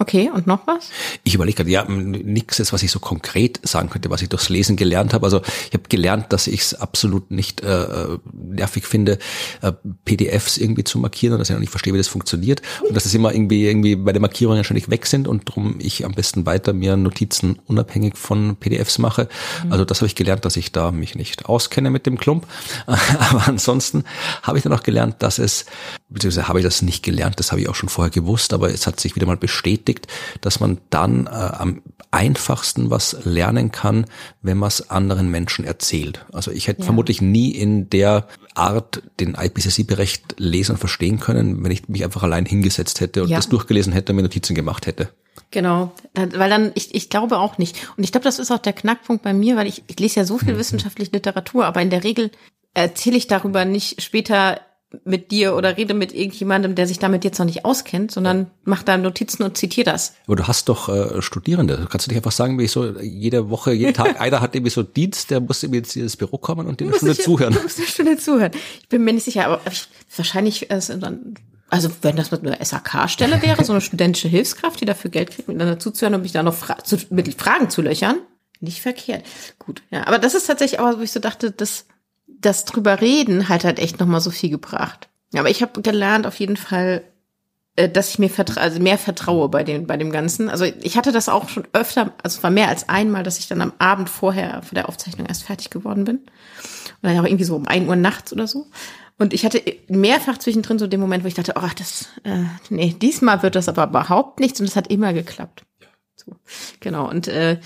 Okay, 0.00 0.30
und 0.32 0.46
noch 0.46 0.64
was? 0.66 0.90
Ich 1.24 1.34
überlege 1.34 1.56
gerade, 1.56 1.70
ja, 1.70 1.84
nichts 1.84 2.60
ist, 2.60 2.72
was 2.72 2.84
ich 2.84 2.90
so 2.92 3.00
konkret 3.00 3.58
sagen 3.66 3.90
könnte, 3.90 4.10
was 4.10 4.22
ich 4.22 4.28
durchs 4.28 4.48
Lesen 4.48 4.76
gelernt 4.76 5.12
habe. 5.12 5.26
Also 5.26 5.42
ich 5.66 5.74
habe 5.74 5.88
gelernt, 5.88 6.32
dass 6.32 6.46
ich 6.46 6.60
es 6.60 6.74
absolut 6.74 7.32
nicht 7.32 7.62
äh, 7.62 7.82
äh, 7.82 8.18
nervig 8.32 8.86
finde, 8.86 9.18
äh, 9.60 9.72
PDFs 10.04 10.56
irgendwie 10.56 10.84
zu 10.84 11.00
markieren 11.00 11.34
und 11.34 11.40
dass 11.40 11.50
ich 11.50 11.54
noch 11.54 11.60
nicht 11.60 11.70
verstehe, 11.70 11.92
wie 11.94 11.98
das 11.98 12.06
funktioniert. 12.06 12.62
Und 12.86 12.96
dass 12.96 13.06
es 13.06 13.14
immer 13.14 13.34
irgendwie 13.34 13.66
irgendwie 13.66 13.96
bei 13.96 14.12
der 14.12 14.20
Markierung 14.20 14.62
ständig 14.62 14.88
weg 14.88 15.04
sind 15.04 15.26
und 15.26 15.48
darum 15.48 15.76
ich 15.80 16.04
am 16.04 16.12
besten 16.12 16.46
weiter 16.46 16.72
mir 16.72 16.96
Notizen 16.96 17.58
unabhängig 17.66 18.16
von 18.16 18.54
PDFs 18.54 18.98
mache. 18.98 19.28
Mhm. 19.64 19.72
Also 19.72 19.84
das 19.84 19.98
habe 19.98 20.06
ich 20.06 20.14
gelernt, 20.14 20.44
dass 20.44 20.56
ich 20.56 20.70
da 20.70 20.92
mich 20.92 21.16
nicht 21.16 21.46
auskenne 21.46 21.90
mit 21.90 22.06
dem 22.06 22.18
Klump. 22.18 22.46
Aber 22.86 23.48
ansonsten 23.48 24.04
habe 24.44 24.58
ich 24.58 24.62
dann 24.62 24.72
auch 24.72 24.84
gelernt, 24.84 25.16
dass 25.24 25.40
es, 25.40 25.66
beziehungsweise 26.08 26.46
habe 26.46 26.60
ich 26.60 26.64
das 26.64 26.82
nicht 26.82 27.02
gelernt, 27.02 27.40
das 27.40 27.50
habe 27.50 27.60
ich 27.60 27.68
auch 27.68 27.74
schon 27.74 27.88
vorher 27.88 28.10
gewusst, 28.10 28.52
aber 28.52 28.70
es 28.70 28.86
hat 28.86 29.00
sich 29.00 29.16
wieder 29.16 29.26
mal 29.26 29.36
bestätigt, 29.36 29.87
beschäftigt, 29.88 30.06
dass 30.40 30.60
man 30.60 30.78
dann 30.90 31.26
äh, 31.26 31.30
am 31.30 31.82
einfachsten 32.10 32.90
was 32.90 33.16
lernen 33.24 33.70
kann, 33.70 34.06
wenn 34.40 34.56
man 34.56 34.68
es 34.68 34.90
anderen 34.90 35.30
Menschen 35.30 35.64
erzählt. 35.64 36.24
Also 36.32 36.50
ich 36.50 36.66
hätte 36.66 36.80
ja. 36.80 36.86
vermutlich 36.86 37.20
nie 37.20 37.50
in 37.50 37.90
der 37.90 38.26
Art 38.54 39.02
den 39.20 39.34
IPCC-Bericht 39.34 40.36
lesen 40.38 40.72
und 40.72 40.78
verstehen 40.78 41.20
können, 41.20 41.62
wenn 41.62 41.70
ich 41.70 41.88
mich 41.88 42.04
einfach 42.04 42.22
allein 42.22 42.46
hingesetzt 42.46 43.00
hätte 43.00 43.22
und 43.22 43.28
ja. 43.28 43.36
das 43.36 43.48
durchgelesen 43.48 43.92
hätte 43.92 44.12
und 44.12 44.16
mir 44.16 44.22
Notizen 44.22 44.54
gemacht 44.54 44.86
hätte. 44.86 45.10
Genau, 45.50 45.92
weil 46.14 46.50
dann, 46.50 46.72
ich, 46.74 46.94
ich 46.94 47.08
glaube 47.10 47.38
auch 47.38 47.58
nicht. 47.58 47.88
Und 47.96 48.04
ich 48.04 48.12
glaube, 48.12 48.24
das 48.24 48.38
ist 48.38 48.50
auch 48.50 48.58
der 48.58 48.72
Knackpunkt 48.72 49.22
bei 49.22 49.32
mir, 49.32 49.56
weil 49.56 49.66
ich, 49.66 49.82
ich 49.86 49.98
lese 49.98 50.20
ja 50.20 50.24
so 50.24 50.38
viel 50.38 50.54
mhm. 50.54 50.58
wissenschaftliche 50.58 51.12
Literatur, 51.12 51.66
aber 51.66 51.80
in 51.80 51.90
der 51.90 52.04
Regel 52.04 52.30
erzähle 52.74 53.16
ich 53.16 53.28
darüber 53.28 53.64
nicht 53.64 54.02
später 54.02 54.60
mit 55.04 55.30
dir 55.30 55.54
oder 55.54 55.76
rede 55.76 55.92
mit 55.92 56.14
irgendjemandem, 56.14 56.74
der 56.74 56.86
sich 56.86 56.98
damit 56.98 57.22
jetzt 57.24 57.38
noch 57.38 57.46
nicht 57.46 57.64
auskennt, 57.64 58.10
sondern 58.10 58.50
mach 58.64 58.82
da 58.82 58.96
Notizen 58.96 59.42
und 59.42 59.58
zitiere 59.58 59.84
das. 59.84 60.14
Aber 60.26 60.36
du 60.36 60.48
hast 60.48 60.68
doch 60.68 60.88
äh, 60.88 61.20
Studierende. 61.20 61.86
Kannst 61.90 62.06
du 62.06 62.10
nicht 62.10 62.16
einfach 62.16 62.32
sagen, 62.32 62.58
wie 62.58 62.64
ich 62.64 62.72
so 62.72 62.98
jede 63.00 63.50
Woche, 63.50 63.72
jeden 63.72 63.92
Tag, 63.92 64.20
einer 64.20 64.40
hat 64.40 64.54
irgendwie 64.54 64.70
so 64.70 64.82
Dienst, 64.82 65.30
der 65.30 65.40
muss 65.40 65.62
irgendwie 65.62 65.80
jetzt 65.80 65.94
ins 65.96 66.16
Büro 66.16 66.38
kommen 66.38 66.66
und 66.66 66.80
dir 66.80 66.86
eine 66.86 66.96
Stunde 66.96 67.12
ich, 67.12 67.22
zuhören. 67.22 67.54
Du 67.58 67.62
musst 67.62 67.78
eine 67.78 67.86
Stunde 67.86 68.16
zuhören. 68.16 68.52
Ich 68.80 68.88
bin 68.88 69.04
mir 69.04 69.12
nicht 69.12 69.24
sicher, 69.24 69.46
aber 69.46 69.60
ich, 69.70 69.88
wahrscheinlich 70.16 70.70
äh, 70.70 70.80
dann 70.98 71.34
also 71.70 71.90
wenn 72.00 72.16
das 72.16 72.30
mit 72.30 72.46
einer 72.46 72.64
SAK-Stelle 72.64 73.42
wäre, 73.42 73.62
so 73.62 73.72
eine 73.72 73.82
studentische 73.82 74.28
Hilfskraft, 74.28 74.80
die 74.80 74.86
dafür 74.86 75.10
Geld 75.10 75.30
kriegt, 75.30 75.48
miteinander 75.48 75.78
zuzuhören 75.78 76.14
und 76.14 76.22
mich 76.22 76.32
da 76.32 76.42
noch 76.42 76.54
fra 76.54 76.78
zu, 76.82 76.96
mit 77.10 77.34
Fragen 77.34 77.68
zu 77.68 77.82
löchern, 77.82 78.20
nicht 78.60 78.80
verkehrt. 78.80 79.24
Gut, 79.58 79.82
ja, 79.90 80.06
aber 80.06 80.18
das 80.18 80.34
ist 80.34 80.46
tatsächlich 80.46 80.80
auch, 80.80 80.96
wo 80.96 81.02
ich 81.02 81.12
so 81.12 81.20
dachte, 81.20 81.50
das 81.50 81.84
das 82.40 82.64
drüber 82.64 83.00
reden 83.00 83.48
hat 83.48 83.64
halt 83.64 83.78
echt 83.78 83.98
nochmal 84.00 84.20
so 84.20 84.30
viel 84.30 84.50
gebracht. 84.50 85.08
Aber 85.36 85.50
ich 85.50 85.62
habe 85.62 85.82
gelernt 85.82 86.26
auf 86.26 86.38
jeden 86.38 86.56
Fall, 86.56 87.02
äh, 87.76 87.88
dass 87.88 88.10
ich 88.10 88.18
mir 88.18 88.30
vertra 88.30 88.60
also 88.60 88.80
mehr 88.80 88.98
vertraue 88.98 89.48
bei 89.48 89.64
dem, 89.64 89.86
bei 89.86 89.96
dem 89.96 90.10
Ganzen. 90.10 90.48
Also 90.48 90.64
ich 90.64 90.96
hatte 90.96 91.12
das 91.12 91.28
auch 91.28 91.48
schon 91.48 91.66
öfter, 91.72 92.12
also 92.22 92.38
es 92.38 92.42
war 92.42 92.50
mehr 92.50 92.68
als 92.68 92.88
einmal, 92.88 93.22
dass 93.22 93.38
ich 93.38 93.48
dann 93.48 93.60
am 93.60 93.72
Abend 93.78 94.08
vorher 94.08 94.62
vor 94.62 94.74
der 94.74 94.88
Aufzeichnung 94.88 95.26
erst 95.26 95.44
fertig 95.44 95.70
geworden 95.70 96.04
bin. 96.04 96.16
Und 96.18 96.28
dann 97.02 97.18
auch 97.18 97.24
irgendwie 97.24 97.44
so 97.44 97.56
um 97.56 97.66
ein 97.66 97.88
Uhr 97.88 97.96
nachts 97.96 98.32
oder 98.32 98.46
so. 98.46 98.66
Und 99.18 99.34
ich 99.34 99.44
hatte 99.44 99.60
mehrfach 99.88 100.38
zwischendrin 100.38 100.78
so 100.78 100.86
den 100.86 101.00
Moment, 101.00 101.24
wo 101.24 101.28
ich 101.28 101.34
dachte, 101.34 101.54
oh, 101.56 101.68
das, 101.76 102.08
äh, 102.22 102.44
nee, 102.70 102.94
diesmal 103.00 103.42
wird 103.42 103.56
das 103.56 103.68
aber 103.68 103.84
überhaupt 103.88 104.38
nichts 104.38 104.60
und 104.60 104.66
es 104.66 104.76
hat 104.76 104.90
immer 104.90 105.12
geklappt. 105.12 105.64
So, 106.14 106.36
genau. 106.80 107.08
Und 107.08 107.26
äh, 107.26 107.58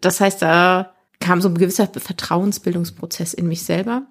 das 0.00 0.20
heißt, 0.20 0.40
da 0.40 0.94
kam 1.20 1.40
so 1.40 1.48
ein 1.48 1.58
gewisser 1.58 1.86
Vertrauensbildungsprozess 1.86 3.34
in 3.34 3.46
mich 3.46 3.62
selber. 3.62 4.06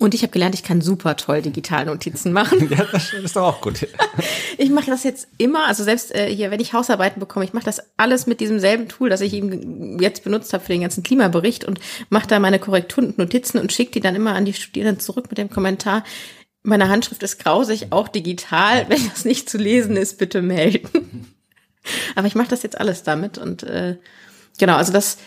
Und 0.00 0.14
ich 0.14 0.22
habe 0.22 0.32
gelernt, 0.32 0.54
ich 0.54 0.62
kann 0.62 0.80
super 0.80 1.14
toll 1.16 1.42
Digitalnotizen 1.42 2.32
machen. 2.32 2.70
Ja, 2.70 2.86
das 2.90 3.12
ist 3.12 3.36
doch 3.36 3.42
auch 3.42 3.60
gut. 3.60 3.86
ich 4.58 4.70
mache 4.70 4.90
das 4.90 5.04
jetzt 5.04 5.28
immer, 5.36 5.66
also 5.66 5.84
selbst 5.84 6.14
äh, 6.14 6.34
hier, 6.34 6.50
wenn 6.50 6.58
ich 6.58 6.72
Hausarbeiten 6.72 7.20
bekomme, 7.20 7.44
ich 7.44 7.52
mache 7.52 7.66
das 7.66 7.82
alles 7.98 8.26
mit 8.26 8.40
diesem 8.40 8.60
selben 8.60 8.88
Tool, 8.88 9.10
das 9.10 9.20
ich 9.20 9.34
eben 9.34 9.98
jetzt 10.00 10.24
benutzt 10.24 10.54
habe 10.54 10.64
für 10.64 10.72
den 10.72 10.80
ganzen 10.80 11.02
Klimabericht 11.02 11.64
und 11.66 11.80
mache 12.08 12.26
da 12.26 12.38
meine 12.38 12.58
Korrekturen 12.58 13.08
und 13.08 13.18
Notizen 13.18 13.58
und 13.58 13.72
schicke 13.72 13.92
die 13.92 14.00
dann 14.00 14.14
immer 14.14 14.34
an 14.34 14.46
die 14.46 14.54
Studierenden 14.54 15.00
zurück 15.00 15.26
mit 15.28 15.36
dem 15.36 15.50
Kommentar. 15.50 16.02
Meine 16.62 16.88
Handschrift 16.88 17.22
ist 17.22 17.38
grausig, 17.38 17.88
auch 17.90 18.08
digital. 18.08 18.86
Wenn 18.88 19.06
das 19.10 19.26
nicht 19.26 19.50
zu 19.50 19.58
lesen 19.58 19.98
ist, 19.98 20.16
bitte 20.16 20.40
melden. 20.40 21.26
Aber 22.14 22.26
ich 22.26 22.34
mache 22.34 22.48
das 22.48 22.62
jetzt 22.62 22.80
alles 22.80 23.02
damit 23.02 23.36
und 23.36 23.64
äh, 23.64 23.98
genau, 24.58 24.76
also 24.76 24.94
das, 24.94 25.18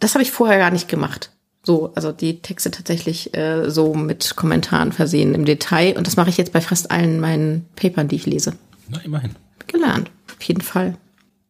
das 0.00 0.14
habe 0.14 0.22
ich 0.22 0.30
vorher 0.30 0.58
gar 0.58 0.70
nicht 0.70 0.88
gemacht. 0.88 1.30
So, 1.62 1.92
also 1.94 2.12
die 2.12 2.40
Texte 2.40 2.70
tatsächlich 2.70 3.36
äh, 3.36 3.70
so 3.70 3.94
mit 3.94 4.36
Kommentaren 4.36 4.92
versehen 4.92 5.34
im 5.34 5.44
Detail. 5.44 5.96
Und 5.96 6.06
das 6.06 6.16
mache 6.16 6.30
ich 6.30 6.36
jetzt 6.36 6.52
bei 6.52 6.60
fast 6.60 6.90
allen 6.90 7.20
meinen 7.20 7.66
Papern, 7.76 8.08
die 8.08 8.16
ich 8.16 8.26
lese. 8.26 8.54
Na, 8.88 8.98
immerhin. 9.00 9.34
Gelernt, 9.66 10.10
auf 10.34 10.42
jeden 10.42 10.62
Fall. 10.62 10.96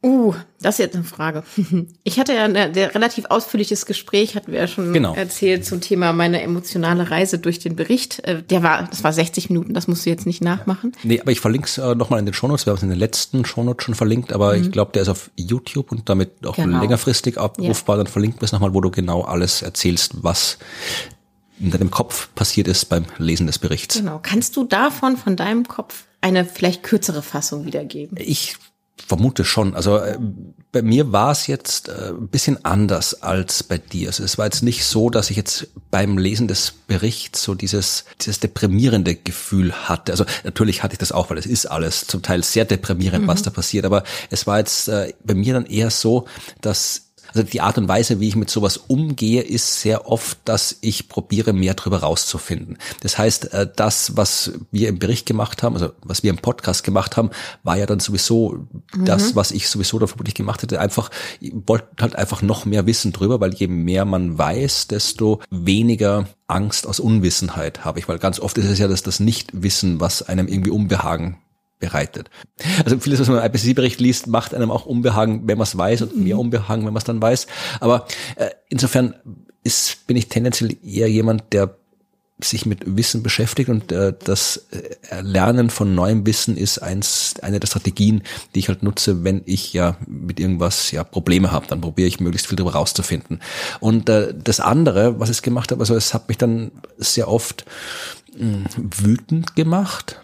Uh, 0.00 0.32
das 0.60 0.76
ist 0.76 0.78
jetzt 0.78 0.94
eine 0.94 1.04
Frage. 1.04 1.42
Ich 2.04 2.18
hatte 2.18 2.32
ja 2.32 2.44
ein 2.44 2.56
relativ 2.56 3.26
ausführliches 3.26 3.84
Gespräch, 3.84 4.34
hatten 4.34 4.52
wir 4.52 4.60
ja 4.60 4.66
schon 4.66 4.92
genau. 4.92 5.14
erzählt, 5.14 5.64
zum 5.64 5.80
Thema 5.80 6.12
meine 6.12 6.40
emotionale 6.40 7.10
Reise 7.10 7.38
durch 7.38 7.58
den 7.58 7.76
Bericht. 7.76 8.20
Äh, 8.20 8.42
der 8.42 8.62
war, 8.62 8.84
das 8.84 9.04
war 9.04 9.12
60 9.12 9.50
Minuten, 9.50 9.74
das 9.74 9.88
musst 9.88 10.06
du 10.06 10.10
jetzt 10.10 10.24
nicht 10.26 10.42
nachmachen. 10.42 10.92
Nee, 11.02 11.20
aber 11.20 11.32
ich 11.32 11.40
verlinke 11.40 11.66
es 11.66 11.78
äh, 11.78 11.94
nochmal 11.94 12.20
in 12.20 12.26
den 12.26 12.34
Shownotes. 12.34 12.66
Wir 12.66 12.70
haben 12.70 12.78
es 12.78 12.82
in 12.82 12.88
den 12.90 12.98
letzten 12.98 13.44
Shownotes 13.44 13.84
schon 13.84 13.94
verlinkt, 13.94 14.32
aber 14.32 14.56
mhm. 14.56 14.62
ich 14.62 14.72
glaube, 14.72 14.92
der 14.92 15.02
ist 15.02 15.08
auf 15.08 15.30
YouTube 15.36 15.92
und 15.92 16.08
damit 16.08 16.46
auch 16.46 16.56
genau. 16.56 16.80
längerfristig 16.80 17.38
abrufbar. 17.38 17.96
Ja. 17.96 18.04
Dann 18.04 18.12
verlinken 18.12 18.40
wir 18.40 18.44
es 18.44 18.52
nochmal, 18.52 18.72
wo 18.74 18.80
du 18.80 18.90
genau 18.90 19.22
alles 19.22 19.62
erzählst, 19.62 20.22
was 20.22 20.58
in 21.60 21.70
deinem 21.70 21.90
Kopf 21.90 22.28
passiert 22.34 22.68
ist 22.68 22.86
beim 22.86 23.04
Lesen 23.18 23.46
des 23.46 23.58
Berichts. 23.58 23.96
Genau. 23.96 24.20
Kannst 24.22 24.56
du 24.56 24.64
davon, 24.64 25.16
von 25.16 25.36
deinem 25.36 25.66
Kopf, 25.66 26.04
eine 26.20 26.44
vielleicht 26.44 26.82
kürzere 26.82 27.22
Fassung 27.22 27.66
wiedergeben? 27.66 28.16
Ich 28.20 28.56
vermute 29.06 29.44
schon. 29.44 29.74
Also 29.74 29.98
äh, 29.98 30.18
bei 30.70 30.82
mir 30.82 31.12
war 31.12 31.32
es 31.32 31.46
jetzt 31.46 31.88
äh, 31.88 32.10
ein 32.10 32.28
bisschen 32.28 32.64
anders 32.64 33.22
als 33.22 33.62
bei 33.62 33.78
dir. 33.78 34.08
Also 34.08 34.24
es 34.24 34.38
war 34.38 34.44
jetzt 34.44 34.62
nicht 34.62 34.84
so, 34.84 35.10
dass 35.10 35.30
ich 35.30 35.36
jetzt 35.36 35.68
beim 35.90 36.18
Lesen 36.18 36.48
des 36.48 36.72
Berichts 36.86 37.42
so 37.42 37.54
dieses, 37.54 38.04
dieses 38.20 38.40
deprimierende 38.40 39.14
Gefühl 39.14 39.72
hatte. 39.72 40.12
Also 40.12 40.24
natürlich 40.44 40.82
hatte 40.82 40.94
ich 40.94 40.98
das 40.98 41.12
auch, 41.12 41.30
weil 41.30 41.38
es 41.38 41.46
ist 41.46 41.66
alles 41.66 42.06
zum 42.06 42.22
Teil 42.22 42.42
sehr 42.44 42.64
deprimierend, 42.64 43.24
mhm. 43.24 43.28
was 43.28 43.42
da 43.42 43.50
passiert. 43.50 43.84
Aber 43.84 44.04
es 44.30 44.46
war 44.46 44.58
jetzt 44.58 44.88
äh, 44.88 45.14
bei 45.24 45.34
mir 45.34 45.54
dann 45.54 45.66
eher 45.66 45.90
so, 45.90 46.26
dass 46.60 47.07
also 47.28 47.42
die 47.42 47.60
Art 47.60 47.78
und 47.78 47.88
Weise, 47.88 48.20
wie 48.20 48.28
ich 48.28 48.36
mit 48.36 48.50
sowas 48.50 48.76
umgehe, 48.76 49.42
ist 49.42 49.80
sehr 49.80 50.08
oft, 50.08 50.38
dass 50.44 50.78
ich 50.80 51.08
probiere, 51.08 51.52
mehr 51.52 51.74
darüber 51.74 51.98
rauszufinden. 51.98 52.78
Das 53.00 53.18
heißt, 53.18 53.52
äh, 53.52 53.68
das, 53.74 54.16
was 54.16 54.52
wir 54.70 54.88
im 54.88 54.98
Bericht 54.98 55.26
gemacht 55.26 55.62
haben, 55.62 55.74
also 55.74 55.90
was 56.02 56.22
wir 56.22 56.30
im 56.30 56.38
Podcast 56.38 56.84
gemacht 56.84 57.16
haben, 57.16 57.30
war 57.62 57.76
ja 57.76 57.86
dann 57.86 58.00
sowieso 58.00 58.66
mhm. 58.94 59.04
das, 59.04 59.36
was 59.36 59.50
ich 59.50 59.68
sowieso 59.68 59.98
da 59.98 60.06
vermutlich 60.06 60.34
gemacht 60.34 60.62
hätte. 60.62 60.80
Einfach, 60.80 61.10
ich 61.40 61.52
wollte 61.66 61.88
halt 62.00 62.16
einfach 62.16 62.42
noch 62.42 62.64
mehr 62.64 62.86
wissen 62.86 63.12
drüber, 63.12 63.40
weil 63.40 63.54
je 63.54 63.68
mehr 63.68 64.04
man 64.04 64.38
weiß, 64.38 64.88
desto 64.88 65.40
weniger 65.50 66.26
Angst 66.46 66.86
aus 66.86 67.00
Unwissenheit 67.00 67.84
habe 67.84 67.98
ich, 67.98 68.08
weil 68.08 68.18
ganz 68.18 68.40
oft 68.40 68.56
ist 68.58 68.66
es 68.66 68.78
ja 68.78 68.88
das, 68.88 69.02
das 69.02 69.20
Nichtwissen, 69.20 70.00
was 70.00 70.22
einem 70.22 70.48
irgendwie 70.48 70.70
Unbehagen 70.70 71.38
bereitet. 71.78 72.30
Also 72.84 72.98
vieles, 72.98 73.20
was 73.20 73.28
man 73.28 73.38
im 73.38 73.44
IPCC-Bericht 73.44 74.00
liest, 74.00 74.26
macht 74.26 74.54
einem 74.54 74.70
auch 74.70 74.86
Unbehagen, 74.86 75.46
wenn 75.46 75.58
man 75.58 75.66
es 75.66 75.76
weiß 75.76 76.02
und 76.02 76.16
mehr 76.16 76.34
mhm. 76.34 76.40
Unbehagen, 76.40 76.84
wenn 76.84 76.92
man 76.92 76.98
es 76.98 77.04
dann 77.04 77.22
weiß. 77.22 77.46
Aber 77.80 78.06
äh, 78.36 78.50
insofern 78.68 79.14
ist, 79.62 80.06
bin 80.06 80.16
ich 80.16 80.28
tendenziell 80.28 80.76
eher 80.84 81.10
jemand, 81.10 81.52
der 81.52 81.76
sich 82.40 82.66
mit 82.66 82.96
Wissen 82.96 83.22
beschäftigt 83.22 83.68
und 83.68 83.90
äh, 83.90 84.12
das 84.24 84.68
Erlernen 85.08 85.70
von 85.70 85.94
neuem 85.94 86.24
Wissen 86.24 86.56
ist 86.56 86.78
eins 86.78 87.34
eine 87.42 87.58
der 87.58 87.66
Strategien, 87.66 88.22
die 88.54 88.60
ich 88.60 88.68
halt 88.68 88.82
nutze, 88.82 89.24
wenn 89.24 89.42
ich 89.44 89.72
ja 89.72 89.96
mit 90.06 90.38
irgendwas 90.38 90.92
ja 90.92 91.02
Probleme 91.02 91.50
habe, 91.50 91.66
dann 91.66 91.80
probiere 91.80 92.06
ich 92.06 92.20
möglichst 92.20 92.46
viel 92.46 92.56
darüber 92.56 92.74
rauszufinden. 92.74 93.40
Und 93.80 94.08
äh, 94.08 94.32
das 94.36 94.60
andere, 94.60 95.18
was 95.18 95.30
ich 95.30 95.42
gemacht 95.42 95.72
habe, 95.72 95.80
also 95.80 95.96
es 95.96 96.14
hat 96.14 96.28
mich 96.28 96.38
dann 96.38 96.70
sehr 96.96 97.28
oft 97.28 97.64
mh, 98.38 98.66
wütend 98.76 99.56
gemacht. 99.56 100.20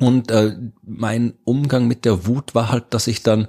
Und 0.00 0.30
äh, 0.30 0.56
mein 0.82 1.34
Umgang 1.44 1.86
mit 1.88 2.04
der 2.04 2.26
Wut 2.26 2.54
war 2.54 2.70
halt, 2.70 2.84
dass 2.90 3.06
ich 3.06 3.22
dann 3.22 3.48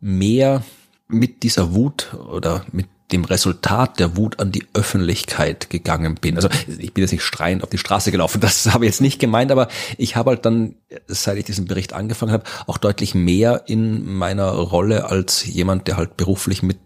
mehr 0.00 0.62
mit 1.08 1.42
dieser 1.42 1.74
Wut 1.74 2.14
oder 2.14 2.64
mit 2.72 2.86
dem 3.12 3.24
Resultat 3.24 3.98
der 3.98 4.16
Wut 4.16 4.38
an 4.38 4.52
die 4.52 4.66
Öffentlichkeit 4.74 5.70
gegangen 5.70 6.16
bin. 6.16 6.36
Also 6.36 6.48
ich 6.66 6.92
bin 6.92 7.02
jetzt 7.02 7.12
nicht 7.12 7.22
schreiend 7.22 7.62
auf 7.62 7.70
die 7.70 7.78
Straße 7.78 8.10
gelaufen, 8.10 8.40
das 8.42 8.66
habe 8.72 8.84
ich 8.84 8.90
jetzt 8.90 9.00
nicht 9.00 9.18
gemeint, 9.18 9.50
aber 9.50 9.68
ich 9.96 10.16
habe 10.16 10.30
halt 10.30 10.44
dann, 10.44 10.74
seit 11.06 11.38
ich 11.38 11.44
diesen 11.44 11.66
Bericht 11.66 11.92
angefangen 11.92 12.32
habe, 12.32 12.44
auch 12.66 12.78
deutlich 12.78 13.14
mehr 13.14 13.64
in 13.66 14.10
meiner 14.12 14.50
Rolle 14.50 15.06
als 15.06 15.44
jemand, 15.46 15.88
der 15.88 15.96
halt 15.96 16.16
beruflich 16.16 16.62
mit 16.62 16.78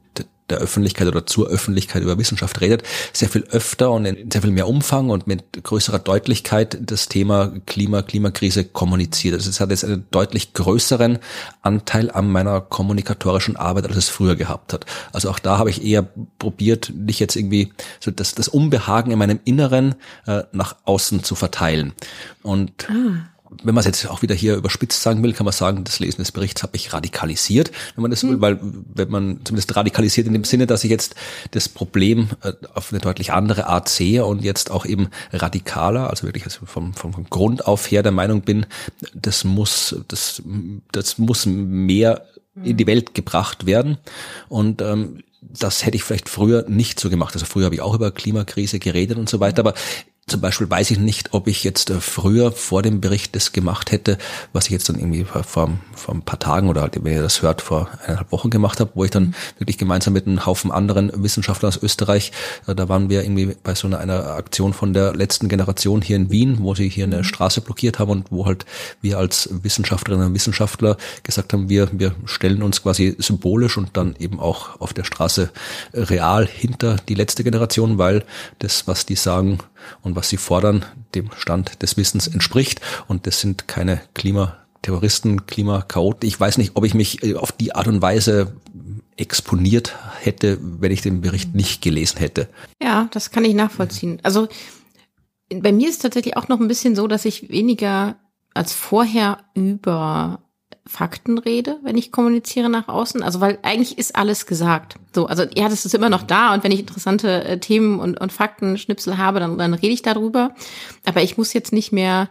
der 0.51 0.59
Öffentlichkeit 0.59 1.09
oder 1.09 1.27
zur 1.27 1.49
Öffentlichkeit 1.49 2.03
über 2.03 2.19
Wissenschaft 2.19 2.61
redet, 2.61 2.83
sehr 3.13 3.29
viel 3.29 3.45
öfter 3.51 3.91
und 3.91 4.05
in 4.05 4.31
sehr 4.31 4.43
viel 4.43 4.51
mehr 4.51 4.69
Umfang 4.69 5.11
und 5.11 5.27
mit 5.27 5.63
größerer 5.63 5.99
Deutlichkeit 5.99 6.79
das 6.81 7.09
Thema 7.09 7.53
Klima, 7.67 8.03
Klimakrise 8.03 8.65
kommuniziert. 8.65 9.35
Also 9.35 9.51
es 9.51 9.61
hat 9.61 9.71
jetzt 9.71 9.85
einen 9.85 10.07
deutlich 10.11 10.53
größeren 10.53 11.19
Anteil 11.63 12.11
an 12.11 12.31
meiner 12.31 12.61
kommunikatorischen 12.61 13.57
Arbeit, 13.57 13.87
als 13.87 13.97
es 13.97 14.09
früher 14.09 14.37
gehabt 14.37 14.73
hat. 14.73 14.87
Also 15.13 15.31
auch 15.31 15.39
da 15.39 15.59
habe 15.59 15.71
ich 15.71 15.85
eher 15.85 16.07
probiert, 16.39 16.93
nicht 16.95 17.21
jetzt 17.21 17.37
irgendwie 17.37 17.73
so 18.01 18.11
das, 18.11 18.35
das 18.35 18.49
Unbehagen 18.49 19.11
in 19.11 19.19
meinem 19.19 19.41
Inneren 19.45 19.95
äh, 20.27 20.43
nach 20.53 20.77
außen 20.85 21.25
zu 21.25 21.35
verteilen. 21.35 21.93
Und 22.43 22.89
ah 22.91 23.29
wenn 23.63 23.75
man 23.75 23.81
es 23.81 23.87
jetzt 23.87 24.09
auch 24.09 24.23
wieder 24.23 24.35
hier 24.35 24.57
überspitzt 24.57 25.03
sagen 25.03 25.23
will, 25.23 25.33
kann 25.33 25.45
man 25.45 25.53
sagen, 25.53 25.85
das 25.85 26.01
Lesen 26.01 26.19
des 26.19 26.33
Berichts 26.33 26.63
habe 26.63 26.77
ich 26.77 26.93
radikalisiert, 26.93 27.71
wenn 27.95 28.03
man 28.03 28.11
das 28.11 28.23
will, 28.25 28.37
mhm. 28.37 28.41
weil 28.41 28.59
wenn 28.63 29.11
man 29.11 29.41
zumindest 29.45 29.75
radikalisiert 29.77 30.27
in 30.27 30.33
dem 30.33 30.45
Sinne, 30.45 30.67
dass 30.67 30.85
ich 30.85 30.91
jetzt 30.91 31.15
das 31.51 31.69
Problem 31.69 32.31
äh, 32.43 32.53
auf 32.75 32.93
eine 32.93 33.01
deutlich 33.01 33.33
andere 33.33 33.67
Art 33.67 33.89
sehe 33.89 34.25
und 34.25 34.43
jetzt 34.43 34.71
auch 34.71 34.87
eben 34.87 35.09
radikaler, 35.33 36.11
also 36.11 36.27
wirklich 36.27 36.45
vom, 36.45 36.95
vom, 36.95 37.13
vom 37.13 37.31
Grund 37.31 37.67
auf 37.67 37.91
her 37.91 38.03
der 38.03 38.13
Meinung 38.13 38.43
bin, 38.43 38.67
das 39.15 39.45
muss, 39.45 39.97
das, 40.09 40.43
das 40.93 41.19
muss 41.19 41.47
mehr 41.47 42.27
in 42.63 42.77
die 42.77 42.87
Welt 42.87 43.15
gebracht 43.15 43.67
werden 43.67 43.99
und 44.49 44.83
ähm, 44.83 45.23
das 45.41 45.85
hätte 45.85 45.97
ich 45.97 46.05
vielleicht 46.05 46.29
früher 46.29 46.65
nicht 46.69 47.01
so 47.01 47.11
gemacht. 47.11 47.35
Also 47.35 47.47
früher 47.47 47.65
habe 47.65 47.75
ich 47.75 47.81
auch 47.81 47.95
über 47.95 48.13
Klimakrise 48.13 48.79
geredet 48.79 49.19
und 49.19 49.29
so 49.29 49.41
weiter, 49.41 49.61
aber 49.61 49.75
zum 50.29 50.41
Beispiel 50.41 50.71
weiß 50.71 50.93
ich 50.93 51.01
nicht, 51.01 51.35
ob 51.35 51.49
ich 51.49 51.65
jetzt 51.65 51.91
äh, 51.91 52.01
früher 52.01 52.53
vor 52.53 52.83
dem 52.83 53.01
Bericht 53.01 53.35
das 53.35 53.51
gemacht 53.51 53.91
hätte, 53.91 54.19
was 54.53 54.67
ich 54.67 54.71
jetzt 54.71 54.89
dann 54.89 54.97
irgendwie 54.97 55.25
vor, 55.25 55.43
vor 55.43 56.15
ein 56.15 56.23
paar 56.23 56.39
Tagen 56.39 56.69
oder 56.69 56.83
halt, 56.83 57.03
wenn 57.03 57.13
ihr 57.13 57.23
das 57.23 57.43
hört, 57.43 57.61
vor 57.61 57.89
eineinhalb 58.05 58.31
Wochen 58.31 58.49
gemacht 58.49 58.79
habe, 58.79 58.93
wo 58.95 59.05
ich 59.05 59.11
dann 59.11 59.35
wirklich 59.59 59.79
gemeinsam 59.79 60.15
mit 60.15 60.29
einem 60.29 60.47
Haufen 60.47 60.71
anderen 60.71 61.11
Wissenschaftlern 61.23 61.71
aus 61.71 61.83
Österreich, 61.83 62.31
äh, 62.69 62.75
da 62.75 62.89
waren 62.89 63.11
wir 63.11 63.25
irgendwie 63.25 63.57
bei 63.65 63.75
so 63.75 63.89
einer, 63.89 63.99
einer 63.99 64.27
Aktion 64.35 64.73
von 64.73 64.93
der 64.93 65.13
letzten 65.15 65.49
Generation 65.49 66.03
hier 66.03 66.17
in 66.17 66.31
Wien, 66.31 66.59
wo 66.61 66.77
sie 66.77 66.89
hier 66.89 67.05
eine 67.05 67.19
mhm. 67.19 67.25
Straße 67.25 67.61
blockiert 67.61 67.99
haben 67.99 68.11
und 68.11 68.31
wo 68.31 68.47
halt 68.47 68.65
wir 69.01 69.19
als 69.19 69.49
Wissenschaftlerinnen 69.51 70.29
und 70.29 70.35
Wissenschaftler 70.35 70.99
gesagt 71.25 71.53
haben, 71.53 71.69
wir, 71.69 71.89
wir 71.93 72.15
stellen 72.27 72.63
uns 72.63 72.83
quasi 72.83 73.17
symbolisch 73.19 73.77
und 73.77 73.97
dann 73.97 74.15
eben 74.21 74.39
auch 74.39 74.81
auf 74.81 74.93
der 74.93 75.05
Straße 75.05 75.51
real 75.93 76.47
hinter 76.47 76.97
die 77.09 77.15
letzte 77.15 77.43
Generation, 77.43 77.99
weil 77.99 78.25
das, 78.61 78.87
was 78.87 79.05
die 79.05 79.17
sagen, 79.17 79.59
und 80.03 80.17
was 80.17 80.29
sie 80.29 80.37
fordern, 80.37 80.85
dem 81.15 81.31
Stand 81.37 81.83
des 81.83 81.97
Wissens 81.97 82.29
entspricht. 82.29 82.81
Und 83.09 83.27
das 83.27 83.41
sind 83.41 83.69
keine 83.69 84.01
Klimaterroristen, 84.15 85.47
Klimakaoten. 85.47 86.29
Ich 86.29 86.39
weiß 86.39 86.59
nicht, 86.59 86.73
ob 86.75 86.85
ich 86.85 86.95
mich 86.95 87.23
äh, 87.23 87.35
auf 87.35 87.53
die 87.53 87.75
Art 87.75 87.89
und 87.89 88.03
Weise 88.03 88.55
exponiert 89.17 89.95
hätte, 90.21 90.59
wenn 90.61 90.93
ich 90.93 91.03
den 91.03 91.21
Bericht 91.21 91.55
nicht 91.55 91.83
gelesen 91.83 92.19
hätte. 92.19 92.49
Ja, 92.83 93.09
das 93.13 93.31
kann 93.31 93.45
ich 93.45 93.55
nachvollziehen. 93.55 94.19
Also 94.23 94.49
bei 95.55 95.73
mir 95.73 95.89
ist 95.89 96.03
tatsächlich 96.03 96.37
auch 96.37 96.49
noch 96.49 96.61
ein 96.61 96.69
bisschen 96.69 96.97
so, 96.97 97.07
dass 97.07 97.25
ich 97.25 97.51
weniger 97.51 98.17
als 98.55 98.73
vorher 98.73 99.39
über 99.55 100.43
Fakten 100.87 101.39
rede, 101.39 101.79
wenn 101.83 101.97
ich 101.97 102.11
kommuniziere 102.11 102.69
nach 102.69 102.89
außen. 102.89 103.23
Also 103.23 103.41
weil 103.41 103.59
eigentlich 103.63 103.99
ist 103.99 104.17
alles 104.17 104.47
gesagt. 104.47 104.97
So, 105.15 105.27
also 105.27 105.45
ja, 105.55 105.69
das 105.69 105.85
ist 105.85 105.95
immer 105.95 106.11
noch 106.11 106.23
da 106.23 106.55
und 106.55 106.65
wenn 106.65 106.73
ich 106.73 106.81
interessante 106.81 107.45
äh, 107.45 107.59
Themen 107.59 108.01
und, 108.01 108.21
und 108.21 108.33
Fakten, 108.33 108.79
Schnipsel 108.79 109.17
habe, 109.17 109.41
dann, 109.41 109.59
dann 109.59 109.75
rede 109.75 109.95
ich 109.95 110.03
darüber. 110.03 110.55
Aber 111.05 111.23
ich 111.23 111.39
muss 111.39 111.53
jetzt 111.53 111.73
nicht 111.73 111.93
mehr 111.93 112.29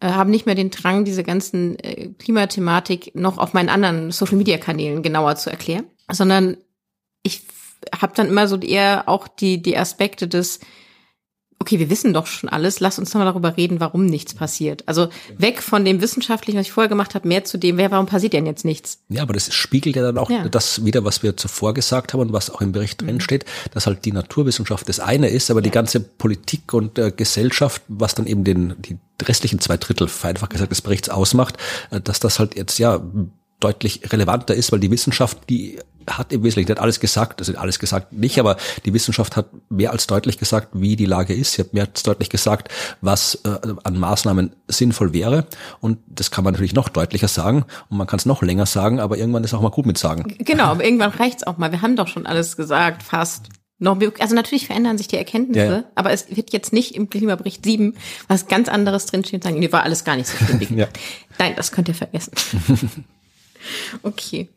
äh, 0.00 0.08
habe 0.08 0.30
nicht 0.30 0.46
mehr 0.46 0.56
den 0.56 0.70
Drang, 0.70 1.04
diese 1.04 1.22
ganzen 1.22 1.78
äh, 1.78 2.08
Klimathematik 2.18 3.14
noch 3.14 3.38
auf 3.38 3.52
meinen 3.52 3.68
anderen 3.68 4.10
Social-Media-Kanälen 4.10 5.02
genauer 5.02 5.36
zu 5.36 5.50
erklären, 5.50 5.84
sondern 6.10 6.56
ich 7.22 7.42
habe 8.00 8.12
dann 8.16 8.28
immer 8.28 8.48
so 8.48 8.58
eher 8.58 9.08
auch 9.08 9.28
die 9.28 9.62
die 9.62 9.78
Aspekte 9.78 10.26
des 10.26 10.58
okay, 11.62 11.78
wir 11.78 11.90
wissen 11.90 12.12
doch 12.12 12.26
schon 12.26 12.50
alles, 12.50 12.80
lass 12.80 12.98
uns 12.98 13.14
nochmal 13.14 13.26
darüber 13.26 13.56
reden, 13.56 13.78
warum 13.78 14.04
nichts 14.04 14.34
passiert. 14.34 14.82
Also 14.86 15.08
weg 15.38 15.62
von 15.62 15.84
dem 15.84 16.00
Wissenschaftlichen, 16.00 16.58
was 16.58 16.66
ich 16.66 16.72
vorher 16.72 16.88
gemacht 16.88 17.14
habe, 17.14 17.28
mehr 17.28 17.44
zu 17.44 17.56
dem, 17.56 17.76
wer, 17.76 17.90
warum 17.92 18.06
passiert 18.06 18.32
denn 18.32 18.46
jetzt 18.46 18.64
nichts? 18.64 18.98
Ja, 19.08 19.22
aber 19.22 19.32
das 19.32 19.54
spiegelt 19.54 19.94
ja 19.94 20.02
dann 20.02 20.18
auch 20.18 20.28
ja. 20.28 20.48
das 20.48 20.84
wieder, 20.84 21.04
was 21.04 21.22
wir 21.22 21.36
zuvor 21.36 21.72
gesagt 21.72 22.12
haben 22.12 22.20
und 22.20 22.32
was 22.32 22.50
auch 22.50 22.60
im 22.60 22.72
Bericht 22.72 23.00
drin 23.00 23.14
mhm. 23.14 23.20
steht, 23.20 23.44
dass 23.72 23.86
halt 23.86 24.04
die 24.04 24.12
Naturwissenschaft 24.12 24.88
das 24.88 24.98
eine 24.98 25.28
ist, 25.28 25.50
aber 25.50 25.60
ja. 25.60 25.64
die 25.64 25.70
ganze 25.70 26.00
Politik 26.00 26.74
und 26.74 26.98
äh, 26.98 27.12
Gesellschaft, 27.16 27.82
was 27.86 28.16
dann 28.16 28.26
eben 28.26 28.42
den, 28.42 28.74
die 28.80 28.98
restlichen 29.22 29.60
zwei 29.60 29.76
Drittel, 29.76 30.08
einfach 30.24 30.48
gesagt, 30.48 30.72
des 30.72 30.82
Berichts 30.82 31.08
ausmacht, 31.08 31.56
äh, 31.90 32.00
dass 32.00 32.18
das 32.18 32.40
halt 32.40 32.56
jetzt 32.56 32.78
ja 32.78 33.00
deutlich 33.62 34.12
relevanter 34.12 34.54
ist, 34.54 34.72
weil 34.72 34.80
die 34.80 34.90
Wissenschaft, 34.90 35.38
die 35.48 35.78
hat 36.06 36.32
im 36.32 36.42
Wesentlichen, 36.42 36.66
die 36.66 36.72
hat 36.72 36.80
alles 36.80 37.00
gesagt, 37.00 37.40
also 37.40 37.56
alles 37.56 37.78
gesagt 37.78 38.12
nicht, 38.12 38.38
aber 38.38 38.56
die 38.84 38.92
Wissenschaft 38.94 39.36
hat 39.36 39.46
mehr 39.68 39.92
als 39.92 40.06
deutlich 40.06 40.38
gesagt, 40.38 40.68
wie 40.72 40.96
die 40.96 41.06
Lage 41.06 41.34
ist. 41.34 41.52
Sie 41.52 41.62
hat 41.62 41.72
mehr 41.72 41.86
als 41.86 42.02
deutlich 42.02 42.30
gesagt, 42.30 42.68
was 43.00 43.36
äh, 43.44 43.74
an 43.84 43.98
Maßnahmen 43.98 44.52
sinnvoll 44.68 45.12
wäre. 45.12 45.46
Und 45.80 45.98
das 46.06 46.30
kann 46.30 46.44
man 46.44 46.54
natürlich 46.54 46.74
noch 46.74 46.88
deutlicher 46.88 47.28
sagen 47.28 47.64
und 47.88 47.96
man 47.96 48.06
kann 48.06 48.18
es 48.18 48.26
noch 48.26 48.42
länger 48.42 48.66
sagen, 48.66 49.00
aber 49.00 49.16
irgendwann 49.16 49.44
ist 49.44 49.54
auch 49.54 49.62
mal 49.62 49.70
gut 49.70 49.86
mit 49.86 49.98
sagen. 49.98 50.34
Genau, 50.38 50.64
aber 50.64 50.84
irgendwann 50.84 51.10
reicht's 51.10 51.46
auch 51.46 51.58
mal. 51.58 51.72
Wir 51.72 51.82
haben 51.82 51.96
doch 51.96 52.08
schon 52.08 52.26
alles 52.26 52.56
gesagt, 52.56 53.02
fast. 53.02 53.48
Also 54.20 54.36
natürlich 54.36 54.68
verändern 54.68 54.96
sich 54.96 55.08
die 55.08 55.16
Erkenntnisse, 55.16 55.66
ja, 55.66 55.76
ja. 55.78 55.84
aber 55.96 56.12
es 56.12 56.36
wird 56.36 56.52
jetzt 56.52 56.72
nicht 56.72 56.94
im 56.94 57.10
Klimabericht 57.10 57.64
7 57.64 57.96
was 58.28 58.46
ganz 58.46 58.68
anderes 58.68 59.06
drinstehen 59.06 59.40
und 59.40 59.42
sagen, 59.42 59.58
nee, 59.58 59.72
war 59.72 59.82
alles 59.82 60.04
gar 60.04 60.14
nicht 60.14 60.28
so 60.28 60.36
schlimm. 60.36 60.60
ja. 60.78 60.86
Nein, 61.40 61.54
das 61.56 61.72
könnt 61.72 61.88
ihr 61.88 61.94
vergessen. 61.94 62.32
okay. 64.02 64.48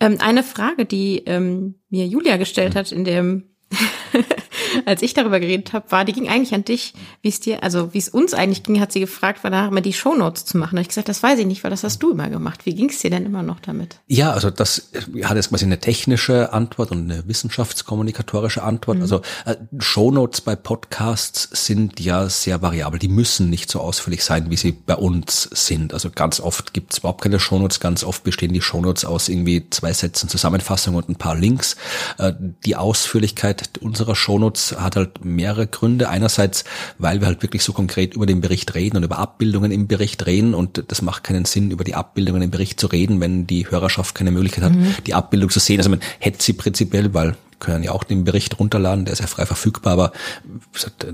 Ähm, 0.00 0.16
eine 0.20 0.42
Frage, 0.42 0.86
die 0.86 1.22
ähm, 1.26 1.76
mir 1.90 2.06
Julia 2.06 2.36
gestellt 2.36 2.74
hat 2.74 2.90
in 2.92 3.04
dem 3.04 3.51
als 4.86 5.02
ich 5.02 5.14
darüber 5.14 5.40
geredet 5.40 5.72
habe, 5.72 5.90
war, 5.90 6.04
die 6.04 6.12
ging 6.12 6.28
eigentlich 6.28 6.54
an 6.54 6.64
dich, 6.64 6.94
wie 7.20 7.28
es 7.28 7.40
dir, 7.40 7.62
also 7.62 7.92
wie 7.94 7.98
es 7.98 8.08
uns 8.08 8.34
eigentlich 8.34 8.62
ging, 8.62 8.80
hat 8.80 8.92
sie 8.92 9.00
gefragt, 9.00 9.44
war 9.44 9.50
danach 9.50 9.68
immer 9.68 9.80
die 9.80 9.92
Shownotes 9.92 10.44
zu 10.44 10.58
machen. 10.58 10.72
Da 10.72 10.78
habe 10.78 10.82
ich 10.82 10.88
gesagt, 10.88 11.08
das 11.08 11.22
weiß 11.22 11.38
ich 11.38 11.46
nicht, 11.46 11.64
weil 11.64 11.70
das 11.70 11.84
hast 11.84 12.02
du 12.02 12.12
immer 12.12 12.28
gemacht. 12.28 12.66
Wie 12.66 12.74
ging 12.74 12.88
es 12.88 12.98
dir 12.98 13.10
denn 13.10 13.26
immer 13.26 13.42
noch 13.42 13.60
damit? 13.60 13.96
Ja, 14.06 14.32
also 14.32 14.50
das 14.50 14.90
hat 15.24 15.36
jetzt 15.36 15.50
quasi 15.50 15.64
eine 15.64 15.78
technische 15.78 16.52
Antwort 16.52 16.90
und 16.90 17.10
eine 17.10 17.26
wissenschaftskommunikatorische 17.26 18.62
Antwort. 18.62 18.98
Mhm. 18.98 19.02
Also 19.02 19.22
äh, 19.44 19.56
Shownotes 19.78 20.40
bei 20.40 20.56
Podcasts 20.56 21.48
sind 21.66 22.00
ja 22.00 22.28
sehr 22.28 22.62
variabel. 22.62 22.98
Die 22.98 23.08
müssen 23.08 23.50
nicht 23.50 23.70
so 23.70 23.80
ausführlich 23.80 24.24
sein, 24.24 24.50
wie 24.50 24.56
sie 24.56 24.72
bei 24.72 24.96
uns 24.96 25.48
sind. 25.52 25.94
Also 25.94 26.10
ganz 26.10 26.40
oft 26.40 26.72
gibt 26.74 26.92
es 26.92 26.98
überhaupt 26.98 27.22
keine 27.22 27.40
Shownotes. 27.40 27.80
Ganz 27.80 28.04
oft 28.04 28.24
bestehen 28.24 28.52
die 28.52 28.60
Shownotes 28.60 29.04
aus 29.04 29.28
irgendwie 29.28 29.68
zwei 29.70 29.92
Sätzen 29.92 30.28
Zusammenfassung 30.28 30.94
und 30.94 31.08
ein 31.08 31.16
paar 31.16 31.36
Links. 31.36 31.76
Äh, 32.18 32.32
die 32.64 32.76
Ausführlichkeit 32.76 33.61
unserer 33.80 34.14
Shownotes 34.14 34.76
hat 34.78 34.96
halt 34.96 35.24
mehrere 35.24 35.66
Gründe. 35.66 36.08
Einerseits, 36.08 36.64
weil 36.98 37.20
wir 37.20 37.26
halt 37.26 37.42
wirklich 37.42 37.62
so 37.62 37.72
konkret 37.72 38.14
über 38.14 38.26
den 38.26 38.40
Bericht 38.40 38.74
reden 38.74 38.96
und 38.96 39.02
über 39.02 39.18
Abbildungen 39.18 39.70
im 39.70 39.86
Bericht 39.86 40.26
reden 40.26 40.54
und 40.54 40.84
das 40.88 41.02
macht 41.02 41.24
keinen 41.24 41.44
Sinn, 41.44 41.70
über 41.70 41.84
die 41.84 41.94
Abbildungen 41.94 42.42
im 42.42 42.50
Bericht 42.50 42.80
zu 42.80 42.86
reden, 42.86 43.20
wenn 43.20 43.46
die 43.46 43.70
Hörerschaft 43.70 44.14
keine 44.14 44.30
Möglichkeit 44.30 44.64
hat, 44.64 44.72
mhm. 44.72 44.94
die 45.06 45.14
Abbildung 45.14 45.50
zu 45.50 45.60
sehen. 45.60 45.78
Also 45.78 45.90
man 45.90 46.00
hätte 46.18 46.42
sie 46.42 46.52
prinzipiell, 46.52 47.14
weil 47.14 47.36
können 47.62 47.84
ja 47.84 47.92
auch 47.92 48.02
den 48.02 48.24
Bericht 48.24 48.58
runterladen, 48.58 49.04
der 49.04 49.12
ist 49.12 49.20
ja 49.20 49.28
frei 49.28 49.46
verfügbar, 49.46 49.92
aber 49.92 50.12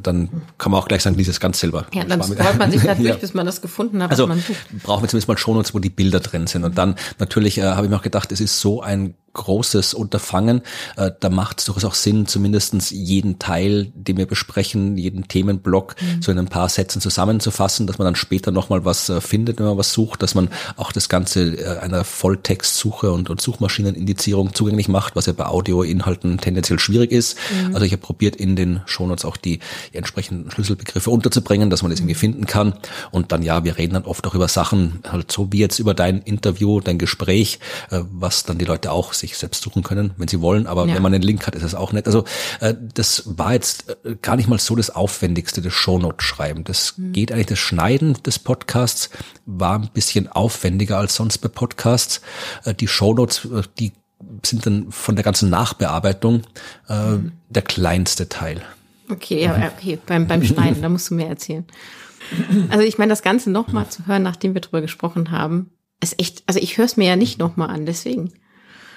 dann 0.02 0.30
kann 0.56 0.72
man 0.72 0.80
auch 0.80 0.88
gleich 0.88 1.02
sagen, 1.02 1.16
dieses 1.16 1.40
ganz 1.40 1.60
selber. 1.60 1.86
Ja, 1.92 2.04
dann 2.04 2.22
freut 2.22 2.58
man 2.58 2.70
sich 2.70 2.80
durch, 2.84 3.00
ja. 3.00 3.16
bis 3.16 3.34
man 3.34 3.44
das 3.44 3.60
gefunden 3.60 4.02
hat. 4.02 4.10
Also 4.10 4.26
brauchen 4.26 5.02
wir 5.02 5.08
zumindest 5.08 5.28
mal 5.28 5.36
Shownotes, 5.36 5.74
wo 5.74 5.78
die 5.78 5.90
Bilder 5.90 6.20
drin 6.20 6.46
sind. 6.46 6.64
Und 6.64 6.78
dann 6.78 6.96
natürlich 7.18 7.58
äh, 7.58 7.64
habe 7.64 7.84
ich 7.84 7.90
mir 7.90 7.96
auch 7.96 8.02
gedacht, 8.02 8.32
es 8.32 8.40
ist 8.40 8.60
so 8.60 8.80
ein 8.80 9.14
großes 9.38 9.94
Unterfangen. 9.94 10.62
Äh, 10.96 11.12
da 11.20 11.30
macht 11.30 11.60
es 11.60 11.66
durchaus 11.66 11.84
auch 11.84 11.94
Sinn, 11.94 12.26
zumindestens 12.26 12.90
jeden 12.90 13.38
Teil, 13.38 13.90
den 13.94 14.16
wir 14.16 14.26
besprechen, 14.26 14.96
jeden 14.96 15.28
Themenblock 15.28 15.94
mhm. 16.00 16.22
so 16.22 16.32
in 16.32 16.38
ein 16.38 16.48
paar 16.48 16.68
Sätzen 16.68 17.00
zusammenzufassen, 17.00 17.86
dass 17.86 17.98
man 17.98 18.06
dann 18.06 18.16
später 18.16 18.50
nochmal 18.50 18.84
was 18.84 19.08
äh, 19.08 19.20
findet, 19.20 19.58
wenn 19.58 19.66
man 19.66 19.78
was 19.78 19.92
sucht, 19.92 20.22
dass 20.22 20.34
man 20.34 20.48
auch 20.76 20.92
das 20.92 21.08
Ganze 21.08 21.56
äh, 21.56 21.78
einer 21.78 22.04
Volltextsuche 22.04 23.12
und, 23.12 23.30
und 23.30 23.40
Suchmaschinenindizierung 23.40 24.54
zugänglich 24.54 24.88
macht, 24.88 25.16
was 25.16 25.26
ja 25.26 25.32
bei 25.32 25.46
Audioinhalten 25.46 26.38
tendenziell 26.38 26.78
schwierig 26.78 27.12
ist. 27.12 27.38
Mhm. 27.50 27.74
Also 27.74 27.86
ich 27.86 27.92
habe 27.92 28.02
probiert, 28.02 28.36
in 28.36 28.56
den 28.56 28.80
Shownotes 28.86 29.24
auch 29.24 29.36
die, 29.36 29.60
die 29.92 29.98
entsprechenden 29.98 30.50
Schlüsselbegriffe 30.50 31.10
unterzubringen, 31.10 31.70
dass 31.70 31.82
man 31.82 31.90
das 31.90 32.00
irgendwie 32.00 32.14
mhm. 32.14 32.18
finden 32.18 32.46
kann. 32.46 32.74
Und 33.12 33.32
dann 33.32 33.42
ja, 33.42 33.64
wir 33.64 33.78
reden 33.78 33.94
dann 33.94 34.04
oft 34.04 34.26
auch 34.26 34.34
über 34.34 34.48
Sachen, 34.48 35.00
halt 35.08 35.30
so 35.30 35.52
wie 35.52 35.58
jetzt 35.58 35.78
über 35.78 35.94
dein 35.94 36.22
Interview, 36.22 36.80
dein 36.80 36.98
Gespräch, 36.98 37.60
was 37.90 38.44
dann 38.44 38.58
die 38.58 38.64
Leute 38.64 38.90
auch 38.90 39.12
sich 39.12 39.27
selbst 39.36 39.62
suchen 39.62 39.82
können, 39.82 40.12
wenn 40.16 40.28
sie 40.28 40.40
wollen. 40.40 40.66
Aber 40.66 40.86
ja. 40.86 40.94
wenn 40.94 41.02
man 41.02 41.12
einen 41.12 41.22
Link 41.22 41.46
hat, 41.46 41.54
ist 41.54 41.64
das 41.64 41.74
auch 41.74 41.92
nett. 41.92 42.06
Also 42.06 42.24
äh, 42.60 42.74
das 42.94 43.24
war 43.26 43.52
jetzt 43.52 43.96
äh, 44.04 44.16
gar 44.22 44.36
nicht 44.36 44.48
mal 44.48 44.58
so 44.58 44.76
das 44.76 44.90
Aufwendigste, 44.90 45.60
das 45.60 45.72
Shownote-Schreiben. 45.72 46.64
Das 46.64 46.96
mhm. 46.96 47.12
geht 47.12 47.32
eigentlich, 47.32 47.46
das 47.46 47.58
Schneiden 47.58 48.14
des 48.24 48.38
Podcasts 48.38 49.10
war 49.46 49.78
ein 49.78 49.90
bisschen 49.92 50.28
aufwendiger 50.28 50.98
als 50.98 51.14
sonst 51.14 51.38
bei 51.38 51.48
Podcasts. 51.48 52.20
Äh, 52.64 52.74
die 52.74 52.88
Shownotes, 52.88 53.44
äh, 53.46 53.62
die 53.78 53.92
sind 54.44 54.66
dann 54.66 54.90
von 54.90 55.16
der 55.16 55.24
ganzen 55.24 55.50
Nachbearbeitung 55.50 56.42
äh, 56.88 57.12
mhm. 57.12 57.32
der 57.48 57.62
kleinste 57.62 58.28
Teil. 58.28 58.62
Okay, 59.10 59.42
ja, 59.42 59.72
okay, 59.74 59.98
beim, 60.06 60.26
beim 60.26 60.44
Schneiden, 60.44 60.82
da 60.82 60.88
musst 60.88 61.10
du 61.10 61.14
mehr 61.14 61.28
erzählen. 61.28 61.64
Also 62.68 62.84
ich 62.84 62.98
meine, 62.98 63.10
das 63.10 63.22
Ganze 63.22 63.50
nochmal 63.50 63.88
zu 63.88 64.06
hören, 64.06 64.22
nachdem 64.22 64.54
wir 64.54 64.60
drüber 64.60 64.82
gesprochen 64.82 65.30
haben, 65.30 65.70
ist 66.02 66.18
echt, 66.20 66.42
also 66.46 66.60
ich 66.60 66.76
höre 66.76 66.84
es 66.84 66.96
mir 66.96 67.06
ja 67.06 67.16
nicht 67.16 67.38
nochmal 67.38 67.70
an, 67.70 67.86
deswegen. 67.86 68.32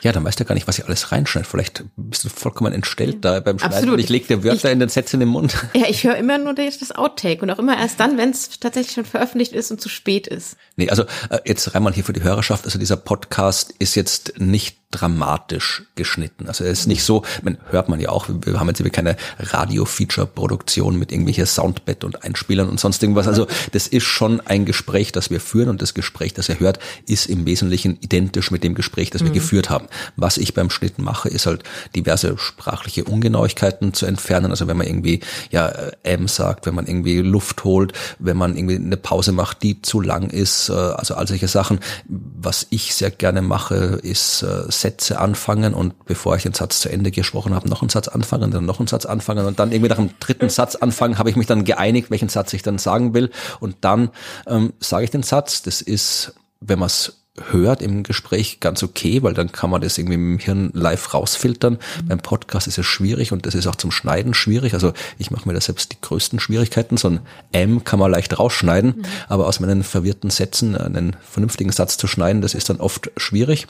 Ja, 0.01 0.11
dann 0.11 0.23
weißt 0.23 0.39
du 0.39 0.43
ja 0.43 0.47
gar 0.47 0.55
nicht, 0.55 0.67
was 0.67 0.79
ich 0.79 0.85
alles 0.85 1.11
reinschneide. 1.11 1.47
Vielleicht 1.47 1.83
bist 1.95 2.23
du 2.23 2.29
vollkommen 2.29 2.73
entstellt 2.73 3.23
da 3.23 3.39
beim 3.39 3.59
Schneiden 3.59 3.75
Absolut. 3.75 3.93
und 3.95 3.99
ich 3.99 4.09
leg 4.09 4.27
dir 4.27 4.43
Wörter 4.43 4.69
ich, 4.69 4.73
in 4.73 4.79
den 4.79 4.89
Sätzen 4.89 5.17
in 5.17 5.21
den 5.21 5.29
Mund. 5.29 5.55
Ja, 5.73 5.87
ich 5.89 6.03
höre 6.03 6.15
immer 6.15 6.37
nur 6.37 6.53
das 6.53 6.91
Outtake 6.91 7.41
und 7.41 7.49
auch 7.49 7.57
immer 7.57 7.77
erst 7.77 7.99
dann, 7.99 8.17
wenn 8.17 8.29
es 8.31 8.59
tatsächlich 8.59 8.93
schon 8.93 9.05
veröffentlicht 9.05 9.53
ist 9.53 9.71
und 9.71 9.81
zu 9.81 9.89
spät 9.89 10.27
ist. 10.27 10.57
Nee, 10.75 10.89
also 10.89 11.03
äh, 11.29 11.39
jetzt 11.45 11.73
rein 11.73 11.83
mal 11.83 11.93
hier 11.93 12.03
für 12.03 12.13
die 12.13 12.23
Hörerschaft. 12.23 12.65
Also 12.65 12.77
dieser 12.77 12.97
Podcast 12.97 13.73
ist 13.79 13.95
jetzt 13.95 14.33
nicht 14.39 14.77
dramatisch 14.91 15.83
geschnitten. 15.95 16.47
Also 16.47 16.65
es 16.65 16.81
ist 16.81 16.87
nicht 16.87 17.03
so, 17.03 17.23
man 17.41 17.57
hört 17.69 17.89
man 17.89 17.99
ja 17.99 18.09
auch, 18.09 18.27
wir 18.29 18.59
haben 18.59 18.67
jetzt 18.67 18.81
eben 18.81 18.91
keine 18.91 19.15
Radio-Feature-Produktion 19.39 20.99
mit 20.99 21.11
irgendwelcher 21.11 21.45
Soundbett 21.45 22.03
und 22.03 22.23
Einspielern 22.23 22.69
und 22.69 22.79
sonst 22.79 23.01
irgendwas. 23.01 23.27
Also 23.27 23.47
das 23.71 23.87
ist 23.87 24.03
schon 24.03 24.41
ein 24.41 24.65
Gespräch, 24.65 25.11
das 25.13 25.29
wir 25.29 25.39
führen 25.39 25.69
und 25.69 25.81
das 25.81 25.93
Gespräch, 25.93 26.33
das 26.33 26.49
ihr 26.49 26.59
hört, 26.59 26.79
ist 27.07 27.27
im 27.27 27.45
Wesentlichen 27.45 27.97
identisch 28.01 28.51
mit 28.51 28.63
dem 28.63 28.75
Gespräch, 28.75 29.09
das 29.09 29.23
wir 29.23 29.29
mhm. 29.29 29.35
geführt 29.35 29.69
haben. 29.69 29.87
Was 30.15 30.37
ich 30.37 30.53
beim 30.53 30.69
Schnitt 30.69 30.99
mache, 30.99 31.29
ist 31.29 31.45
halt 31.45 31.63
diverse 31.95 32.37
sprachliche 32.37 33.03
Ungenauigkeiten 33.03 33.93
zu 33.93 34.05
entfernen. 34.05 34.51
Also 34.51 34.67
wenn 34.67 34.77
man 34.77 34.87
irgendwie 34.87 35.21
ja 35.51 35.67
äh, 35.67 35.91
M 36.03 36.27
sagt, 36.27 36.65
wenn 36.65 36.75
man 36.75 36.87
irgendwie 36.87 37.19
Luft 37.19 37.63
holt, 37.63 37.93
wenn 38.19 38.37
man 38.37 38.55
irgendwie 38.55 38.75
eine 38.75 38.97
Pause 38.97 39.31
macht, 39.31 39.63
die 39.63 39.81
zu 39.81 40.01
lang 40.01 40.29
ist, 40.29 40.69
äh, 40.69 40.73
also 40.73 41.15
all 41.15 41.27
solche 41.27 41.47
Sachen. 41.47 41.79
Was 42.07 42.67
ich 42.69 42.93
sehr 42.95 43.11
gerne 43.11 43.41
mache, 43.41 43.75
ist 43.75 44.43
äh, 44.43 44.71
Sätze 44.71 45.19
anfangen 45.19 45.73
und 45.73 46.05
bevor 46.05 46.35
ich 46.35 46.43
den 46.43 46.53
Satz 46.53 46.81
zu 46.81 46.89
Ende 46.89 47.11
gesprochen 47.11 47.53
habe, 47.53 47.69
noch 47.69 47.81
einen 47.81 47.89
Satz 47.89 48.07
anfangen, 48.07 48.51
dann 48.51 48.65
noch 48.65 48.79
einen 48.79 48.87
Satz 48.87 49.05
anfangen 49.05 49.45
und 49.45 49.59
dann 49.59 49.71
irgendwie 49.71 49.89
nach 49.89 49.97
dem 49.97 50.11
dritten 50.19 50.49
Satz 50.49 50.75
anfangen, 50.75 51.17
habe 51.17 51.29
ich 51.29 51.35
mich 51.35 51.47
dann 51.47 51.63
geeinigt, 51.63 52.11
welchen 52.11 52.29
Satz 52.29 52.53
ich 52.53 52.63
dann 52.63 52.77
sagen 52.77 53.13
will 53.13 53.31
und 53.59 53.77
dann 53.81 54.09
ähm, 54.47 54.73
sage 54.79 55.05
ich 55.05 55.11
den 55.11 55.23
Satz. 55.23 55.61
Das 55.61 55.81
ist, 55.81 56.33
wenn 56.59 56.79
man 56.79 56.87
es 56.87 57.20
hört 57.39 57.81
im 57.81 58.03
Gespräch 58.03 58.59
ganz 58.59 58.83
okay, 58.83 59.23
weil 59.23 59.33
dann 59.33 59.53
kann 59.53 59.69
man 59.69 59.79
das 59.79 59.97
irgendwie 59.97 60.15
im 60.15 60.37
Hirn 60.37 60.69
live 60.73 61.13
rausfiltern. 61.13 61.73
Mhm. 61.73 62.07
Beim 62.07 62.19
Podcast 62.19 62.67
ist 62.67 62.77
es 62.77 62.85
schwierig 62.85 63.31
und 63.31 63.45
das 63.45 63.55
ist 63.55 63.67
auch 63.67 63.77
zum 63.77 63.91
Schneiden 63.91 64.33
schwierig. 64.33 64.73
Also 64.73 64.91
ich 65.17 65.31
mache 65.31 65.47
mir 65.47 65.53
da 65.53 65.61
selbst 65.61 65.93
die 65.93 66.01
größten 66.01 66.41
Schwierigkeiten. 66.41 66.97
So 66.97 67.09
ein 67.09 67.19
M 67.53 67.85
kann 67.85 67.99
man 67.99 68.11
leicht 68.11 68.37
rausschneiden, 68.37 68.95
mhm. 68.97 69.05
aber 69.29 69.47
aus 69.47 69.61
meinen 69.61 69.83
verwirrten 69.83 70.29
Sätzen 70.29 70.75
einen 70.75 71.15
vernünftigen 71.21 71.71
Satz 71.71 71.95
zu 71.95 72.07
schneiden, 72.07 72.41
das 72.41 72.53
ist 72.53 72.69
dann 72.69 72.81
oft 72.81 73.11
schwierig. 73.15 73.67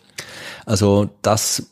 Also 0.65 1.11
das 1.21 1.67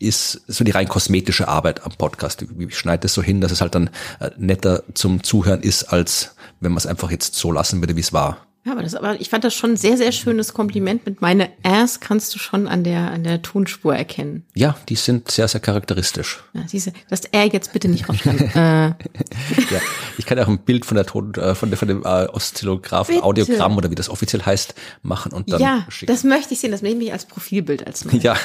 ist 0.00 0.42
so 0.48 0.64
die 0.64 0.72
rein 0.72 0.88
kosmetische 0.88 1.46
Arbeit 1.46 1.84
am 1.84 1.92
Podcast. 1.92 2.44
Ich 2.58 2.76
schneide 2.76 3.06
es 3.06 3.14
so 3.14 3.22
hin, 3.22 3.40
dass 3.40 3.52
es 3.52 3.60
halt 3.60 3.76
dann 3.76 3.90
äh, 4.18 4.30
netter 4.38 4.82
zum 4.94 5.22
Zuhören 5.22 5.60
ist, 5.60 5.84
als 5.84 6.34
wenn 6.60 6.72
man 6.72 6.78
es 6.78 6.86
einfach 6.86 7.12
jetzt 7.12 7.36
so 7.36 7.52
lassen 7.52 7.80
würde, 7.80 7.94
wie 7.94 8.00
es 8.00 8.12
war. 8.12 8.47
Ja, 8.64 8.72
aber, 8.72 8.82
das, 8.82 8.94
aber 8.94 9.20
ich 9.20 9.30
fand 9.30 9.44
das 9.44 9.54
schon 9.54 9.72
ein 9.72 9.76
sehr, 9.76 9.96
sehr 9.96 10.12
schönes 10.12 10.52
Kompliment 10.52 11.06
mit 11.06 11.22
meine 11.22 11.48
Rs 11.66 12.00
kannst 12.00 12.34
du 12.34 12.38
schon 12.38 12.68
an 12.68 12.84
der, 12.84 13.10
an 13.10 13.24
der 13.24 13.40
Tonspur 13.40 13.94
erkennen. 13.96 14.44
Ja, 14.54 14.76
die 14.88 14.96
sind 14.96 15.30
sehr, 15.30 15.48
sehr 15.48 15.60
charakteristisch. 15.60 16.42
Ja, 16.52 16.66
siehste, 16.66 16.92
das 17.08 17.24
R 17.24 17.46
jetzt 17.46 17.72
bitte 17.72 17.88
nicht 17.88 18.08
rausschneiden. 18.08 18.50
äh. 18.54 18.88
ja, 18.88 19.80
ich 20.18 20.26
kann 20.26 20.38
auch 20.38 20.48
ein 20.48 20.58
Bild 20.58 20.84
von 20.84 20.96
der 20.96 21.06
Ton, 21.06 21.34
äh, 21.34 21.54
von, 21.54 21.70
der, 21.70 21.78
von 21.78 21.88
dem 21.88 22.02
äh, 22.02 22.26
Oszillograph, 22.26 23.10
Audiogramm 23.22 23.76
oder 23.76 23.90
wie 23.90 23.94
das 23.94 24.10
offiziell 24.10 24.42
heißt, 24.42 24.74
machen 25.02 25.32
und 25.32 25.50
dann 25.52 25.60
ja, 25.60 25.86
schicken. 25.88 26.12
das 26.12 26.24
möchte 26.24 26.52
ich 26.52 26.60
sehen, 26.60 26.72
das 26.72 26.82
nehme 26.82 27.02
ich 27.04 27.12
als 27.12 27.24
Profilbild 27.24 27.86
als 27.86 28.04
Ja. 28.12 28.36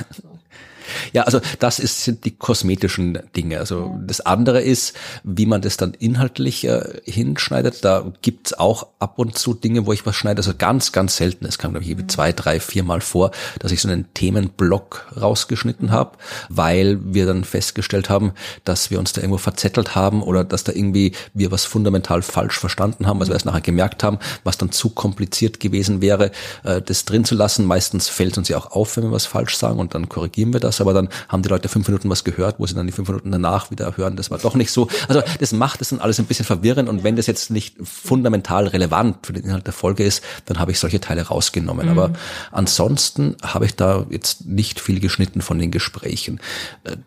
Ja, 1.14 1.24
also 1.24 1.40
das 1.60 1.80
ist, 1.80 2.04
sind 2.04 2.26
die 2.26 2.32
kosmetischen 2.32 3.20
Dinge. 3.36 3.60
Also 3.60 3.96
das 4.06 4.22
andere 4.22 4.62
ist, 4.62 4.96
wie 5.24 5.46
man 5.46 5.62
das 5.62 5.78
dann 5.78 5.94
inhaltlich 5.94 6.66
äh, 6.66 7.02
hinschneidet. 7.06 7.84
Da 7.84 8.12
gibt's 8.22 8.54
auch 8.54 8.88
ab 9.00 9.20
und 9.20 9.38
zu 9.38 9.54
Dinge, 9.54 9.86
wo 9.86 9.94
ich 9.94 10.06
was 10.06 10.16
schneide. 10.16 10.40
Also 10.40 10.54
ganz, 10.58 10.92
ganz 10.92 11.18
selten. 11.18 11.46
Es 11.46 11.58
kam, 11.58 11.72
glaube 11.72 11.86
ich, 11.86 12.08
zwei, 12.08 12.32
drei, 12.32 12.60
vier 12.60 12.84
Mal 12.84 13.02
vor, 13.02 13.32
dass 13.60 13.72
ich 13.72 13.82
so 13.82 13.90
einen 13.90 14.14
Themenblock 14.14 15.14
rausgeschnitten 15.20 15.92
habe, 15.92 16.18
weil 16.50 17.00
wir 17.04 17.26
dann 17.26 17.44
festgestellt 17.44 18.10
haben, 18.10 18.34
dass 18.64 18.92
wir 18.92 19.00
uns 19.00 19.14
da 19.14 19.22
irgendwo 19.22 19.38
verzettelt 19.38 19.96
haben 19.96 20.22
oder 20.24 20.44
dass 20.44 20.64
da 20.64 20.72
irgendwie 20.72 21.14
wir 21.34 21.52
was 21.52 21.66
fundamental 21.66 22.22
falsch 22.22 22.60
verstanden 22.60 23.08
haben, 23.08 23.20
was 23.20 23.30
wir 23.30 23.34
erst 23.34 23.46
nachher 23.46 23.62
gemerkt 23.62 24.04
haben, 24.04 24.20
was 24.44 24.58
dann 24.58 24.72
zu 24.72 24.90
kompliziert 24.90 25.60
gewesen 25.60 26.02
wäre, 26.02 26.32
äh, 26.64 26.82
das 26.82 27.06
drin 27.06 27.26
zu 27.26 27.36
lassen. 27.36 27.66
Meistens 27.66 28.10
fällt 28.10 28.38
uns 28.38 28.50
ja 28.50 28.58
auch 28.58 28.72
auf, 28.72 28.98
wenn 28.98 29.04
wir 29.04 29.12
was 29.12 29.26
falsch 29.26 29.58
sagen 29.58 29.80
und 29.80 29.96
dann 29.96 30.10
korrigieren 30.10 30.54
wir 30.54 30.60
das, 30.60 30.73
aber 30.82 30.94
dann 30.94 31.10
haben 31.28 31.44
die 31.44 31.50
Leute 31.50 31.70
fünf 31.70 31.88
Minuten 31.88 32.10
was 32.10 32.24
gehört, 32.24 32.60
wo 32.60 32.66
sie 32.66 32.76
dann 32.76 32.86
die 32.86 32.94
fünf 32.94 33.08
Minuten 33.08 33.32
danach 33.32 33.72
wieder 33.72 33.98
hören, 33.98 34.16
das 34.16 34.32
war 34.32 34.38
doch 34.38 34.56
nicht 34.56 34.72
so. 34.72 34.88
Also 35.08 35.22
das 35.40 35.52
macht 35.52 35.82
es 35.82 35.90
dann 35.90 36.00
alles 36.00 36.20
ein 36.20 36.26
bisschen 36.26 36.46
verwirrend 36.46 36.90
und 36.90 37.04
wenn 37.04 37.16
das 37.16 37.28
jetzt 37.28 37.52
nicht 37.52 37.76
fundamental 37.84 38.68
relevant 38.68 39.26
für 39.26 39.34
den 39.34 39.44
Inhalt 39.46 39.66
der 39.66 39.74
Folge 39.74 40.04
ist, 40.04 40.24
dann 40.46 40.60
habe 40.60 40.72
ich 40.72 40.80
solche 40.80 41.00
Teile 41.00 41.24
rausgenommen. 41.24 41.88
Mhm. 41.88 41.98
Aber 41.98 42.14
ansonsten 42.52 43.36
habe 43.42 43.66
ich 43.66 43.76
da 43.76 44.06
jetzt 44.10 44.46
nicht 44.46 44.80
viel 44.80 45.00
geschnitten 45.00 45.42
von 45.42 45.60
den 45.60 45.72
Gesprächen. 45.72 46.40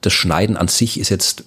Das 0.01 0.13
Schneiden 0.13 0.57
an 0.57 0.69
sich 0.69 0.99
ist 0.99 1.09
jetzt 1.09 1.45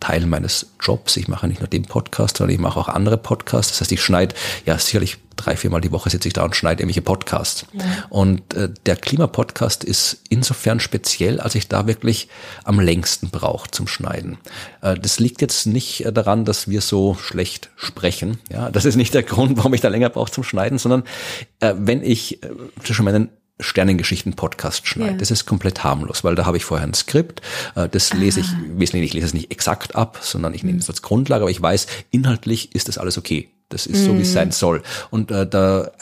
Teil 0.00 0.26
meines 0.26 0.66
Jobs. 0.80 1.16
Ich 1.16 1.28
mache 1.28 1.46
nicht 1.46 1.60
nur 1.60 1.68
den 1.68 1.84
Podcast, 1.84 2.38
sondern 2.38 2.54
ich 2.54 2.60
mache 2.60 2.78
auch 2.78 2.88
andere 2.88 3.18
Podcasts. 3.18 3.72
Das 3.72 3.82
heißt, 3.82 3.92
ich 3.92 4.02
schneide 4.02 4.34
ja 4.66 4.78
sicherlich 4.78 5.18
drei, 5.36 5.56
viermal 5.56 5.80
die 5.80 5.92
Woche 5.92 6.10
sitze 6.10 6.28
ich 6.28 6.34
da 6.34 6.44
und 6.44 6.56
schneide 6.56 6.82
irgendwelche 6.82 7.02
Podcasts. 7.02 7.66
Ja. 7.72 7.84
Und 8.08 8.54
äh, 8.54 8.68
der 8.86 8.96
Klimapodcast 8.96 9.84
ist 9.84 10.22
insofern 10.28 10.80
speziell, 10.80 11.40
als 11.40 11.54
ich 11.54 11.68
da 11.68 11.86
wirklich 11.86 12.28
am 12.64 12.80
längsten 12.80 13.30
brauche 13.30 13.70
zum 13.70 13.86
Schneiden. 13.86 14.38
Äh, 14.82 14.98
das 14.98 15.18
liegt 15.18 15.40
jetzt 15.40 15.66
nicht 15.66 16.04
äh, 16.04 16.12
daran, 16.12 16.44
dass 16.44 16.68
wir 16.68 16.80
so 16.80 17.14
schlecht 17.14 17.70
sprechen. 17.76 18.38
Ja, 18.50 18.70
das 18.70 18.84
ist 18.84 18.96
nicht 18.96 19.14
der 19.14 19.22
Grund, 19.22 19.56
warum 19.56 19.74
ich 19.74 19.80
da 19.80 19.88
länger 19.88 20.10
brauche 20.10 20.30
zum 20.30 20.44
Schneiden, 20.44 20.78
sondern 20.78 21.04
äh, 21.60 21.74
wenn 21.76 22.02
ich 22.02 22.42
äh, 22.42 22.50
zwischen 22.82 23.04
meinen 23.04 23.30
Sternengeschichten-Podcast 23.60 24.86
schneide. 24.86 25.12
Ja. 25.12 25.16
Das 25.18 25.30
ist 25.30 25.46
komplett 25.46 25.84
harmlos, 25.84 26.24
weil 26.24 26.34
da 26.34 26.46
habe 26.46 26.56
ich 26.56 26.64
vorher 26.64 26.86
ein 26.86 26.94
Skript, 26.94 27.42
äh, 27.74 27.88
das 27.88 28.12
lese 28.12 28.40
ich, 28.40 28.46
ah. 28.46 28.60
wesentlich, 28.74 29.10
ich 29.10 29.14
lese 29.14 29.26
es 29.26 29.34
nicht 29.34 29.50
exakt 29.50 29.94
ab, 29.94 30.18
sondern 30.22 30.54
ich 30.54 30.64
nehme 30.64 30.78
es 30.78 30.88
als 30.88 31.02
Grundlage, 31.02 31.42
aber 31.42 31.50
ich 31.50 31.60
weiß, 31.60 31.86
inhaltlich 32.10 32.74
ist 32.74 32.88
das 32.88 32.98
alles 32.98 33.18
okay. 33.18 33.50
Das 33.68 33.86
ist 33.86 34.04
so, 34.04 34.16
wie 34.18 34.22
es 34.22 34.32
sein 34.32 34.48
mhm. 34.48 34.52
soll. 34.52 34.82
Und 35.10 35.30
äh, 35.30 35.46
da 35.48 35.92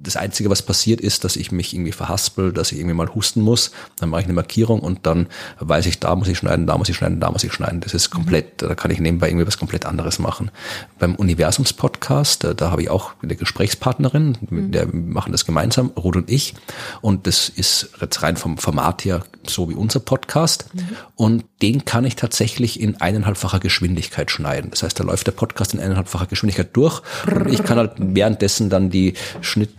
das 0.00 0.16
Einzige, 0.16 0.48
was 0.48 0.62
passiert 0.62 1.00
ist, 1.00 1.24
dass 1.24 1.34
ich 1.34 1.50
mich 1.50 1.74
irgendwie 1.74 1.92
verhaspel, 1.92 2.52
dass 2.52 2.70
ich 2.70 2.78
irgendwie 2.78 2.94
mal 2.94 3.12
husten 3.14 3.40
muss. 3.40 3.72
Dann 3.96 4.10
mache 4.10 4.20
ich 4.20 4.26
eine 4.26 4.34
Markierung 4.34 4.80
und 4.80 5.06
dann 5.06 5.26
weiß 5.58 5.86
ich, 5.86 5.98
da 5.98 6.14
muss 6.14 6.28
ich 6.28 6.38
schneiden, 6.38 6.66
da 6.66 6.78
muss 6.78 6.88
ich 6.88 6.96
schneiden, 6.96 7.18
da 7.18 7.30
muss 7.32 7.42
ich 7.42 7.52
schneiden. 7.52 7.80
Das 7.80 7.94
ist 7.94 8.10
komplett, 8.10 8.62
da 8.62 8.76
kann 8.76 8.92
ich 8.92 9.00
nebenbei 9.00 9.28
irgendwie 9.28 9.46
was 9.46 9.58
komplett 9.58 9.86
anderes 9.86 10.20
machen. 10.20 10.52
Beim 11.00 11.16
Universums-Podcast, 11.16 12.44
da, 12.44 12.54
da 12.54 12.70
habe 12.70 12.82
ich 12.82 12.90
auch 12.90 13.12
eine 13.22 13.34
Gesprächspartnerin, 13.34 14.38
mit 14.42 14.50
mhm. 14.50 14.72
der 14.72 14.92
wir 14.92 15.00
machen 15.00 15.32
das 15.32 15.44
gemeinsam, 15.44 15.88
Ruth 15.96 16.16
und 16.16 16.30
ich. 16.30 16.54
Und 17.00 17.26
das 17.26 17.48
ist 17.48 17.90
jetzt 18.00 18.22
rein 18.22 18.36
vom 18.36 18.56
Format 18.56 19.04
her 19.04 19.24
so 19.46 19.68
wie 19.68 19.74
unser 19.74 20.00
Podcast. 20.00 20.66
Mhm. 20.74 20.80
Und 21.16 21.44
den 21.62 21.84
kann 21.84 22.04
ich 22.04 22.16
tatsächlich 22.16 22.80
in 22.80 23.00
eineinhalbfacher 23.00 23.58
Geschwindigkeit 23.58 24.30
schneiden. 24.30 24.70
Das 24.70 24.82
heißt, 24.82 25.00
da 25.00 25.04
läuft 25.04 25.26
der 25.26 25.32
Podcast 25.32 25.74
in 25.74 25.80
eineinhalbfacher 25.80 26.26
Geschwindigkeit 26.26 26.68
durch 26.74 27.02
und 27.26 27.48
ich 27.52 27.64
kann 27.64 27.78
halt 27.78 27.92
währenddessen 27.98 28.70
dann 28.70 28.90
die 28.90 29.14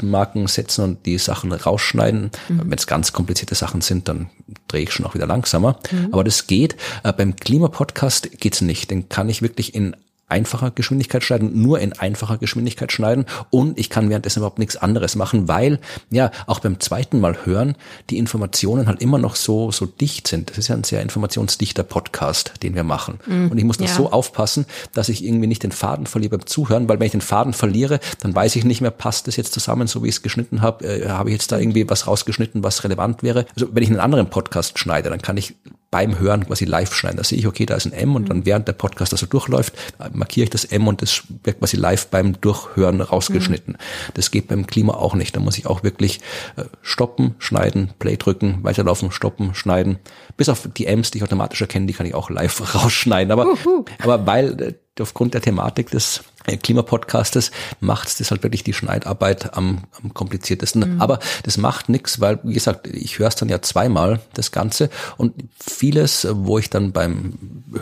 Schnittmarken 0.10 0.48
setzen 0.48 0.84
und 0.84 1.06
die 1.06 1.18
Sachen 1.18 1.52
rausschneiden. 1.52 2.32
Mhm. 2.50 2.62
Wenn 2.66 2.78
es 2.78 2.88
ganz 2.88 3.14
komplizierte 3.14 3.56
Sachen 3.56 3.82
sind, 3.82 4.08
dann 4.08 4.30
drehe 4.68 4.84
ich 4.84 4.92
schon 4.92 5.06
auch 5.06 5.14
wieder 5.14 5.28
langsamer. 5.28 5.78
Mhm. 5.92 6.10
Aber 6.12 6.24
das 6.24 6.48
geht. 6.48 6.76
Äh, 7.04 7.14
beim 7.14 7.36
Klimapodcast 7.36 8.40
geht's 8.40 8.62
nicht. 8.62 8.92
Den 8.92 9.10
kann 9.10 9.30
ich 9.30 9.42
wirklich 9.42 9.76
in 9.76 9.96
einfacher 10.30 10.72
Geschwindigkeit 10.72 11.24
schneiden, 11.24 11.62
nur 11.62 11.80
in 11.80 11.94
einfacher 11.94 12.38
Geschwindigkeit 12.38 12.92
schneiden 12.92 13.26
und 13.50 13.80
ich 13.80 13.90
kann 13.90 14.10
währenddessen 14.10 14.40
überhaupt 14.40 14.60
nichts 14.60 14.78
anderes 14.78 15.16
machen, 15.16 15.48
weil 15.48 15.80
ja 16.10 16.32
auch 16.48 16.60
beim 16.60 16.80
zweiten 16.80 17.20
Mal 17.20 17.46
hören 17.46 17.76
die 18.10 18.18
Informationen 18.18 18.88
halt 18.88 19.02
immer 19.02 19.18
noch 19.18 19.36
so 19.36 19.72
so 19.72 19.86
dicht 19.86 20.28
sind. 20.28 20.52
Das 20.52 20.58
ist 20.58 20.68
ja 20.68 20.76
ein 20.76 20.84
sehr 20.84 21.02
informationsdichter 21.02 21.84
Podcast, 21.84 22.54
den 22.64 22.76
wir 22.76 22.84
machen 22.84 23.20
mm, 23.26 23.48
und 23.48 23.58
ich 23.58 23.64
muss 23.64 23.78
ja. 23.78 23.86
das 23.86 23.96
so 23.96 24.12
aufpassen, 24.12 24.66
dass 24.94 25.10
ich 25.10 25.24
irgendwie 25.24 25.48
nicht 25.48 25.64
den 25.64 25.72
Faden 25.72 26.06
verliere 26.06 26.38
beim 26.38 26.46
Zuhören, 26.46 26.88
weil 26.88 27.00
wenn 27.00 27.06
ich 27.06 27.12
den 27.12 27.22
Faden 27.22 27.54
verliere, 27.54 28.00
dann 28.22 28.36
weiß 28.36 28.56
ich 28.56 28.64
nicht 28.66 28.82
mehr, 28.82 28.92
passt 28.92 29.28
das 29.28 29.36
jetzt 29.36 29.54
zusammen, 29.54 29.88
so 29.88 30.04
wie 30.04 30.10
ich 30.10 30.16
es 30.16 30.22
geschnitten 30.22 30.62
habe, 30.62 30.86
äh, 30.86 31.10
habe 31.10 31.30
ich 31.30 31.34
jetzt 31.34 31.52
da 31.52 31.58
irgendwie 31.58 31.90
was 31.90 32.08
rausgeschnitten, 32.08 32.64
was 32.64 32.84
relevant 32.84 33.24
wäre. 33.24 33.46
Also 33.56 33.70
wenn 33.74 33.84
ich 33.84 33.90
einen 33.90 34.00
anderen 34.00 34.30
Podcast 34.30 34.78
schneide, 34.80 35.10
dann 35.10 35.22
kann 35.22 35.38
ich 35.38 35.56
beim 35.92 36.20
Hören 36.20 36.46
quasi 36.46 36.66
live 36.66 36.94
schneiden. 36.94 37.18
Da 37.18 37.24
sehe 37.24 37.38
ich, 37.38 37.48
okay, 37.48 37.66
da 37.66 37.76
ist 37.76 37.86
ein 37.86 37.94
M 37.94 38.16
und 38.16 38.30
dann 38.30 38.46
während 38.46 38.68
der 38.68 38.74
Podcast 38.74 39.14
also 39.14 39.26
durchläuft, 39.26 39.74
markiere 40.14 40.44
ich 40.44 40.50
das 40.50 40.66
M 40.66 40.88
und 40.88 41.02
das 41.02 41.24
wird 41.44 41.60
quasi 41.60 41.78
live 41.78 42.08
beim 42.08 42.40
Durchhören 42.40 43.02
rausgeschnitten. 43.02 43.74
Mhm. 43.74 44.12
Das 44.14 44.32
geht 44.32 44.48
beim 44.48 44.68
Klima 44.68 44.94
auch 44.94 45.16
nicht. 45.16 45.36
Da 45.36 45.40
muss 45.40 45.58
ich 45.58 45.66
auch 45.66 45.84
wirklich 45.84 46.20
äh, 46.58 46.66
stoppen, 46.82 47.36
schneiden, 47.40 47.92
Play 47.98 48.18
drücken, 48.18 48.60
weiterlaufen, 48.64 49.12
stoppen, 49.12 49.56
schneiden. 49.56 49.98
Bis 50.38 50.50
auf 50.50 50.70
die 50.78 50.86
M's, 50.86 51.12
die 51.12 51.20
ich 51.20 51.24
automatisch 51.24 51.62
erkenne, 51.62 51.88
die 51.88 51.94
kann 51.94 52.06
ich 52.06 52.14
auch 52.14 52.30
live 52.30 52.76
rausschneiden. 52.76 53.32
Aber, 53.32 53.48
Uhu. 53.48 53.86
aber 54.02 54.28
weil 54.28 54.62
äh, 54.62 54.74
aufgrund 55.02 55.34
der 55.34 55.42
Thematik 55.42 55.90
des 55.90 56.24
Klimapodcastes 56.58 57.52
macht 57.80 58.20
das 58.20 58.32
halt 58.32 58.44
wirklich 58.44 58.64
die 58.64 58.74
Schneidarbeit 58.74 59.56
am, 59.56 59.84
am 60.02 60.14
kompliziertesten. 60.14 60.96
Mhm. 60.96 61.02
Aber 61.02 61.20
das 61.44 61.58
macht 61.58 61.90
nichts, 61.90 62.20
weil, 62.20 62.40
wie 62.44 62.54
gesagt, 62.54 62.88
ich 62.88 63.20
höre 63.20 63.28
es 63.28 63.36
dann 63.36 63.50
ja 63.50 63.62
zweimal, 63.62 64.20
das 64.34 64.52
Ganze. 64.52 64.90
Und 65.18 65.34
vieles, 65.60 66.28
wo 66.32 66.58
ich 66.58 66.70
dann 66.70 66.92
beim 66.92 67.34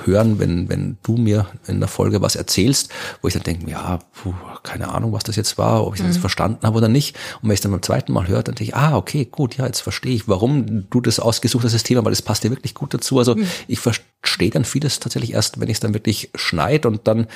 Hören, 0.06 0.40
wenn, 0.40 0.70
wenn 0.70 0.98
du 1.04 1.18
mir 1.18 1.48
in 1.68 1.80
der 1.80 1.88
Folge 1.88 2.22
was 2.22 2.36
erzählst, 2.36 2.90
wo 3.22 3.28
ich 3.28 3.34
dann 3.34 3.44
denke, 3.44 3.70
ja, 3.70 4.00
puh, 4.14 4.34
keine 4.64 4.90
Ahnung, 4.90 5.14
was 5.14 5.24
das 5.24 5.36
jetzt 5.36 5.58
war, 5.58 5.86
ob 5.86 5.96
ich 5.96 6.02
das 6.02 6.18
mhm. 6.18 6.22
verstanden 6.22 6.66
habe 6.66 6.78
oder 6.78 6.90
nicht. 6.90 7.16
Und 7.42 7.44
wenn 7.44 7.52
ich 7.52 7.60
es 7.60 7.62
dann 7.62 7.72
beim 7.72 7.82
zweiten 7.82 8.12
Mal 8.12 8.28
höre, 8.28 8.44
dann 8.44 8.56
denke 8.56 8.72
ich, 8.72 8.76
ah, 8.76 8.96
okay, 8.96 9.26
gut, 9.26 9.58
ja, 9.58 9.66
jetzt 9.66 9.82
verstehe 9.82 10.14
ich, 10.14 10.28
warum 10.28 10.90
du 10.90 11.02
das 11.02 11.20
ausgesucht 11.20 11.64
hast, 11.64 11.74
das 11.74 11.84
Thema, 11.84 12.04
weil 12.04 12.12
das 12.12 12.22
passt 12.22 12.44
dir 12.44 12.50
wirklich 12.50 12.74
gut 12.74 12.94
dazu. 12.94 13.18
Also 13.20 13.36
mhm. 13.36 13.48
ich 13.68 13.80
verstehe 13.80 14.50
dann 14.50 14.66
vieles 14.66 15.00
tatsächlich 15.00 15.34
erst, 15.34 15.60
wenn 15.60 15.70
ich 15.70 15.76
es 15.76 15.80
dann 15.80 15.94
wirklich 15.94 16.30
schneide 16.36 16.88
und 16.88 17.08
dann 17.08 17.28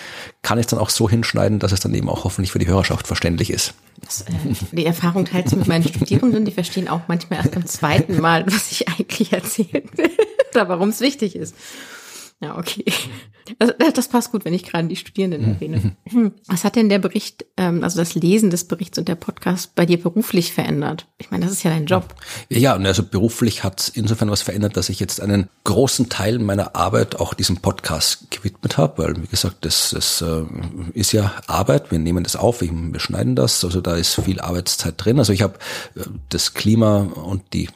kann 0.41 0.57
ich 0.57 0.65
es 0.65 0.69
dann 0.69 0.79
auch 0.79 0.89
so 0.89 1.09
hinschneiden, 1.21 1.59
dass 1.59 1.71
es 1.71 1.79
dann 1.79 1.93
eben 1.93 2.09
auch 2.09 2.23
hoffentlich 2.23 2.51
für 2.51 2.59
die 2.59 2.67
Hörerschaft 2.67 3.07
verständlich 3.07 3.51
ist. 3.51 3.73
Das, 4.01 4.21
äh, 4.21 4.33
die 4.71 4.85
Erfahrung 4.85 5.25
teilst 5.25 5.53
du 5.53 5.57
mit 5.57 5.67
meinen 5.67 5.87
Studierenden, 5.87 6.45
die 6.45 6.51
verstehen 6.51 6.87
auch 6.87 7.01
manchmal 7.07 7.39
erst 7.39 7.51
beim 7.51 7.65
zweiten 7.65 8.19
Mal, 8.19 8.45
was 8.47 8.71
ich 8.71 8.89
eigentlich 8.89 9.31
erzählen 9.31 9.87
will 9.95 10.11
oder 10.53 10.67
warum 10.67 10.89
es 10.89 10.99
wichtig 10.99 11.35
ist. 11.35 11.55
Ja, 12.41 12.57
okay. 12.57 12.83
Das, 13.59 13.73
das 13.93 14.07
passt 14.07 14.31
gut, 14.31 14.45
wenn 14.45 14.53
ich 14.53 14.63
gerade 14.63 14.87
die 14.87 14.95
Studierenden 14.95 15.43
erwähne. 15.43 15.95
Hm. 16.09 16.31
Was 16.47 16.63
hat 16.63 16.75
denn 16.75 16.89
der 16.89 16.99
Bericht, 16.99 17.45
ähm, 17.57 17.83
also 17.83 17.99
das 17.99 18.15
Lesen 18.15 18.49
des 18.49 18.63
Berichts 18.63 18.97
und 18.97 19.07
der 19.07 19.15
Podcast 19.15 19.75
bei 19.75 19.85
dir 19.85 20.01
beruflich 20.01 20.53
verändert? 20.53 21.07
Ich 21.17 21.31
meine, 21.31 21.45
das 21.45 21.53
ist 21.53 21.63
ja 21.63 21.71
dein 21.71 21.85
Job. 21.85 22.15
Ja, 22.49 22.75
und 22.75 22.85
also 22.85 23.03
beruflich 23.03 23.63
hat 23.63 23.81
es 23.81 23.89
insofern 23.89 24.31
was 24.31 24.41
verändert, 24.41 24.77
dass 24.77 24.89
ich 24.89 24.99
jetzt 24.99 25.21
einen 25.21 25.49
großen 25.65 26.09
Teil 26.09 26.39
meiner 26.39 26.75
Arbeit 26.75 27.19
auch 27.19 27.33
diesem 27.33 27.57
Podcast 27.57 28.31
gewidmet 28.31 28.77
habe, 28.77 29.03
weil 29.03 29.21
wie 29.21 29.27
gesagt, 29.27 29.65
das, 29.65 29.91
das 29.91 30.21
äh, 30.21 30.43
ist 30.93 31.11
ja 31.11 31.33
Arbeit. 31.47 31.91
Wir 31.91 31.99
nehmen 31.99 32.23
das 32.23 32.35
auf, 32.35 32.61
wir 32.61 32.99
schneiden 32.99 33.35
das, 33.35 33.63
also 33.63 33.81
da 33.81 33.95
ist 33.95 34.15
viel 34.15 34.39
Arbeitszeit 34.39 34.95
drin. 34.97 35.19
Also 35.19 35.33
ich 35.33 35.41
habe 35.41 35.59
äh, 35.95 36.01
das 36.29 36.53
Klima 36.53 37.01
und 37.01 37.53
die 37.53 37.69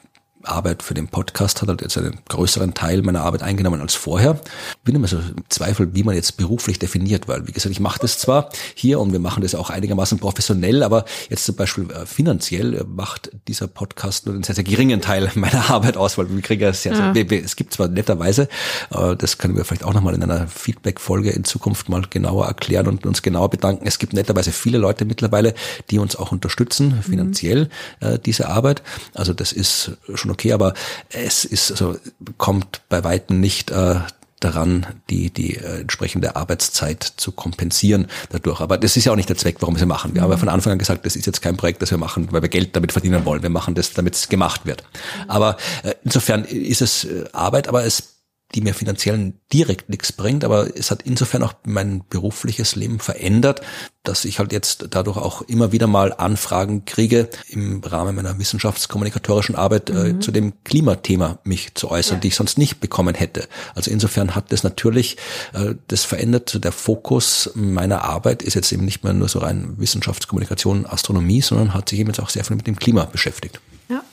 Arbeit 0.47 0.83
für 0.83 0.93
den 0.93 1.07
Podcast 1.07 1.61
hat 1.61 1.69
halt 1.69 1.81
jetzt 1.81 1.97
einen 1.97 2.19
größeren 2.29 2.73
Teil 2.73 3.01
meiner 3.01 3.21
Arbeit 3.21 3.43
eingenommen 3.43 3.81
als 3.81 3.95
vorher. 3.95 4.39
Bin 4.83 4.95
immer 4.95 5.07
so 5.07 5.17
im 5.17 5.43
Zweifel, 5.49 5.93
wie 5.93 6.03
man 6.03 6.15
jetzt 6.15 6.37
beruflich 6.37 6.79
definiert, 6.79 7.27
weil 7.27 7.47
wie 7.47 7.51
gesagt, 7.51 7.71
ich 7.71 7.79
mache 7.79 7.99
das 7.99 8.19
zwar 8.19 8.49
hier 8.73 8.99
und 8.99 9.11
wir 9.11 9.19
machen 9.19 9.43
das 9.43 9.55
auch 9.55 9.69
einigermaßen 9.69 10.19
professionell, 10.19 10.83
aber 10.83 11.05
jetzt 11.29 11.45
zum 11.45 11.55
Beispiel 11.55 11.89
äh, 11.91 12.05
finanziell 12.05 12.85
macht 12.87 13.31
dieser 13.47 13.67
Podcast 13.67 14.25
nur 14.25 14.35
einen 14.35 14.43
sehr, 14.43 14.55
sehr 14.55 14.63
geringen 14.63 15.01
Teil 15.01 15.31
meiner 15.35 15.69
Arbeit 15.69 15.97
aus, 15.97 16.17
weil 16.17 16.29
wir 16.29 16.41
kriegen 16.41 16.61
ja 16.61 16.73
sehr, 16.73 16.93
ja. 16.93 17.13
sehr 17.13 17.31
es 17.31 17.55
gibt 17.55 17.73
zwar 17.73 17.87
netterweise, 17.87 18.47
äh, 18.91 19.15
das 19.15 19.37
können 19.37 19.55
wir 19.57 19.65
vielleicht 19.65 19.83
auch 19.83 19.93
nochmal 19.93 20.13
in 20.13 20.23
einer 20.23 20.47
Feedback-Folge 20.47 21.31
in 21.31 21.43
Zukunft 21.43 21.89
mal 21.89 22.03
genauer 22.09 22.47
erklären 22.47 22.87
und 22.87 23.05
uns 23.05 23.21
genauer 23.21 23.49
bedanken. 23.49 23.85
Es 23.87 23.99
gibt 23.99 24.13
netterweise 24.13 24.51
viele 24.51 24.77
Leute 24.77 25.05
mittlerweile, 25.05 25.53
die 25.89 25.99
uns 25.99 26.15
auch 26.15 26.31
unterstützen, 26.31 27.01
finanziell, 27.01 27.69
mhm. 28.01 28.19
diese 28.25 28.49
Arbeit. 28.49 28.83
Also 29.13 29.33
das 29.33 29.51
ist 29.51 29.91
schon 30.13 30.31
okay, 30.36 30.53
aber 30.53 30.73
es 31.09 31.45
ist 31.45 31.71
also 31.71 31.97
kommt 32.38 32.81
bei 32.89 33.03
weitem 33.03 33.39
nicht 33.39 33.71
äh, 33.71 33.99
daran, 34.39 34.86
die, 35.09 35.29
die 35.31 35.55
äh, 35.55 35.81
entsprechende 35.81 36.36
Arbeitszeit 36.36 37.03
zu 37.03 37.31
kompensieren 37.31 38.07
dadurch. 38.29 38.59
Aber 38.59 38.77
das 38.77 38.97
ist 38.97 39.05
ja 39.05 39.11
auch 39.11 39.15
nicht 39.15 39.29
der 39.29 39.38
Zweck, 39.38 39.57
warum 39.59 39.75
wir 39.75 39.81
es 39.81 39.88
machen. 39.88 40.13
Wir 40.13 40.21
haben 40.21 40.31
ja 40.31 40.38
von 40.38 40.49
Anfang 40.49 40.73
an 40.73 40.79
gesagt, 40.79 41.05
das 41.05 41.15
ist 41.15 41.25
jetzt 41.25 41.41
kein 41.41 41.57
Projekt, 41.57 41.81
das 41.81 41.91
wir 41.91 41.97
machen, 41.97 42.27
weil 42.31 42.41
wir 42.41 42.49
Geld 42.49 42.75
damit 42.75 42.91
verdienen 42.91 43.25
wollen. 43.25 43.41
Wir 43.41 43.49
machen 43.49 43.75
das, 43.75 43.93
damit 43.93 44.15
es 44.15 44.29
gemacht 44.29 44.65
wird. 44.65 44.83
Aber 45.27 45.57
äh, 45.83 45.93
insofern 46.03 46.43
ist 46.43 46.81
es 46.81 47.05
äh, 47.05 47.25
Arbeit, 47.31 47.67
aber 47.67 47.86
es 47.86 48.14
die 48.53 48.61
mir 48.61 48.73
finanziell 48.73 49.33
direkt 49.51 49.89
nichts 49.89 50.11
bringt, 50.11 50.43
aber 50.43 50.77
es 50.77 50.91
hat 50.91 51.01
insofern 51.03 51.43
auch 51.43 51.53
mein 51.65 52.03
berufliches 52.07 52.75
Leben 52.75 52.99
verändert, 52.99 53.61
dass 54.03 54.23
ich 54.23 54.39
halt 54.39 54.53
jetzt 54.53 54.87
dadurch 54.91 55.17
auch 55.17 55.41
immer 55.41 55.71
wieder 55.71 55.87
mal 55.87 56.13
Anfragen 56.13 56.85
kriege, 56.85 57.27
im 57.49 57.81
Rahmen 57.83 58.15
meiner 58.15 58.37
wissenschaftskommunikatorischen 58.37 59.55
Arbeit 59.55 59.89
äh, 59.89 59.93
mhm. 59.93 60.05
äh, 60.05 60.19
zu 60.19 60.31
dem 60.31 60.63
Klimathema 60.63 61.39
mich 61.43 61.73
zu 61.73 61.89
äußern, 61.89 62.17
ja. 62.17 62.21
die 62.21 62.27
ich 62.29 62.35
sonst 62.35 62.57
nicht 62.57 62.79
bekommen 62.79 63.15
hätte. 63.15 63.47
Also 63.73 63.89
insofern 63.89 64.35
hat 64.35 64.51
das 64.51 64.63
natürlich 64.63 65.17
äh, 65.53 65.75
das 65.87 66.03
verändert. 66.05 66.63
Der 66.63 66.71
Fokus 66.71 67.51
meiner 67.55 68.03
Arbeit 68.03 68.43
ist 68.43 68.53
jetzt 68.53 68.71
eben 68.71 68.85
nicht 68.85 69.03
mehr 69.03 69.13
nur 69.13 69.27
so 69.27 69.39
rein 69.39 69.73
Wissenschaftskommunikation, 69.77 70.85
Astronomie, 70.85 71.41
sondern 71.41 71.73
hat 71.73 71.89
sich 71.89 71.99
eben 71.99 72.09
jetzt 72.09 72.19
auch 72.19 72.29
sehr 72.29 72.45
viel 72.45 72.55
mit 72.55 72.67
dem 72.67 72.77
Klima 72.77 73.05
beschäftigt. 73.05 73.59
Ja. 73.89 74.03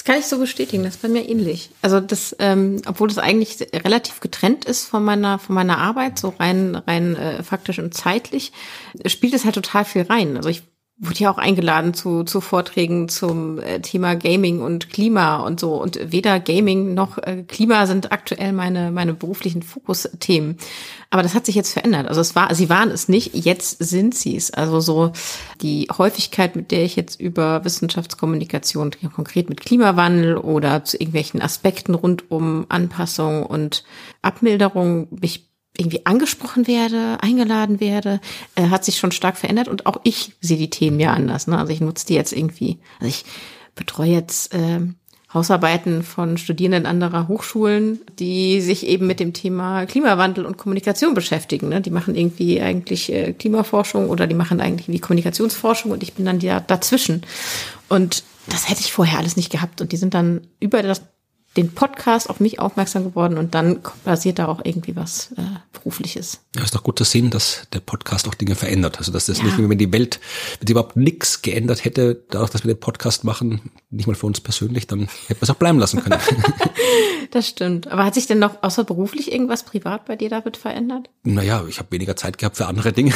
Das 0.00 0.06
kann 0.06 0.18
ich 0.18 0.28
so 0.28 0.38
bestätigen, 0.38 0.82
das 0.82 0.94
ist 0.94 1.02
bei 1.02 1.08
mir 1.08 1.28
ähnlich. 1.28 1.68
Also 1.82 2.00
das, 2.00 2.34
ähm, 2.38 2.80
obwohl 2.86 3.08
das 3.08 3.18
eigentlich 3.18 3.58
relativ 3.84 4.20
getrennt 4.20 4.64
ist 4.64 4.86
von 4.86 5.04
meiner, 5.04 5.38
von 5.38 5.54
meiner 5.54 5.76
Arbeit, 5.76 6.18
so 6.18 6.32
rein, 6.38 6.74
rein 6.74 7.16
äh, 7.16 7.42
faktisch 7.42 7.78
und 7.78 7.92
zeitlich, 7.92 8.52
spielt 9.04 9.34
es 9.34 9.44
halt 9.44 9.56
total 9.56 9.84
viel 9.84 10.00
rein. 10.00 10.38
Also 10.38 10.48
ich 10.48 10.62
wurde 11.02 11.20
ja 11.20 11.30
auch 11.30 11.38
eingeladen 11.38 11.94
zu, 11.94 12.24
zu 12.24 12.42
Vorträgen 12.42 13.08
zum 13.08 13.58
äh, 13.58 13.80
Thema 13.80 14.16
Gaming 14.16 14.60
und 14.60 14.90
Klima 14.90 15.38
und 15.38 15.58
so. 15.58 15.74
Und 15.80 15.98
weder 16.12 16.38
Gaming 16.40 16.92
noch 16.92 17.16
äh, 17.16 17.42
Klima 17.48 17.86
sind 17.86 18.12
aktuell 18.12 18.52
meine, 18.52 18.90
meine 18.92 19.14
beruflichen 19.14 19.62
Fokusthemen. 19.62 20.58
Aber 21.08 21.22
das 21.22 21.34
hat 21.34 21.46
sich 21.46 21.54
jetzt 21.54 21.72
verändert. 21.72 22.06
Also 22.06 22.20
es 22.20 22.36
war, 22.36 22.54
sie 22.54 22.68
waren 22.68 22.90
es 22.90 23.08
nicht, 23.08 23.34
jetzt 23.34 23.82
sind 23.82 24.14
sie 24.14 24.36
es. 24.36 24.52
Also 24.52 24.80
so 24.80 25.12
die 25.62 25.88
Häufigkeit, 25.96 26.54
mit 26.54 26.70
der 26.70 26.84
ich 26.84 26.96
jetzt 26.96 27.18
über 27.18 27.64
Wissenschaftskommunikation, 27.64 28.90
konkret 29.14 29.48
mit 29.48 29.62
Klimawandel 29.62 30.36
oder 30.36 30.84
zu 30.84 30.98
irgendwelchen 30.98 31.40
Aspekten 31.40 31.94
rund 31.94 32.30
um 32.30 32.66
Anpassung 32.68 33.44
und 33.44 33.84
Abmilderung 34.20 35.08
mich 35.10 35.49
irgendwie 35.76 36.04
angesprochen 36.04 36.66
werde, 36.66 37.18
eingeladen 37.22 37.80
werde, 37.80 38.20
äh, 38.54 38.68
hat 38.68 38.84
sich 38.84 38.98
schon 38.98 39.12
stark 39.12 39.36
verändert 39.36 39.68
und 39.68 39.86
auch 39.86 40.00
ich 40.04 40.32
sehe 40.40 40.58
die 40.58 40.70
Themen 40.70 41.00
ja 41.00 41.12
anders. 41.12 41.46
Ne? 41.46 41.58
Also 41.58 41.72
ich 41.72 41.80
nutze 41.80 42.06
die 42.06 42.14
jetzt 42.14 42.32
irgendwie, 42.32 42.78
also 42.98 43.08
ich 43.08 43.24
betreue 43.74 44.10
jetzt 44.10 44.52
äh, 44.54 44.80
Hausarbeiten 45.32 46.02
von 46.02 46.38
Studierenden 46.38 46.86
anderer 46.86 47.28
Hochschulen, 47.28 48.00
die 48.18 48.60
sich 48.60 48.84
eben 48.84 49.06
mit 49.06 49.20
dem 49.20 49.32
Thema 49.32 49.86
Klimawandel 49.86 50.44
und 50.44 50.58
Kommunikation 50.58 51.14
beschäftigen. 51.14 51.68
Ne? 51.68 51.80
Die 51.80 51.90
machen 51.90 52.16
irgendwie 52.16 52.60
eigentlich 52.60 53.12
äh, 53.12 53.32
Klimaforschung 53.32 54.10
oder 54.10 54.26
die 54.26 54.34
machen 54.34 54.60
eigentlich 54.60 54.88
wie 54.88 54.98
Kommunikationsforschung 54.98 55.92
und 55.92 56.02
ich 56.02 56.14
bin 56.14 56.24
dann 56.24 56.40
ja 56.40 56.58
dazwischen. 56.58 57.22
Und 57.88 58.24
das 58.48 58.68
hätte 58.68 58.80
ich 58.80 58.92
vorher 58.92 59.18
alles 59.18 59.36
nicht 59.36 59.52
gehabt. 59.52 59.80
Und 59.80 59.92
die 59.92 59.96
sind 59.96 60.14
dann 60.14 60.48
über 60.58 60.82
das 60.82 61.02
den 61.56 61.72
Podcast 61.74 62.30
auf 62.30 62.38
mich 62.38 62.60
aufmerksam 62.60 63.02
geworden 63.02 63.36
und 63.36 63.54
dann 63.54 63.80
passiert 64.04 64.38
da 64.38 64.46
auch 64.46 64.60
irgendwie 64.62 64.94
was 64.94 65.32
äh, 65.32 65.42
Berufliches. 65.72 66.40
Ja, 66.54 66.62
ist 66.62 66.74
doch 66.74 66.84
gut 66.84 66.96
zu 66.96 67.04
sehen, 67.04 67.30
dass 67.30 67.66
der 67.72 67.80
Podcast 67.80 68.28
auch 68.28 68.34
Dinge 68.34 68.54
verändert. 68.54 68.98
Also 68.98 69.10
dass 69.10 69.26
das 69.26 69.38
ja. 69.38 69.44
nicht, 69.44 69.58
wenn 69.58 69.78
die 69.78 69.92
Welt, 69.92 70.20
wenn 70.58 70.68
sie 70.68 70.72
überhaupt 70.72 70.96
nichts 70.96 71.42
geändert 71.42 71.84
hätte, 71.84 72.22
dadurch, 72.30 72.50
dass 72.50 72.62
wir 72.64 72.72
den 72.72 72.78
Podcast 72.78 73.24
machen, 73.24 73.72
nicht 73.90 74.06
mal 74.06 74.14
für 74.14 74.26
uns 74.26 74.40
persönlich, 74.40 74.86
dann 74.86 75.00
hätten 75.00 75.40
wir 75.40 75.42
es 75.42 75.50
auch 75.50 75.56
bleiben 75.56 75.80
lassen 75.80 76.02
können. 76.02 76.20
das 77.32 77.48
stimmt. 77.48 77.88
Aber 77.88 78.04
hat 78.04 78.14
sich 78.14 78.28
denn 78.28 78.38
noch 78.38 78.62
außer 78.62 78.84
beruflich 78.84 79.32
irgendwas 79.32 79.64
privat 79.64 80.04
bei 80.06 80.14
dir, 80.14 80.30
David, 80.30 80.56
verändert? 80.56 81.10
Naja, 81.24 81.64
ich 81.68 81.80
habe 81.80 81.90
weniger 81.90 82.14
Zeit 82.14 82.38
gehabt 82.38 82.58
für 82.58 82.66
andere 82.66 82.92
Dinge. 82.92 83.12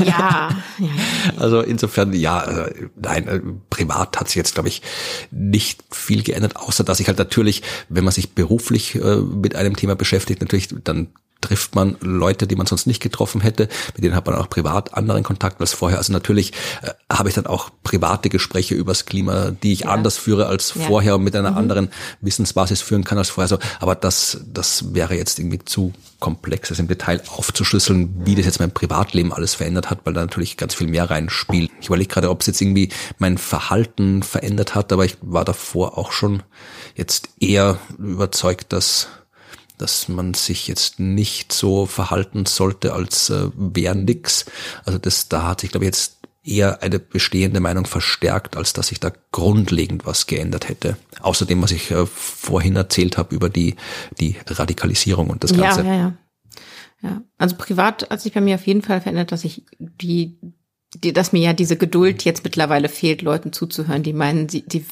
ja. 0.00 0.04
ja, 0.04 0.50
ja. 0.78 0.90
Also 1.38 1.62
insofern, 1.62 2.12
ja, 2.12 2.42
äh, 2.42 2.88
nein, 2.96 3.28
äh, 3.28 3.40
privat 3.70 4.20
hat 4.20 4.28
sich 4.28 4.36
jetzt, 4.36 4.54
glaube 4.54 4.68
ich, 4.68 4.82
nicht 5.30 5.82
viel 5.90 6.22
geändert, 6.22 6.56
außer 6.56 6.84
dass 6.84 7.00
ich 7.00 7.08
halt 7.08 7.18
natürlich 7.18 7.62
wenn 7.88 8.04
man 8.04 8.12
sich 8.12 8.34
beruflich 8.34 8.94
äh, 8.96 9.16
mit 9.16 9.56
einem 9.56 9.76
Thema 9.76 9.96
beschäftigt, 9.96 10.40
natürlich 10.40 10.68
dann 10.84 11.08
trifft 11.40 11.74
man 11.74 11.96
Leute, 12.00 12.46
die 12.46 12.56
man 12.56 12.66
sonst 12.66 12.86
nicht 12.86 13.02
getroffen 13.02 13.40
hätte, 13.40 13.68
mit 13.94 14.04
denen 14.04 14.14
hat 14.14 14.26
man 14.26 14.34
auch 14.34 14.48
privat 14.48 14.94
anderen 14.94 15.22
Kontakt 15.22 15.60
als 15.60 15.72
vorher. 15.72 15.98
Also 15.98 16.12
natürlich 16.12 16.52
äh, 16.82 16.90
habe 17.10 17.28
ich 17.28 17.34
dann 17.34 17.46
auch 17.46 17.70
private 17.82 18.28
Gespräche 18.28 18.74
übers 18.74 19.06
Klima, 19.06 19.50
die 19.50 19.72
ich 19.72 19.80
ja. 19.80 19.88
anders 19.88 20.18
führe 20.18 20.46
als 20.46 20.74
ja. 20.74 20.82
vorher 20.82 21.14
und 21.14 21.24
mit 21.24 21.34
einer 21.34 21.52
mhm. 21.52 21.56
anderen 21.56 21.88
Wissensbasis 22.20 22.82
führen 22.82 23.04
kann 23.04 23.18
als 23.18 23.30
vorher. 23.30 23.48
So, 23.48 23.58
aber 23.80 23.94
das, 23.94 24.40
das 24.52 24.94
wäre 24.94 25.16
jetzt 25.16 25.38
irgendwie 25.38 25.60
zu 25.64 25.92
komplex, 26.18 26.68
das 26.68 26.78
im 26.78 26.88
Detail 26.88 27.22
aufzuschlüsseln, 27.28 28.26
wie 28.26 28.34
das 28.34 28.44
jetzt 28.44 28.60
mein 28.60 28.72
Privatleben 28.72 29.32
alles 29.32 29.54
verändert 29.54 29.88
hat, 29.88 30.00
weil 30.04 30.12
da 30.12 30.20
natürlich 30.20 30.58
ganz 30.58 30.74
viel 30.74 30.86
mehr 30.86 31.08
reinspielt. 31.08 31.70
Ich 31.80 31.86
überlege 31.86 32.08
gerade, 32.08 32.28
ob 32.28 32.42
es 32.42 32.46
jetzt 32.46 32.60
irgendwie 32.60 32.90
mein 33.18 33.38
Verhalten 33.38 34.22
verändert 34.22 34.74
hat, 34.74 34.92
aber 34.92 35.06
ich 35.06 35.16
war 35.22 35.46
davor 35.46 35.96
auch 35.96 36.12
schon 36.12 36.42
jetzt 37.00 37.30
eher 37.40 37.78
überzeugt, 37.98 38.72
dass 38.72 39.08
dass 39.80 40.08
man 40.08 40.34
sich 40.34 40.68
jetzt 40.68 41.00
nicht 41.00 41.54
so 41.54 41.86
verhalten 41.86 42.44
sollte, 42.44 42.92
als 42.92 43.30
äh, 43.30 43.48
wäre 43.56 43.96
nix. 43.96 44.44
Also 44.84 44.98
das, 44.98 45.30
da 45.30 45.48
hat 45.48 45.62
sich, 45.62 45.70
glaube 45.70 45.86
ich, 45.86 45.88
jetzt 45.88 46.18
eher 46.44 46.82
eine 46.82 46.98
bestehende 46.98 47.60
Meinung 47.60 47.86
verstärkt, 47.86 48.58
als 48.58 48.74
dass 48.74 48.88
sich 48.88 49.00
da 49.00 49.10
grundlegend 49.32 50.04
was 50.04 50.26
geändert 50.26 50.68
hätte. 50.68 50.98
Außerdem, 51.20 51.62
was 51.62 51.70
ich 51.70 51.90
äh, 51.90 52.04
vorhin 52.06 52.76
erzählt 52.76 53.16
habe 53.16 53.34
über 53.34 53.48
die, 53.48 53.76
die 54.18 54.36
Radikalisierung 54.46 55.30
und 55.30 55.44
das 55.44 55.56
Ganze. 55.56 55.80
Ja, 55.80 55.86
ja, 55.86 55.94
ja. 55.94 56.12
ja. 57.02 57.22
Also 57.38 57.56
privat 57.56 58.08
hat 58.10 58.20
sich 58.20 58.34
bei 58.34 58.42
mir 58.42 58.56
auf 58.56 58.66
jeden 58.66 58.82
Fall 58.82 59.00
verändert, 59.00 59.32
dass 59.32 59.44
ich 59.44 59.64
die, 59.78 60.38
die 60.94 61.14
dass 61.14 61.32
mir 61.32 61.40
ja 61.40 61.52
diese 61.54 61.76
Geduld 61.76 62.24
jetzt 62.24 62.44
mittlerweile 62.44 62.90
fehlt, 62.90 63.22
Leuten 63.22 63.54
zuzuhören, 63.54 64.02
die 64.02 64.12
meinen, 64.12 64.50
sie, 64.50 64.62
die 64.62 64.84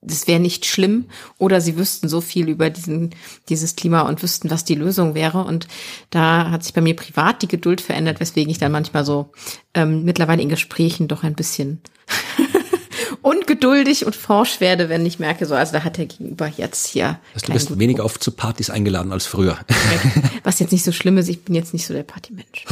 das 0.00 0.28
wäre 0.28 0.40
nicht 0.40 0.64
schlimm 0.64 1.06
oder 1.38 1.60
sie 1.60 1.76
wüssten 1.76 2.08
so 2.08 2.20
viel 2.20 2.48
über 2.48 2.70
diesen, 2.70 3.10
dieses 3.48 3.74
Klima 3.74 4.02
und 4.02 4.22
wüssten, 4.22 4.50
was 4.50 4.64
die 4.64 4.76
Lösung 4.76 5.14
wäre. 5.14 5.44
Und 5.44 5.66
da 6.10 6.50
hat 6.50 6.62
sich 6.62 6.72
bei 6.72 6.80
mir 6.80 6.94
privat 6.94 7.42
die 7.42 7.48
Geduld 7.48 7.80
verändert, 7.80 8.20
weswegen 8.20 8.50
ich 8.50 8.58
dann 8.58 8.72
manchmal 8.72 9.04
so 9.04 9.32
ähm, 9.74 10.04
mittlerweile 10.04 10.42
in 10.42 10.48
Gesprächen 10.48 11.08
doch 11.08 11.24
ein 11.24 11.34
bisschen 11.34 11.80
ungeduldig 13.22 14.06
und 14.06 14.14
forsch 14.14 14.60
werde, 14.60 14.88
wenn 14.88 15.04
ich 15.04 15.18
merke, 15.18 15.46
so, 15.46 15.54
also 15.54 15.72
da 15.72 15.82
hat 15.82 15.96
der 15.96 16.06
Gegenüber 16.06 16.46
jetzt 16.46 16.86
hier. 16.86 17.18
Also 17.34 17.46
du 17.46 17.52
bist 17.52 17.78
weniger 17.78 18.04
oft 18.04 18.22
zu 18.22 18.30
Partys 18.30 18.70
eingeladen 18.70 19.12
als 19.12 19.26
früher. 19.26 19.58
Was 20.44 20.60
jetzt 20.60 20.72
nicht 20.72 20.84
so 20.84 20.92
schlimm 20.92 21.18
ist, 21.18 21.28
ich 21.28 21.44
bin 21.44 21.56
jetzt 21.56 21.72
nicht 21.72 21.86
so 21.86 21.92
der 21.92 22.04
Partymensch. 22.04 22.64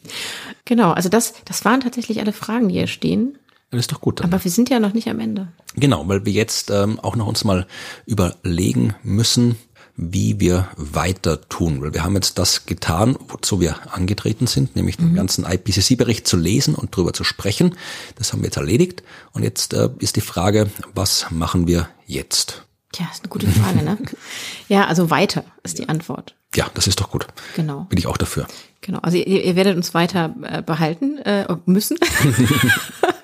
genau, 0.64 0.92
also 0.92 1.10
das, 1.10 1.34
das 1.44 1.66
waren 1.66 1.80
tatsächlich 1.80 2.20
alle 2.20 2.32
Fragen, 2.32 2.68
die 2.68 2.76
hier 2.76 2.86
stehen. 2.86 3.38
Das 3.72 3.80
ist 3.80 3.92
doch 3.92 4.02
gut. 4.02 4.20
Dann. 4.20 4.26
Aber 4.32 4.44
wir 4.44 4.50
sind 4.50 4.68
ja 4.68 4.78
noch 4.78 4.92
nicht 4.92 5.08
am 5.08 5.18
Ende. 5.18 5.48
Genau, 5.76 6.06
weil 6.06 6.26
wir 6.26 6.32
jetzt 6.32 6.70
ähm, 6.70 7.00
auch 7.00 7.16
noch 7.16 7.26
uns 7.26 7.42
mal 7.42 7.66
überlegen 8.04 8.94
müssen, 9.02 9.56
wie 9.96 10.40
wir 10.40 10.68
weiter 10.76 11.40
tun. 11.48 11.80
Weil 11.80 11.94
wir 11.94 12.04
haben 12.04 12.14
jetzt 12.14 12.38
das 12.38 12.66
getan, 12.66 13.16
wozu 13.28 13.60
wir 13.60 13.94
angetreten 13.94 14.46
sind, 14.46 14.76
nämlich 14.76 14.98
mhm. 14.98 15.08
den 15.08 15.14
ganzen 15.14 15.46
IPCC-Bericht 15.46 16.28
zu 16.28 16.36
lesen 16.36 16.74
und 16.74 16.94
drüber 16.94 17.14
zu 17.14 17.24
sprechen. 17.24 17.74
Das 18.16 18.32
haben 18.32 18.40
wir 18.40 18.48
jetzt 18.48 18.58
erledigt. 18.58 19.02
Und 19.32 19.42
jetzt 19.42 19.72
äh, 19.72 19.88
ist 20.00 20.16
die 20.16 20.20
Frage, 20.20 20.68
was 20.94 21.30
machen 21.30 21.66
wir 21.66 21.88
jetzt? 22.06 22.64
Tja, 22.92 23.06
ist 23.10 23.22
eine 23.22 23.30
gute 23.30 23.46
Frage, 23.46 23.82
ne? 23.82 23.96
ja, 24.68 24.86
also 24.86 25.08
weiter 25.08 25.44
ist 25.62 25.78
die 25.78 25.88
Antwort. 25.88 26.34
Ja, 26.54 26.66
das 26.74 26.86
ist 26.86 27.00
doch 27.00 27.10
gut. 27.10 27.26
Genau. 27.56 27.86
Bin 27.88 27.98
ich 27.98 28.06
auch 28.06 28.18
dafür. 28.18 28.46
Genau. 28.82 28.98
Also 28.98 29.16
ihr, 29.16 29.44
ihr 29.44 29.56
werdet 29.56 29.76
uns 29.76 29.94
weiter 29.94 30.34
äh, 30.42 30.60
behalten 30.60 31.16
äh, 31.18 31.46
müssen. 31.64 31.96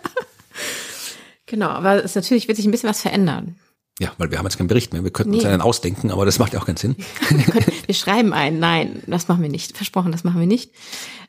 Genau, 1.48 1.68
aber 1.68 2.04
es 2.04 2.14
natürlich 2.14 2.48
wird 2.48 2.56
sich 2.56 2.66
ein 2.66 2.70
bisschen 2.70 2.88
was 2.88 3.00
verändern. 3.00 3.56
Ja, 4.00 4.12
weil 4.18 4.30
wir 4.30 4.38
haben 4.38 4.46
jetzt 4.46 4.58
keinen 4.58 4.68
Bericht 4.68 4.92
mehr. 4.92 5.02
Wir 5.02 5.10
könnten 5.10 5.32
nee. 5.32 5.38
uns 5.38 5.46
einen 5.46 5.60
ausdenken, 5.60 6.12
aber 6.12 6.24
das 6.24 6.38
macht 6.38 6.52
ja 6.52 6.60
auch 6.60 6.66
keinen 6.66 6.76
Sinn. 6.76 6.94
wir 7.86 7.94
schreiben 7.94 8.32
einen. 8.32 8.60
Nein, 8.60 9.02
das 9.06 9.26
machen 9.26 9.42
wir 9.42 9.48
nicht. 9.48 9.76
Versprochen, 9.76 10.12
das 10.12 10.22
machen 10.22 10.38
wir 10.38 10.46
nicht. 10.46 10.70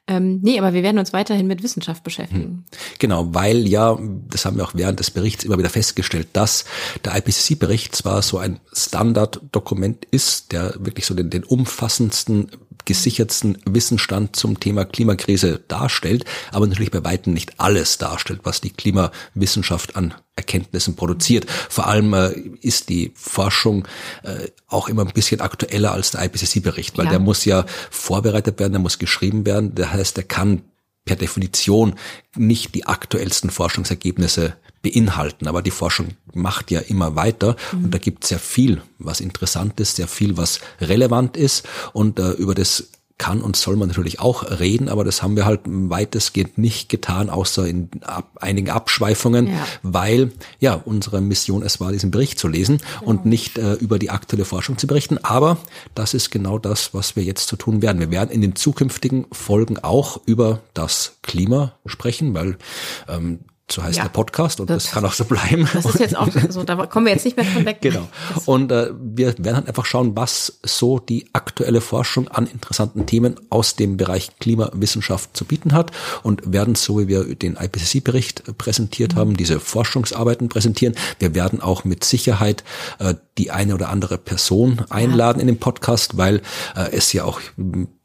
Ähm, 0.07 0.39
nee, 0.41 0.57
aber 0.59 0.73
wir 0.73 0.83
werden 0.83 0.99
uns 0.99 1.13
weiterhin 1.13 1.47
mit 1.47 1.63
Wissenschaft 1.63 2.03
beschäftigen. 2.03 2.41
Hm. 2.41 2.63
Genau, 2.99 3.33
weil 3.33 3.67
ja, 3.67 3.97
das 4.29 4.45
haben 4.45 4.57
wir 4.57 4.63
auch 4.63 4.73
während 4.75 4.99
des 4.99 5.11
Berichts 5.11 5.43
immer 5.43 5.57
wieder 5.57 5.69
festgestellt, 5.69 6.29
dass 6.33 6.65
der 7.05 7.15
IPCC-Bericht 7.15 7.95
zwar 7.95 8.21
so 8.21 8.37
ein 8.37 8.59
Standarddokument 8.73 10.05
ist, 10.05 10.51
der 10.51 10.73
wirklich 10.79 11.05
so 11.05 11.13
den, 11.13 11.29
den 11.29 11.43
umfassendsten 11.43 12.51
gesichertsten 12.85 13.57
Wissensstand 13.65 14.35
zum 14.35 14.59
Thema 14.59 14.85
Klimakrise 14.85 15.61
darstellt, 15.67 16.25
aber 16.51 16.67
natürlich 16.67 16.91
bei 16.91 17.03
weitem 17.03 17.33
nicht 17.33 17.59
alles 17.59 17.97
darstellt, 17.97 18.41
was 18.43 18.61
die 18.61 18.71
Klimawissenschaft 18.71 19.95
an 19.95 20.13
Erkenntnissen 20.35 20.95
produziert. 20.95 21.49
Vor 21.69 21.87
allem 21.87 22.13
äh, 22.13 22.29
ist 22.61 22.89
die 22.89 23.11
Forschung 23.15 23.87
äh, 24.23 24.47
auch 24.67 24.87
immer 24.87 25.05
ein 25.05 25.13
bisschen 25.13 25.41
aktueller 25.41 25.91
als 25.91 26.11
der 26.11 26.23
IPCC-Bericht, 26.23 26.97
weil 26.97 27.05
ja. 27.05 27.11
der 27.11 27.19
muss 27.19 27.45
ja 27.45 27.65
vorbereitet 27.91 28.59
werden, 28.59 28.73
der 28.73 28.81
muss 28.81 28.99
geschrieben 28.99 29.45
werden. 29.45 29.75
Das 29.75 29.91
heißt, 29.91 30.17
der 30.17 30.23
kann 30.23 30.63
per 31.05 31.15
Definition 31.15 31.95
nicht 32.35 32.75
die 32.75 32.85
aktuellsten 32.85 33.49
Forschungsergebnisse 33.49 34.55
beinhalten. 34.81 35.47
Aber 35.47 35.61
die 35.61 35.71
Forschung 35.71 36.09
macht 36.33 36.71
ja 36.71 36.79
immer 36.79 37.15
weiter 37.15 37.55
mhm. 37.71 37.85
und 37.85 37.93
da 37.93 37.97
gibt 37.97 38.23
es 38.23 38.29
sehr 38.29 38.39
viel, 38.39 38.81
was 38.97 39.19
interessant 39.19 39.79
ist, 39.79 39.97
sehr 39.97 40.07
viel, 40.07 40.37
was 40.37 40.59
relevant 40.81 41.37
ist. 41.37 41.67
Und 41.93 42.19
äh, 42.19 42.31
über 42.31 42.55
das 42.55 42.85
kann 43.19 43.41
und 43.41 43.55
soll 43.55 43.75
man 43.75 43.89
natürlich 43.89 44.19
auch 44.19 44.59
reden, 44.59 44.89
aber 44.89 45.03
das 45.03 45.21
haben 45.21 45.35
wir 45.35 45.45
halt 45.45 45.61
weitestgehend 45.65 46.57
nicht 46.57 46.89
getan, 46.89 47.29
außer 47.29 47.67
in 47.67 47.89
ab, 48.01 48.31
einigen 48.39 48.69
Abschweifungen, 48.69 49.47
ja. 49.47 49.67
weil 49.83 50.31
ja 50.59 50.73
unsere 50.73 51.21
Mission 51.21 51.61
es 51.61 51.79
war, 51.79 51.91
diesen 51.91 52.09
Bericht 52.09 52.39
zu 52.39 52.47
lesen 52.47 52.77
genau. 52.77 53.11
und 53.11 53.25
nicht 53.25 53.57
äh, 53.59 53.73
über 53.73 53.99
die 53.99 54.09
aktuelle 54.09 54.45
Forschung 54.45 54.77
zu 54.77 54.87
berichten. 54.87 55.19
Aber 55.21 55.57
das 55.93 56.13
ist 56.13 56.31
genau 56.31 56.57
das, 56.57 56.93
was 56.93 57.15
wir 57.15 57.23
jetzt 57.23 57.47
zu 57.47 57.57
tun 57.57 57.81
werden. 57.81 57.99
Wir 57.99 58.09
werden 58.09 58.31
in 58.31 58.41
den 58.41 58.55
zukünftigen 58.55 59.25
Folgen 59.31 59.77
auch 59.77 60.21
über 60.25 60.61
das 60.73 61.17
Klima 61.21 61.73
sprechen, 61.85 62.33
weil 62.33 62.57
ähm, 63.09 63.41
so 63.71 63.83
heißt 63.83 63.97
ja, 63.97 64.03
der 64.03 64.09
Podcast 64.09 64.59
und 64.59 64.69
das, 64.69 64.83
das, 64.83 64.91
kann 64.91 65.05
auch 65.05 65.13
so 65.13 65.25
bleiben. 65.25 65.67
Das 65.73 65.85
ist 65.85 65.99
jetzt 65.99 66.17
auch 66.17 66.27
so, 66.49 66.63
da 66.63 66.85
kommen 66.87 67.05
wir 67.05 67.13
jetzt 67.13 67.25
nicht 67.25 67.37
mehr 67.37 67.45
von 67.45 67.65
weg. 67.65 67.77
Genau. 67.81 68.07
Und 68.45 68.71
äh, 68.71 68.91
wir 68.99 69.37
werden 69.37 69.55
halt 69.55 69.67
einfach 69.67 69.85
schauen, 69.85 70.15
was 70.15 70.59
so 70.63 70.99
die 70.99 71.29
aktuelle 71.33 71.81
Forschung 71.81 72.27
an 72.27 72.47
interessanten 72.47 73.05
Themen 73.05 73.35
aus 73.49 73.75
dem 73.75 73.97
Bereich 73.97 74.31
Klimawissenschaft 74.39 75.35
zu 75.35 75.45
bieten 75.45 75.73
hat 75.73 75.91
und 76.23 76.51
werden, 76.51 76.75
so 76.75 76.99
wie 76.99 77.07
wir 77.07 77.35
den 77.35 77.55
IPCC-Bericht 77.55 78.57
präsentiert 78.57 79.15
mhm. 79.15 79.19
haben, 79.19 79.37
diese 79.37 79.59
Forschungsarbeiten 79.59 80.49
präsentieren. 80.49 80.95
Wir 81.19 81.35
werden 81.35 81.61
auch 81.61 81.83
mit 81.83 82.03
Sicherheit 82.03 82.63
äh, 82.99 83.15
die 83.37 83.51
eine 83.51 83.73
oder 83.73 83.89
andere 83.89 84.17
Person 84.17 84.81
einladen 84.89 85.39
ja. 85.39 85.41
in 85.41 85.47
den 85.47 85.59
Podcast, 85.59 86.17
weil 86.17 86.41
äh, 86.75 86.91
es 86.91 87.13
ja 87.13 87.23
auch 87.23 87.39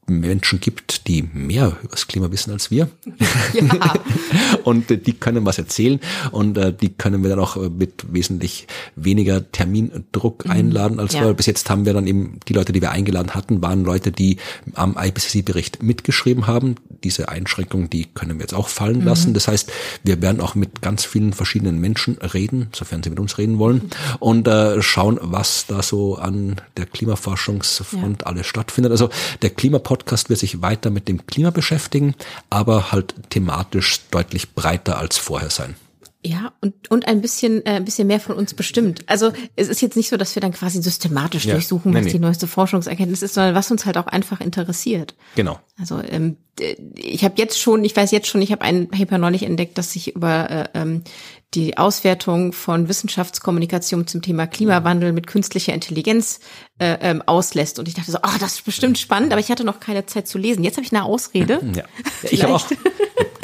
Menschen 0.06 0.60
gibt, 0.60 1.08
die 1.08 1.22
mehr 1.22 1.76
über 1.82 1.90
das 1.90 2.06
Klima 2.06 2.30
wissen 2.30 2.52
als 2.52 2.70
wir. 2.70 2.88
Ja. 3.54 3.94
und 4.64 4.90
äh, 4.90 4.98
die 4.98 5.12
können 5.12 5.46
was 5.46 5.58
erzählen 5.58 6.00
und 6.32 6.58
äh, 6.58 6.72
die 6.72 6.90
können 6.90 7.22
wir 7.22 7.30
dann 7.30 7.38
auch 7.38 7.56
äh, 7.56 7.70
mit 7.70 8.12
wesentlich 8.12 8.66
weniger 8.96 9.50
Termindruck 9.50 10.44
mhm. 10.44 10.50
einladen 10.50 11.00
als 11.00 11.14
ja. 11.14 11.22
wir. 11.22 11.34
Bis 11.34 11.46
jetzt 11.46 11.70
haben 11.70 11.86
wir 11.86 11.92
dann 11.92 12.06
eben 12.06 12.40
die 12.48 12.52
Leute, 12.52 12.72
die 12.72 12.82
wir 12.82 12.90
eingeladen 12.90 13.34
hatten, 13.34 13.62
waren 13.62 13.84
Leute, 13.84 14.12
die 14.12 14.38
am 14.74 14.96
IPCC-Bericht 14.98 15.82
mitgeschrieben 15.82 16.46
haben. 16.46 16.76
Diese 17.04 17.28
Einschränkung, 17.28 17.90
die 17.90 18.06
können 18.06 18.38
wir 18.38 18.42
jetzt 18.42 18.54
auch 18.54 18.68
fallen 18.68 19.00
mhm. 19.00 19.06
lassen. 19.06 19.34
Das 19.34 19.48
heißt, 19.48 19.70
wir 20.02 20.20
werden 20.20 20.40
auch 20.40 20.54
mit 20.54 20.82
ganz 20.82 21.04
vielen 21.04 21.32
verschiedenen 21.32 21.80
Menschen 21.80 22.18
reden, 22.18 22.68
sofern 22.74 23.02
sie 23.02 23.10
mit 23.10 23.20
uns 23.20 23.38
reden 23.38 23.58
wollen, 23.58 23.76
mhm. 23.76 24.16
und 24.18 24.48
äh, 24.48 24.82
schauen, 24.82 25.18
was 25.22 25.66
da 25.66 25.82
so 25.82 26.16
an 26.16 26.56
der 26.76 26.86
Klimaforschungsfront 26.86 28.22
ja. 28.22 28.26
alles 28.26 28.46
stattfindet. 28.46 28.90
Also 28.90 29.10
der 29.42 29.50
Klimapodcast 29.50 29.93
Podcast 29.94 30.28
wird 30.28 30.40
sich 30.40 30.60
weiter 30.60 30.90
mit 30.90 31.06
dem 31.06 31.24
Klima 31.24 31.50
beschäftigen, 31.50 32.16
aber 32.50 32.90
halt 32.90 33.14
thematisch 33.30 34.00
deutlich 34.10 34.52
breiter 34.52 34.98
als 34.98 35.18
vorher 35.18 35.50
sein. 35.50 35.76
Ja, 36.26 36.52
und, 36.60 36.90
und 36.90 37.06
ein 37.06 37.20
bisschen, 37.20 37.64
äh, 37.64 37.74
ein 37.74 37.84
bisschen 37.84 38.08
mehr 38.08 38.18
von 38.18 38.34
uns 38.34 38.54
bestimmt. 38.54 39.04
Also 39.06 39.30
es 39.54 39.68
ist 39.68 39.82
jetzt 39.82 39.94
nicht 39.94 40.08
so, 40.08 40.16
dass 40.16 40.34
wir 40.34 40.40
dann 40.40 40.52
quasi 40.52 40.82
systematisch 40.82 41.44
ja, 41.44 41.52
durchsuchen, 41.52 41.92
nee, 41.92 41.98
was 41.98 42.06
nee. 42.06 42.12
die 42.12 42.18
neueste 42.18 42.46
Forschungserkenntnis 42.48 43.22
ist, 43.22 43.34
sondern 43.34 43.54
was 43.54 43.70
uns 43.70 43.86
halt 43.86 43.98
auch 43.98 44.06
einfach 44.08 44.40
interessiert. 44.40 45.14
Genau. 45.36 45.60
Also 45.78 46.00
ähm, 46.02 46.38
ich 46.94 47.24
habe 47.24 47.34
jetzt 47.36 47.60
schon, 47.60 47.84
ich 47.84 47.94
weiß 47.94 48.10
jetzt 48.10 48.26
schon, 48.26 48.42
ich 48.42 48.52
habe 48.52 48.62
ein 48.62 48.88
Paper 48.88 49.18
neulich 49.18 49.42
entdeckt, 49.42 49.76
das 49.78 49.92
sich 49.92 50.16
über 50.16 50.50
äh, 50.50 50.68
ähm, 50.74 51.04
die 51.54 51.78
Auswertung 51.78 52.52
von 52.52 52.88
Wissenschaftskommunikation 52.88 54.06
zum 54.06 54.22
Thema 54.22 54.46
Klimawandel 54.46 55.12
mit 55.12 55.26
künstlicher 55.26 55.74
Intelligenz 55.74 56.40
äh, 56.78 56.96
ähm, 57.00 57.22
auslässt. 57.22 57.78
Und 57.78 57.88
ich 57.88 57.94
dachte 57.94 58.10
so, 58.10 58.18
oh, 58.18 58.36
das 58.40 58.54
ist 58.54 58.64
bestimmt 58.64 58.98
spannend, 58.98 59.32
aber 59.32 59.40
ich 59.40 59.50
hatte 59.50 59.64
noch 59.64 59.80
keine 59.80 60.06
Zeit 60.06 60.26
zu 60.26 60.38
lesen. 60.38 60.64
Jetzt 60.64 60.76
habe 60.76 60.84
ich 60.84 60.92
eine 60.92 61.04
Ausrede. 61.04 61.60
Ja. 61.74 61.84
Ich 62.30 62.42
habe 62.42 62.54
auch 62.54 62.66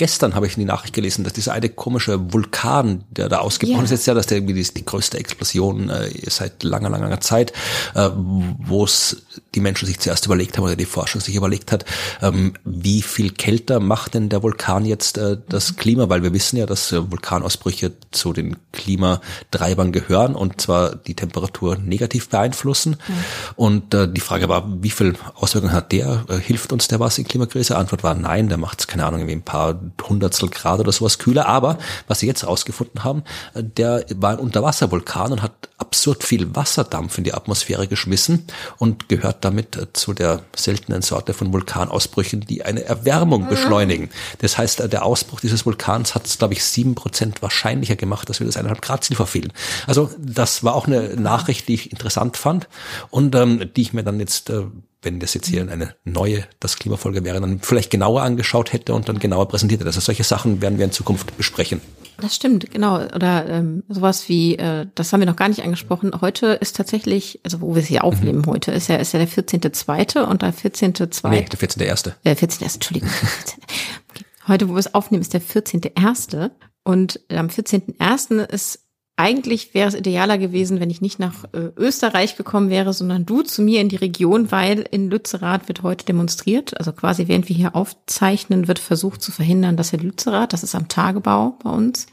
gestern 0.00 0.34
habe 0.34 0.46
ich 0.46 0.54
die 0.54 0.64
Nachricht 0.64 0.94
gelesen, 0.94 1.24
dass 1.24 1.34
dieser 1.34 1.52
eine 1.52 1.68
komische 1.68 2.32
Vulkan, 2.32 3.04
der 3.10 3.28
da 3.28 3.40
ausgebrochen 3.40 3.80
ja. 3.80 3.84
ist, 3.84 3.90
jetzt 3.90 4.06
ja, 4.06 4.14
dass 4.14 4.26
der 4.26 4.38
irgendwie 4.38 4.54
die, 4.54 4.64
die 4.72 4.84
größte 4.86 5.18
Explosion 5.18 5.90
äh, 5.90 6.10
seit 6.30 6.62
langer, 6.62 6.88
langer, 6.88 7.04
langer 7.04 7.20
Zeit, 7.20 7.52
äh, 7.94 8.08
wo 8.14 8.84
es 8.84 9.26
die 9.54 9.60
Menschen 9.60 9.84
sich 9.84 10.00
zuerst 10.00 10.24
überlegt 10.24 10.56
haben 10.56 10.64
oder 10.64 10.74
die 10.74 10.86
Forschung 10.86 11.20
sich 11.20 11.34
überlegt 11.34 11.70
hat, 11.70 11.84
ähm, 12.22 12.54
wie 12.64 13.02
viel 13.02 13.30
kälter 13.30 13.78
macht 13.78 14.14
denn 14.14 14.30
der 14.30 14.42
Vulkan 14.42 14.86
jetzt 14.86 15.18
äh, 15.18 15.36
das 15.50 15.72
mhm. 15.72 15.76
Klima? 15.76 16.08
Weil 16.08 16.22
wir 16.22 16.32
wissen 16.32 16.56
ja, 16.56 16.64
dass 16.64 16.92
äh, 16.92 17.10
Vulkanausbrüche 17.10 17.92
zu 18.10 18.32
den 18.32 18.56
Klimatreibern 18.72 19.92
gehören 19.92 20.34
und 20.34 20.62
zwar 20.62 20.96
die 20.96 21.14
Temperatur 21.14 21.76
negativ 21.76 22.30
beeinflussen. 22.30 22.96
Mhm. 23.06 23.19
Und 23.56 23.94
äh, 23.94 24.08
die 24.08 24.20
Frage 24.20 24.48
war, 24.48 24.64
wie 24.82 24.90
viel 24.90 25.14
Auswirkungen 25.34 25.72
hat 25.72 25.92
der? 25.92 26.24
Äh, 26.28 26.36
hilft 26.36 26.72
uns 26.72 26.88
der 26.88 27.00
was 27.00 27.18
in 27.18 27.24
Klimakrise? 27.24 27.76
Antwort 27.76 28.02
war 28.02 28.14
nein, 28.14 28.48
der 28.48 28.58
macht 28.58 28.88
keine 28.88 29.04
Ahnung, 29.04 29.20
irgendwie 29.20 29.36
ein 29.36 29.42
paar 29.42 29.80
Hundertstel 30.08 30.48
Grad 30.48 30.80
oder 30.80 30.92
sowas 30.92 31.18
kühler. 31.18 31.46
Aber 31.46 31.78
was 32.08 32.20
sie 32.20 32.26
jetzt 32.26 32.46
rausgefunden 32.46 33.04
haben, 33.04 33.24
äh, 33.54 33.62
der 33.62 34.04
war 34.16 34.32
ein 34.32 34.38
Unterwasservulkan 34.38 35.32
und 35.32 35.42
hat 35.42 35.52
absurd 35.78 36.24
viel 36.24 36.54
Wasserdampf 36.54 37.18
in 37.18 37.24
die 37.24 37.34
Atmosphäre 37.34 37.88
geschmissen 37.88 38.46
und 38.78 39.08
gehört 39.08 39.44
damit 39.44 39.76
äh, 39.76 39.92
zu 39.92 40.12
der 40.12 40.42
seltenen 40.54 41.02
Sorte 41.02 41.32
von 41.34 41.52
Vulkanausbrüchen, 41.52 42.40
die 42.40 42.64
eine 42.64 42.84
Erwärmung 42.84 43.48
beschleunigen. 43.48 44.10
Das 44.38 44.58
heißt, 44.58 44.92
der 44.92 45.04
Ausbruch 45.04 45.40
dieses 45.40 45.66
Vulkans 45.66 46.14
hat 46.14 46.26
es, 46.26 46.38
glaube 46.38 46.54
ich, 46.54 46.64
sieben 46.64 46.94
Prozent 46.94 47.42
wahrscheinlicher 47.42 47.96
gemacht, 47.96 48.28
dass 48.28 48.40
wir 48.40 48.46
das 48.46 48.56
eineinhalb 48.56 48.82
Grad 48.82 49.04
Ziel 49.04 49.16
verfehlen. 49.16 49.52
Also 49.86 50.10
das 50.18 50.64
war 50.64 50.74
auch 50.74 50.86
eine 50.86 51.16
Nachricht, 51.16 51.68
die 51.68 51.74
ich 51.74 51.92
interessant 51.92 52.36
fand 52.36 52.68
und 53.10 53.34
ähm, 53.34 53.70
die 53.76 53.82
ich 53.82 53.92
mir 53.92 54.04
dann 54.04 54.20
jetzt 54.20 54.50
äh, 54.50 54.64
wenn 55.02 55.18
das 55.18 55.34
jetzt 55.34 55.48
hier 55.48 55.62
eine 55.70 55.94
neue, 56.04 56.44
das 56.58 56.76
Klimafolge 56.76 57.24
wäre, 57.24 57.40
dann 57.40 57.60
vielleicht 57.60 57.90
genauer 57.90 58.22
angeschaut 58.22 58.72
hätte 58.72 58.94
und 58.94 59.08
dann 59.08 59.18
genauer 59.18 59.48
präsentiert 59.48 59.80
hätte. 59.80 59.88
Also 59.88 60.00
solche 60.00 60.24
Sachen 60.24 60.60
werden 60.60 60.78
wir 60.78 60.84
in 60.84 60.92
Zukunft 60.92 61.36
besprechen. 61.36 61.80
Das 62.18 62.34
stimmt, 62.34 62.70
genau. 62.70 62.96
Oder 62.96 63.48
ähm, 63.48 63.82
sowas 63.88 64.28
wie, 64.28 64.56
äh, 64.56 64.86
das 64.94 65.12
haben 65.12 65.20
wir 65.20 65.26
noch 65.26 65.36
gar 65.36 65.48
nicht 65.48 65.62
angesprochen. 65.62 66.12
Heute 66.20 66.48
ist 66.48 66.76
tatsächlich, 66.76 67.40
also 67.44 67.62
wo 67.62 67.74
wir 67.74 67.82
es 67.82 67.88
hier 67.88 68.04
aufnehmen 68.04 68.40
mhm. 68.40 68.46
heute, 68.46 68.72
ist 68.72 68.88
ja, 68.88 68.96
ist 68.96 69.12
ja 69.12 69.18
der 69.18 69.28
14.2. 69.28 70.22
und 70.22 70.42
der 70.42 70.52
14.2. 70.52 71.28
Nee, 71.30 71.46
der 71.50 71.58
14.1. 71.58 72.12
Der 72.24 72.36
14.1. 72.36 72.74
Entschuldigung. 72.74 73.10
Heute, 74.48 74.68
wo 74.68 74.72
wir 74.72 74.80
es 74.80 74.94
aufnehmen, 74.94 75.22
ist 75.22 75.32
der 75.32 75.42
14.1. 75.42 76.50
Und 76.82 77.20
am 77.30 77.46
14.1. 77.46 78.44
ist 78.50 78.80
eigentlich 79.20 79.74
wäre 79.74 79.88
es 79.88 79.94
idealer 79.94 80.38
gewesen, 80.38 80.80
wenn 80.80 80.88
ich 80.88 81.02
nicht 81.02 81.18
nach 81.18 81.44
äh, 81.52 81.70
Österreich 81.76 82.36
gekommen 82.36 82.70
wäre, 82.70 82.94
sondern 82.94 83.26
du 83.26 83.42
zu 83.42 83.60
mir 83.60 83.82
in 83.82 83.90
die 83.90 83.96
Region, 83.96 84.50
weil 84.50 84.86
in 84.90 85.10
Lützerath 85.10 85.68
wird 85.68 85.82
heute 85.82 86.06
demonstriert. 86.06 86.78
Also 86.78 86.92
quasi 86.92 87.28
während 87.28 87.48
wir 87.48 87.54
hier 87.54 87.76
aufzeichnen, 87.76 88.66
wird 88.66 88.78
versucht 88.78 89.20
zu 89.20 89.30
verhindern, 89.30 89.76
dass 89.76 89.92
in 89.92 90.00
Lützerath, 90.00 90.54
das 90.54 90.62
ist 90.62 90.74
am 90.74 90.88
Tagebau 90.88 91.58
bei 91.62 91.70
uns, 91.70 92.06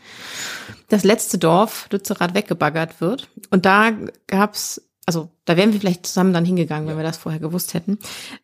das 0.90 1.06
letzte 1.06 1.38
Dorf 1.38 1.88
Lützerath 1.92 2.34
weggebaggert 2.34 3.00
wird. 3.00 3.30
Und 3.52 3.66
da 3.66 3.94
gab's 4.28 4.82
also 5.08 5.30
da 5.46 5.56
wären 5.56 5.72
wir 5.72 5.80
vielleicht 5.80 6.06
zusammen 6.06 6.34
dann 6.34 6.44
hingegangen, 6.44 6.90
wenn 6.90 6.98
wir 6.98 7.04
das 7.04 7.16
vorher 7.16 7.40
gewusst 7.40 7.74
hätten. 7.74 7.98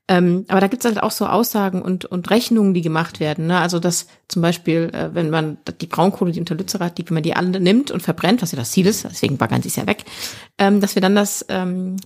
Ähm, 0.07 0.45
aber 0.47 0.61
da 0.61 0.67
gibt's 0.67 0.85
halt 0.85 1.03
auch 1.03 1.11
so 1.11 1.27
Aussagen 1.27 1.81
und, 1.81 2.05
und 2.05 2.29
Rechnungen, 2.31 2.73
die 2.73 2.81
gemacht 2.81 3.19
werden. 3.19 3.47
Ne? 3.47 3.59
Also 3.59 3.79
dass 3.79 4.07
zum 4.29 4.41
Beispiel, 4.41 4.89
äh, 4.93 5.13
wenn 5.13 5.29
man 5.29 5.57
die 5.81 5.87
Braunkohle, 5.87 6.31
die 6.31 6.39
unter 6.39 6.55
Lützerath 6.55 6.97
liegt, 6.97 7.09
wenn 7.09 7.15
man 7.15 7.23
die 7.23 7.35
alle 7.35 7.59
nimmt 7.59 7.91
und 7.91 8.01
verbrennt, 8.01 8.41
was 8.41 8.53
ja 8.53 8.57
das 8.57 8.71
Ziel 8.71 8.87
ist, 8.87 9.03
deswegen 9.03 9.37
baggern 9.37 9.61
sie 9.61 9.67
es 9.67 9.75
ja 9.75 9.85
weg, 9.85 10.05
ähm, 10.57 10.79
dass 10.79 10.95
wir 10.95 11.01
dann 11.01 11.15
das 11.15 11.45
ähm, 11.49 11.97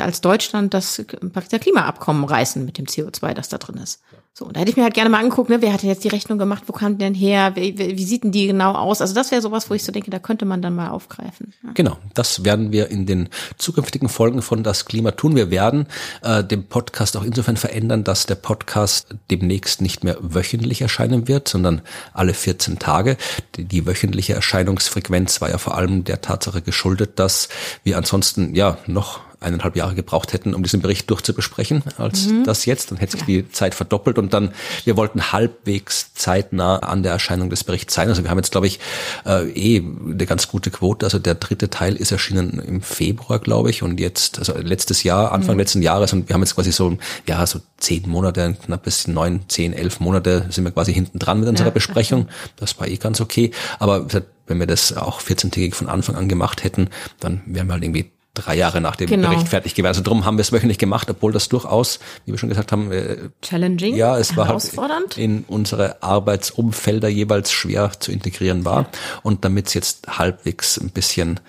als 0.00 0.20
Deutschland 0.20 0.74
das 0.74 1.04
Pariser 1.32 1.58
Klimaabkommen 1.58 2.24
reißen 2.24 2.64
mit 2.64 2.78
dem 2.78 2.86
CO2, 2.86 3.34
das 3.34 3.48
da 3.48 3.58
drin 3.58 3.76
ist. 3.76 4.00
So, 4.36 4.46
und 4.46 4.56
da 4.56 4.60
hätte 4.60 4.70
ich 4.72 4.76
mir 4.76 4.82
halt 4.82 4.94
gerne 4.94 5.10
mal 5.10 5.20
angeguckt, 5.20 5.48
ne, 5.48 5.62
wer 5.62 5.72
hat 5.72 5.82
denn 5.82 5.90
jetzt 5.90 6.02
die 6.02 6.08
Rechnung 6.08 6.38
gemacht, 6.38 6.64
wo 6.66 6.72
kam 6.72 6.98
denn 6.98 7.14
her, 7.14 7.54
wie, 7.54 7.78
wie 7.78 8.04
sieht 8.04 8.24
denn 8.24 8.32
die 8.32 8.48
genau 8.48 8.72
aus? 8.72 9.00
Also 9.00 9.14
das 9.14 9.30
wäre 9.30 9.40
sowas, 9.40 9.70
wo 9.70 9.74
ich 9.74 9.84
so 9.84 9.92
denke, 9.92 10.10
da 10.10 10.18
könnte 10.18 10.44
man 10.44 10.60
dann 10.60 10.74
mal 10.74 10.90
aufgreifen. 10.90 11.54
Ja. 11.62 11.70
Genau, 11.74 11.98
das 12.14 12.42
werden 12.42 12.72
wir 12.72 12.90
in 12.90 13.06
den 13.06 13.28
zukünftigen 13.58 14.08
Folgen 14.08 14.42
von 14.42 14.64
Das 14.64 14.86
Klima 14.86 15.12
tun. 15.12 15.36
Wir 15.36 15.52
werden 15.52 15.86
äh, 16.22 16.42
den 16.42 16.66
Podcast 16.66 17.16
auch 17.16 17.22
insofern 17.22 17.56
verändern, 17.56 18.02
dass 18.02 18.26
der 18.26 18.34
Podcast 18.34 19.14
demnächst 19.30 19.80
nicht 19.80 20.02
mehr 20.02 20.16
wöchentlich 20.18 20.82
erscheinen 20.82 21.28
wird, 21.28 21.46
sondern 21.46 21.82
alle 22.12 22.34
14 22.34 22.80
Tage. 22.80 23.16
Die, 23.54 23.66
die 23.66 23.86
wöchentliche 23.86 24.34
Erscheinungsfrequenz 24.34 25.42
war 25.42 25.50
ja 25.50 25.58
vor 25.58 25.76
allem 25.76 26.02
der 26.02 26.22
Tatsache 26.22 26.60
geschuldet, 26.60 27.20
dass 27.20 27.48
wir 27.84 27.96
ansonsten 27.98 28.56
ja 28.56 28.78
noch 28.88 29.20
eineinhalb 29.44 29.76
Jahre 29.76 29.94
gebraucht 29.94 30.32
hätten, 30.32 30.54
um 30.54 30.62
diesen 30.62 30.80
Bericht 30.80 31.08
durchzubesprechen, 31.10 31.82
als 31.98 32.26
mhm. 32.26 32.44
das 32.44 32.64
jetzt. 32.64 32.90
Dann 32.90 32.98
hätte 32.98 33.12
sich 33.12 33.20
ja. 33.20 33.26
die 33.26 33.50
Zeit 33.50 33.74
verdoppelt 33.74 34.18
und 34.18 34.32
dann, 34.32 34.52
wir 34.84 34.96
wollten 34.96 35.32
halbwegs 35.32 36.14
zeitnah 36.14 36.78
an 36.78 37.02
der 37.02 37.12
Erscheinung 37.12 37.50
des 37.50 37.64
Berichts 37.64 37.94
sein. 37.94 38.08
Also 38.08 38.22
wir 38.22 38.30
haben 38.30 38.38
jetzt, 38.38 38.52
glaube 38.52 38.66
ich, 38.66 38.80
äh, 39.26 39.48
eh 39.50 39.78
eine 39.78 40.26
ganz 40.26 40.48
gute 40.48 40.70
Quote. 40.70 41.06
Also 41.06 41.18
der 41.18 41.34
dritte 41.34 41.70
Teil 41.70 41.96
ist 41.96 42.12
erschienen 42.12 42.58
im 42.58 42.82
Februar, 42.82 43.38
glaube 43.38 43.70
ich, 43.70 43.82
und 43.82 44.00
jetzt, 44.00 44.38
also 44.38 44.56
letztes 44.56 45.02
Jahr, 45.02 45.32
Anfang 45.32 45.54
mhm. 45.54 45.60
letzten 45.60 45.82
Jahres 45.82 46.12
und 46.12 46.28
wir 46.28 46.34
haben 46.34 46.42
jetzt 46.42 46.54
quasi 46.54 46.72
so, 46.72 46.96
ja, 47.28 47.46
so 47.46 47.60
zehn 47.78 48.08
Monate, 48.08 48.56
knapp 48.64 48.84
bis 48.84 49.06
neun, 49.06 49.40
zehn, 49.48 49.72
elf 49.72 50.00
Monate 50.00 50.46
sind 50.50 50.64
wir 50.64 50.70
quasi 50.70 50.92
hinten 50.94 51.18
dran 51.18 51.40
mit 51.40 51.48
unserer 51.48 51.68
ja. 51.68 51.72
Besprechung. 51.72 52.28
Das 52.56 52.78
war 52.80 52.88
eh 52.88 52.96
ganz 52.96 53.20
okay. 53.20 53.50
Aber 53.78 54.06
wenn 54.46 54.58
wir 54.58 54.66
das 54.66 54.96
auch 54.96 55.20
14-tägig 55.20 55.74
von 55.74 55.88
Anfang 55.88 56.16
an 56.16 56.28
gemacht 56.28 56.64
hätten, 56.64 56.88
dann 57.20 57.42
wären 57.46 57.66
wir 57.66 57.74
halt 57.74 57.84
irgendwie 57.84 58.10
drei 58.34 58.56
Jahre 58.56 58.80
nach 58.80 58.96
dem 58.96 59.08
genau. 59.08 59.30
Bericht 59.30 59.48
fertig 59.48 59.74
gewesen. 59.74 59.88
Also 59.88 60.02
drum 60.02 60.24
haben 60.24 60.36
wir 60.36 60.42
es 60.42 60.52
wöchentlich 60.52 60.78
gemacht, 60.78 61.08
obwohl 61.08 61.32
das 61.32 61.48
durchaus, 61.48 62.00
wie 62.26 62.32
wir 62.32 62.38
schon 62.38 62.48
gesagt 62.48 62.72
haben, 62.72 62.90
äh, 62.92 63.16
challenging, 63.42 63.94
ja, 63.94 64.18
es 64.18 64.36
war 64.36 64.48
halt 64.48 65.16
in 65.16 65.44
unsere 65.46 66.02
Arbeitsumfelder 66.02 67.08
jeweils 67.08 67.52
schwer 67.52 67.92
zu 67.98 68.12
integrieren 68.12 68.64
war. 68.64 68.88
Und 69.22 69.44
damit 69.44 69.68
es 69.68 69.74
jetzt 69.74 70.18
halbwegs 70.18 70.78
ein 70.78 70.90
bisschen, 70.90 71.40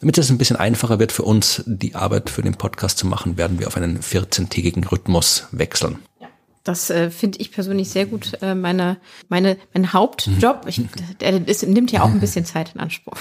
damit 0.00 0.18
es 0.18 0.30
ein 0.30 0.38
bisschen 0.38 0.56
einfacher 0.56 0.98
wird 0.98 1.12
für 1.12 1.22
uns, 1.22 1.62
die 1.66 1.94
Arbeit 1.94 2.28
für 2.28 2.42
den 2.42 2.54
Podcast 2.54 2.98
zu 2.98 3.06
machen, 3.06 3.36
werden 3.38 3.58
wir 3.58 3.66
auf 3.66 3.76
einen 3.76 4.00
14-tägigen 4.00 4.86
Rhythmus 4.86 5.48
wechseln. 5.50 5.98
Das 6.62 6.88
äh, 6.88 7.10
finde 7.10 7.38
ich 7.40 7.52
persönlich 7.52 7.90
sehr 7.90 8.06
gut. 8.06 8.38
Äh, 8.40 8.54
meine, 8.54 8.96
meine, 9.28 9.58
mein 9.74 9.92
Hauptjob, 9.92 10.66
ich, 10.66 10.80
der 11.20 11.46
ist, 11.46 11.66
nimmt 11.66 11.92
ja 11.92 12.02
auch 12.02 12.10
ein 12.10 12.20
bisschen 12.20 12.46
Zeit 12.46 12.74
in 12.74 12.80
Anspruch. 12.80 13.16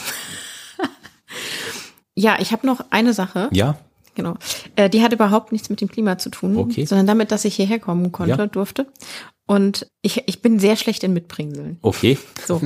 ja, 2.16 2.38
ich 2.40 2.52
habe 2.52 2.66
noch 2.68 2.86
eine 2.90 3.14
Sache. 3.14 3.50
Ja. 3.52 3.78
Genau. 4.16 4.36
Äh, 4.76 4.90
die 4.90 5.02
hat 5.02 5.12
überhaupt 5.14 5.52
nichts 5.52 5.70
mit 5.70 5.82
dem 5.82 5.88
Klima 5.90 6.18
zu 6.20 6.30
tun, 6.30 6.56
Okay. 6.58 6.86
sondern 6.86 7.08
damit, 7.08 7.32
dass 7.32 7.46
ich 7.46 7.56
hierher 7.56 7.80
kommen 7.80 8.12
konnte, 8.12 8.36
Ja. 8.38 8.48
durfte. 8.48 8.86
Und 9.48 9.88
ich, 10.04 10.24
ich 10.28 10.42
bin 10.42 10.60
sehr 10.60 10.76
schlecht 10.76 11.04
in 11.04 11.14
Mitbringseln. 11.14 11.78
Okay. 11.82 12.18
So. 12.46 12.62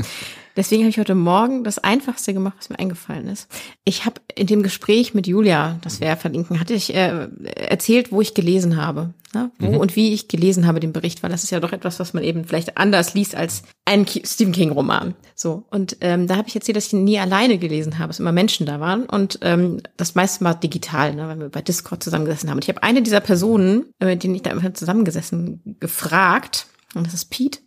Deswegen 0.56 0.84
habe 0.84 0.90
ich 0.90 1.00
heute 1.00 1.16
Morgen 1.16 1.64
das 1.64 1.80
Einfachste 1.80 2.34
gemacht, 2.34 2.56
was 2.60 2.70
mir 2.70 2.80
eingefallen 2.80 3.28
ist. 3.28 3.48
Ich 3.84 4.06
habe 4.06 4.20
in 4.36 4.48
dem 4.48 4.62
Gespräch 4.64 5.14
mit 5.14 5.26
Julia, 5.28 5.78
das 5.82 6.00
wir 6.02 6.08
ja 6.08 6.16
verlinken, 6.16 6.60
hatte 6.60 6.74
ich 6.74 6.94
äh, 6.94 7.28
erzählt, 7.56 8.12
wo 8.12 8.22
ich 8.22 8.34
gelesen 8.34 8.76
habe. 8.78 9.14
Ne? 9.38 9.52
Wo 9.60 9.78
und 9.78 9.96
wie 9.96 10.14
ich 10.14 10.28
gelesen 10.28 10.66
habe 10.66 10.80
den 10.80 10.94
Bericht, 10.94 11.22
weil 11.22 11.30
das 11.30 11.44
ist 11.44 11.52
ja 11.52 11.60
doch 11.60 11.72
etwas, 11.72 12.00
was 12.00 12.14
man 12.14 12.24
eben 12.24 12.46
vielleicht 12.46 12.78
anders 12.78 13.14
liest 13.14 13.36
als 13.36 13.64
ein 13.86 14.06
Ki- 14.06 14.24
Stephen 14.26 14.52
King-Roman. 14.54 15.14
So. 15.36 15.66
Und 15.70 15.98
ähm, 16.02 16.28
da 16.28 16.38
habe 16.38 16.48
ich 16.48 16.56
erzählt, 16.56 16.76
dass 16.76 16.88
ich 16.88 16.94
nie 16.94 17.20
alleine 17.20 17.58
gelesen 17.58 18.00
habe, 18.00 18.12
es 18.12 18.20
immer 18.20 18.32
Menschen 18.32 18.66
da 18.66 18.80
waren. 18.80 19.06
Und 19.06 19.40
ähm, 19.42 19.82
das 19.98 20.16
meiste 20.16 20.44
mal 20.44 20.56
digital, 20.56 21.14
ne, 21.14 21.28
weil 21.28 21.40
wir 21.40 21.50
bei 21.50 21.62
Discord 21.62 22.04
zusammengesessen 22.04 22.50
haben. 22.50 22.58
Und 22.58 22.66
ich 22.66 22.70
habe 22.70 22.84
eine 22.84 23.02
dieser 23.02 23.22
Personen, 23.22 23.86
äh, 24.00 24.06
mit 24.06 24.24
denen 24.24 24.36
ich 24.36 24.42
da 24.42 24.52
immer 24.52 24.74
zusammengesessen, 24.74 25.78
gefragt. 25.80 26.68
Und 26.98 27.08
das 27.08 27.14
ist 27.14 27.26
Pete. 27.26 27.60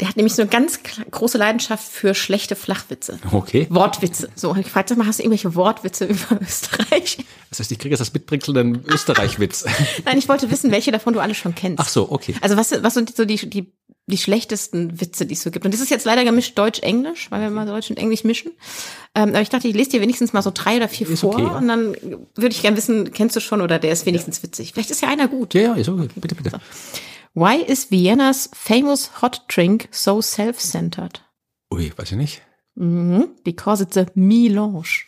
Der 0.00 0.08
hat 0.08 0.16
nämlich 0.16 0.34
so 0.34 0.42
eine 0.42 0.50
ganz 0.50 0.80
große 1.10 1.38
Leidenschaft 1.38 1.86
für 1.86 2.14
schlechte 2.14 2.56
Flachwitze. 2.56 3.18
Okay. 3.32 3.66
Wortwitze. 3.70 4.28
So, 4.34 4.50
und 4.50 4.58
ich 4.58 4.66
fragte 4.66 4.96
mal, 4.96 5.06
hast 5.06 5.18
du 5.18 5.22
irgendwelche 5.22 5.54
Wortwitze 5.54 6.04
über 6.06 6.40
Österreich? 6.40 7.18
Das 7.50 7.60
heißt, 7.60 7.72
ich 7.72 7.78
kriege 7.78 7.92
jetzt 7.92 8.00
das 8.00 8.12
Mitbringsel 8.12 8.56
einen 8.58 8.84
Österreich-Witz. 8.86 9.64
Nein, 10.04 10.18
ich 10.18 10.28
wollte 10.28 10.50
wissen, 10.50 10.70
welche 10.70 10.92
davon 10.92 11.14
du 11.14 11.20
alle 11.20 11.34
schon 11.34 11.54
kennst. 11.54 11.80
Ach 11.80 11.88
so, 11.88 12.10
okay. 12.10 12.34
Also 12.40 12.56
was, 12.56 12.72
was 12.82 12.94
sind 12.94 13.16
so 13.16 13.24
die, 13.24 13.48
die, 13.48 13.72
die 14.06 14.18
schlechtesten 14.18 15.00
Witze, 15.00 15.26
die 15.26 15.34
es 15.34 15.42
so 15.42 15.50
gibt? 15.50 15.64
Und 15.64 15.72
das 15.72 15.80
ist 15.80 15.90
jetzt 15.90 16.04
leider 16.04 16.24
gemischt 16.24 16.58
Deutsch-Englisch, 16.58 17.30
weil 17.30 17.40
wir 17.40 17.50
mal 17.50 17.66
Deutsch 17.66 17.90
und 17.90 17.98
Englisch 17.98 18.24
mischen. 18.24 18.52
Ähm, 19.14 19.30
aber 19.30 19.40
ich 19.40 19.48
dachte, 19.48 19.68
ich 19.68 19.74
lese 19.74 19.90
dir 19.90 20.00
wenigstens 20.00 20.32
mal 20.32 20.42
so 20.42 20.50
drei 20.52 20.76
oder 20.76 20.88
vier 20.88 21.08
Ist 21.08 21.20
vor 21.20 21.34
okay, 21.34 21.42
ja. 21.42 21.56
und 21.56 21.68
dann 21.68 21.96
würde 22.34 22.50
ich 22.50 22.62
gerne 22.62 22.76
wissen, 22.76 23.12
kennst 23.12 23.36
du 23.36 23.40
schon 23.40 23.62
oder 23.62 23.78
der 23.78 23.92
ist 23.92 24.06
wenigstens 24.06 24.42
witzig. 24.42 24.72
Vielleicht 24.72 24.90
ist 24.90 25.00
ja 25.00 25.08
einer 25.08 25.28
gut. 25.28 25.54
Ja, 25.54 25.62
ja, 25.62 25.74
ist 25.74 25.88
okay. 25.88 26.08
Bitte, 26.16 26.34
bitte. 26.34 26.60
Why 27.38 27.56
is 27.62 27.90
Vienna's 27.90 28.48
famous 28.54 29.20
hot 29.20 29.42
drink 29.48 29.88
so 29.90 30.22
self-centered? 30.22 31.22
Ui, 31.70 31.92
weiß 31.94 32.12
ich 32.12 32.16
nicht. 32.16 32.42
Mhm. 32.76 33.28
Because 33.44 33.82
it's 33.82 33.96
a 33.98 34.06
melange. 34.14 35.04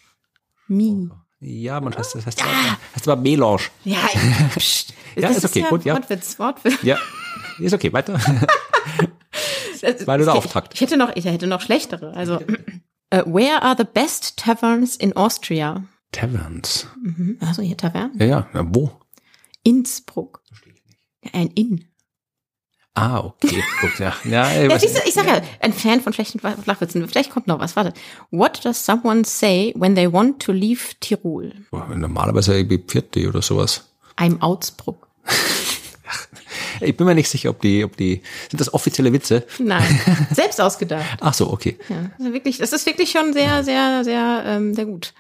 Me. 0.69 1.09
Ja, 1.41 1.81
man 1.81 1.97
heißt, 1.97 2.17
das 2.17 2.27
heißt, 2.27 2.45
heißt 2.45 3.09
aber 3.09 3.19
Melange. 3.23 3.63
Ja, 3.85 3.97
pst. 4.59 4.93
Ja, 5.17 5.31
ist 5.31 5.43
okay, 5.45 5.65
gut, 5.71 5.87
ja. 5.87 5.95
Wortwitz, 5.95 6.39
Wortwitz. 6.39 6.83
Ja. 6.83 6.99
Ist 7.59 7.73
okay, 7.75 7.93
weiter. 7.93 8.21
Das- 9.81 10.07
nur 10.07 10.19
der 10.19 10.21
ich- 10.21 10.29
Auftakt. 10.29 10.75
Ich 10.75 10.81
hätte 10.81 10.97
noch, 10.97 11.15
ich 11.15 11.25
hätte 11.25 11.47
noch 11.47 11.61
schlechtere. 11.61 12.13
Also, 12.15 12.41
äh, 13.11 13.23
where 13.27 13.63
are 13.63 13.77
the 13.79 13.85
best 13.85 14.37
taverns 14.37 14.97
in 14.97 15.17
Austria? 15.17 15.85
Taverns. 16.11 16.89
Mhm. 17.01 17.39
Also 17.41 17.63
hier 17.63 17.77
Tavernen. 17.77 18.19
Ja, 18.19 18.27
ja. 18.27 18.49
ja 18.53 18.65
wo? 18.67 18.91
Innsbruck. 19.63 20.43
Ja, 21.25 21.31
ein 21.35 21.47
Inn. 21.49 21.85
Ah, 22.99 23.21
okay. 23.21 23.63
Gut, 23.81 23.99
ja. 24.01 24.13
Ja, 24.25 24.51
ich 24.51 24.69
Ja, 24.69 24.75
nicht. 24.75 24.85
ich 25.07 25.15
sag 25.15 25.27
ja, 25.27 25.41
ein 25.61 25.73
Fan 25.73 26.01
von 26.01 26.13
schlechten 26.13 26.41
Flachwitzen. 26.41 27.07
Vielleicht 27.09 27.31
kommt 27.31 27.47
noch 27.47 27.61
was. 27.61 27.77
Warte. 27.77 27.93
What 28.33 28.65
does 28.65 28.85
someone 28.85 29.25
say 29.25 29.73
when 29.77 29.95
they 29.95 30.13
want 30.13 30.43
to 30.43 30.53
leave 30.53 30.95
Tirol? 31.01 31.53
Normalerweise 31.95 32.57
irgendwie 32.57 32.79
Pfirti 32.79 33.29
oder 33.29 33.41
sowas. 33.41 33.85
I'm 34.17 34.41
Augsburg. 34.41 35.07
Ich 36.81 36.97
bin 36.97 37.07
mir 37.07 37.15
nicht 37.15 37.29
sicher, 37.29 37.51
ob 37.51 37.61
die, 37.61 37.85
ob 37.85 37.97
die, 37.97 38.23
sind 38.51 38.61
das 38.61 38.73
offizielle 38.73 39.13
Witze? 39.13 39.45
Nein, 39.59 40.01
selbst 40.33 40.61
ausgedacht. 40.61 41.05
Ach 41.21 41.35
so, 41.35 41.51
okay. 41.53 41.77
Ja, 41.89 42.11
also 42.19 42.33
wirklich, 42.33 42.59
das 42.59 42.73
ist 42.73 42.87
wirklich 42.87 43.11
schon 43.11 43.33
sehr, 43.33 43.65
sehr, 43.65 44.05
sehr, 44.05 44.43
ähm, 44.47 44.75
sehr 44.75 44.87
gut. 44.87 45.13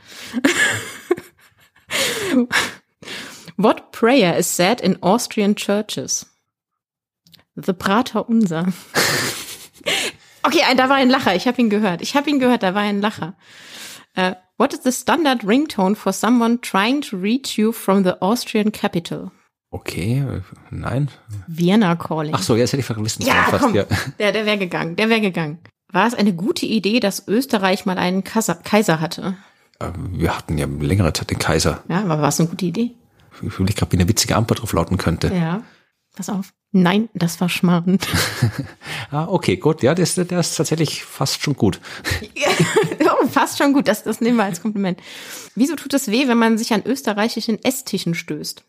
What 3.56 3.90
prayer 3.92 4.36
is 4.36 4.54
said 4.54 4.80
in 4.80 5.02
Austrian 5.02 5.56
churches? 5.56 6.26
The 7.64 7.72
Prater 7.72 8.28
Unser. 8.28 8.66
Okay, 10.42 10.62
ein- 10.68 10.76
da 10.76 10.88
war 10.88 10.96
ein 10.96 11.10
Lacher. 11.10 11.34
Ich 11.34 11.46
habe 11.46 11.60
ihn 11.60 11.70
gehört. 11.70 12.00
Ich 12.02 12.14
habe 12.16 12.30
ihn 12.30 12.38
gehört. 12.38 12.62
Da 12.62 12.74
war 12.74 12.82
ein 12.82 13.00
Lacher. 13.00 13.34
Äh, 14.14 14.34
what 14.56 14.72
is 14.72 14.80
the 14.82 14.92
standard 14.92 15.46
ringtone 15.46 15.94
for 15.94 16.12
someone 16.12 16.60
trying 16.60 17.00
to 17.02 17.16
reach 17.16 17.58
you 17.58 17.72
from 17.72 18.04
the 18.04 18.12
Austrian 18.20 18.72
capital? 18.72 19.30
Okay, 19.70 20.20
äh, 20.26 20.40
nein. 20.70 21.08
Vienna 21.46 21.94
calling. 21.96 22.32
Ach 22.34 22.42
so, 22.42 22.56
das 22.56 22.72
hätte 22.72 22.80
ich 22.80 22.86
verwissen 22.86 23.24
Ja, 23.26 23.34
fast. 23.50 23.62
komm, 23.64 23.74
Ja. 23.74 23.84
der, 24.18 24.32
der 24.32 24.46
wäre 24.46 24.58
gegangen, 24.58 24.96
der 24.96 25.10
wäre 25.10 25.20
gegangen. 25.20 25.58
War 25.92 26.06
es 26.06 26.14
eine 26.14 26.32
gute 26.32 26.66
Idee, 26.66 27.00
dass 27.00 27.28
Österreich 27.28 27.84
mal 27.86 27.98
einen 27.98 28.24
Kaiser, 28.24 28.54
Kaiser 28.54 29.00
hatte? 29.00 29.36
Äh, 29.78 29.90
Wir 30.12 30.36
hatten 30.36 30.56
ja 30.58 30.66
längere 30.66 31.12
Zeit 31.12 31.30
den 31.30 31.38
Kaiser. 31.38 31.82
Ja, 31.88 31.98
aber 32.00 32.20
war 32.20 32.28
es 32.28 32.40
eine 32.40 32.48
gute 32.48 32.64
Idee? 32.66 32.92
Ich 33.42 33.52
fühle 33.52 33.72
gerade, 33.72 33.92
wie 33.92 33.96
eine 33.98 34.08
witzige 34.08 34.36
Antwort 34.36 34.60
drauf 34.62 34.72
lauten 34.72 34.96
könnte. 34.96 35.32
Ja. 35.34 35.62
Pass 36.14 36.28
auf. 36.28 36.52
Nein, 36.70 37.08
das 37.14 37.40
war 37.40 37.48
Schmarrn. 37.48 37.98
Ah, 39.10 39.26
okay, 39.26 39.56
gut. 39.56 39.82
Ja, 39.82 39.94
das, 39.94 40.16
der 40.16 40.38
ist 40.38 40.54
tatsächlich 40.54 41.02
fast 41.02 41.42
schon 41.42 41.54
gut. 41.54 41.80
oh, 43.00 43.26
fast 43.28 43.56
schon 43.56 43.72
gut, 43.72 43.88
das, 43.88 44.04
das 44.04 44.20
nehmen 44.20 44.36
wir 44.36 44.44
als 44.44 44.60
Kompliment. 44.60 45.00
Wieso 45.54 45.76
tut 45.76 45.94
es 45.94 46.08
weh, 46.08 46.28
wenn 46.28 46.36
man 46.36 46.58
sich 46.58 46.74
an 46.74 46.82
österreichischen 46.84 47.58
Esstischen 47.64 48.14
stößt? 48.14 48.64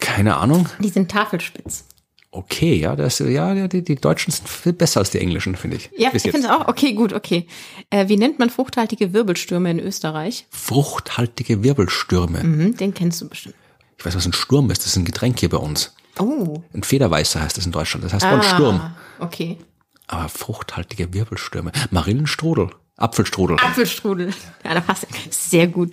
Keine 0.00 0.38
Ahnung. 0.38 0.68
Die 0.80 0.88
sind 0.88 1.08
tafelspitz. 1.08 1.84
Okay, 2.32 2.74
ja, 2.74 2.96
das, 2.96 3.20
ja, 3.20 3.54
ja, 3.54 3.68
die, 3.68 3.84
die 3.84 3.94
Deutschen 3.94 4.32
sind 4.32 4.48
viel 4.48 4.72
besser 4.72 4.98
als 4.98 5.10
die 5.10 5.20
Englischen, 5.20 5.54
finde 5.54 5.76
ich. 5.76 5.90
Ja, 5.96 6.10
ich 6.12 6.22
finde 6.22 6.38
jetzt. 6.38 6.50
auch. 6.50 6.66
Okay, 6.66 6.94
gut, 6.94 7.12
okay. 7.12 7.46
Äh, 7.90 8.08
wie 8.08 8.16
nennt 8.16 8.40
man 8.40 8.50
fruchthaltige 8.50 9.12
Wirbelstürme 9.12 9.70
in 9.70 9.78
Österreich? 9.78 10.46
Fruchthaltige 10.50 11.62
Wirbelstürme. 11.62 12.42
Mhm, 12.42 12.76
den 12.76 12.92
kennst 12.92 13.20
du 13.20 13.28
bestimmt. 13.28 13.54
Ich 13.98 14.04
weiß, 14.04 14.16
was 14.16 14.26
ein 14.26 14.32
Sturm 14.32 14.68
ist. 14.72 14.80
Das 14.80 14.88
ist 14.88 14.96
ein 14.96 15.04
Getränk 15.04 15.38
hier 15.38 15.48
bei 15.48 15.58
uns. 15.58 15.94
Oh. 16.18 16.62
Ein 16.72 16.82
Federweißer 16.82 17.40
heißt 17.40 17.56
das 17.56 17.66
in 17.66 17.72
Deutschland. 17.72 18.04
Das 18.04 18.12
heißt 18.12 18.24
ah. 18.24 18.42
Sturm. 18.42 18.80
Okay. 19.18 19.58
Aber 20.06 20.28
fruchthaltige 20.28 21.12
Wirbelstürme. 21.12 21.72
Marillenstrudel. 21.90 22.70
Apfelstrudel. 22.96 23.58
Apfelstrudel. 23.58 24.32
Ja, 24.62 24.74
da 24.74 24.80
passt 24.80 25.06
sehr 25.30 25.66
gut. 25.66 25.92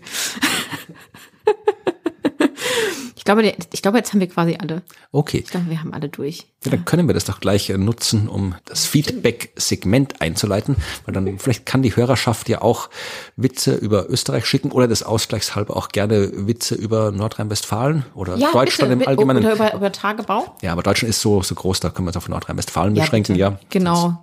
Ich 3.22 3.26
glaube, 3.26 3.44
ich 3.44 3.82
glaube, 3.84 4.00
jetzt 4.00 4.14
haben 4.14 4.20
wir 4.20 4.28
quasi 4.28 4.58
alle. 4.60 4.82
Okay. 5.12 5.44
Ich 5.46 5.52
glaube, 5.52 5.70
wir 5.70 5.80
haben 5.80 5.94
alle 5.94 6.10
durch. 6.10 6.48
Ja, 6.66 6.72
dann 6.72 6.86
können 6.86 7.06
wir 7.08 7.14
das 7.14 7.26
doch 7.26 7.40
gleich 7.40 7.70
äh, 7.70 7.78
nutzen, 7.78 8.28
um 8.28 8.56
das 8.66 8.88
Feedback-Segment 8.88 10.22
einzuleiten, 10.24 10.76
weil 11.06 11.14
dann 11.14 11.38
vielleicht 11.38 11.68
kann 11.68 11.84
die 11.84 11.96
Hörerschaft 11.96 12.50
ja 12.50 12.64
auch 12.64 12.90
Witze 13.36 13.76
über 13.76 14.10
Österreich 14.10 14.48
schicken 14.48 14.72
oder 14.72 14.88
des 14.88 15.04
Ausgleichshalber 15.04 15.78
auch 15.78 15.90
gerne 15.90 16.32
Witze 16.48 16.74
über 16.74 17.12
Nordrhein-Westfalen 17.12 18.06
oder 18.16 18.38
Ja, 18.38 18.52
Deutschland 18.52 18.90
bitte, 18.90 19.04
im. 19.04 19.08
Allgemeinen. 19.08 19.46
Oder 19.46 19.54
über, 19.54 19.74
über 19.76 19.92
Tagebau. 19.92 20.56
Ja, 20.64 20.72
aber 20.72 20.82
Deutschland 20.82 21.12
ist 21.12 21.22
so, 21.22 21.44
so 21.44 21.54
groß, 21.54 21.80
da 21.80 21.92
können 21.92 22.08
wir 22.08 22.10
uns 22.10 22.18
auf 22.18 22.28
Nordrhein-Westfalen 22.28 22.96
beschränken, 22.96 23.34
bitte. 23.34 23.40
ja. 23.40 23.60
Genau. 23.70 24.18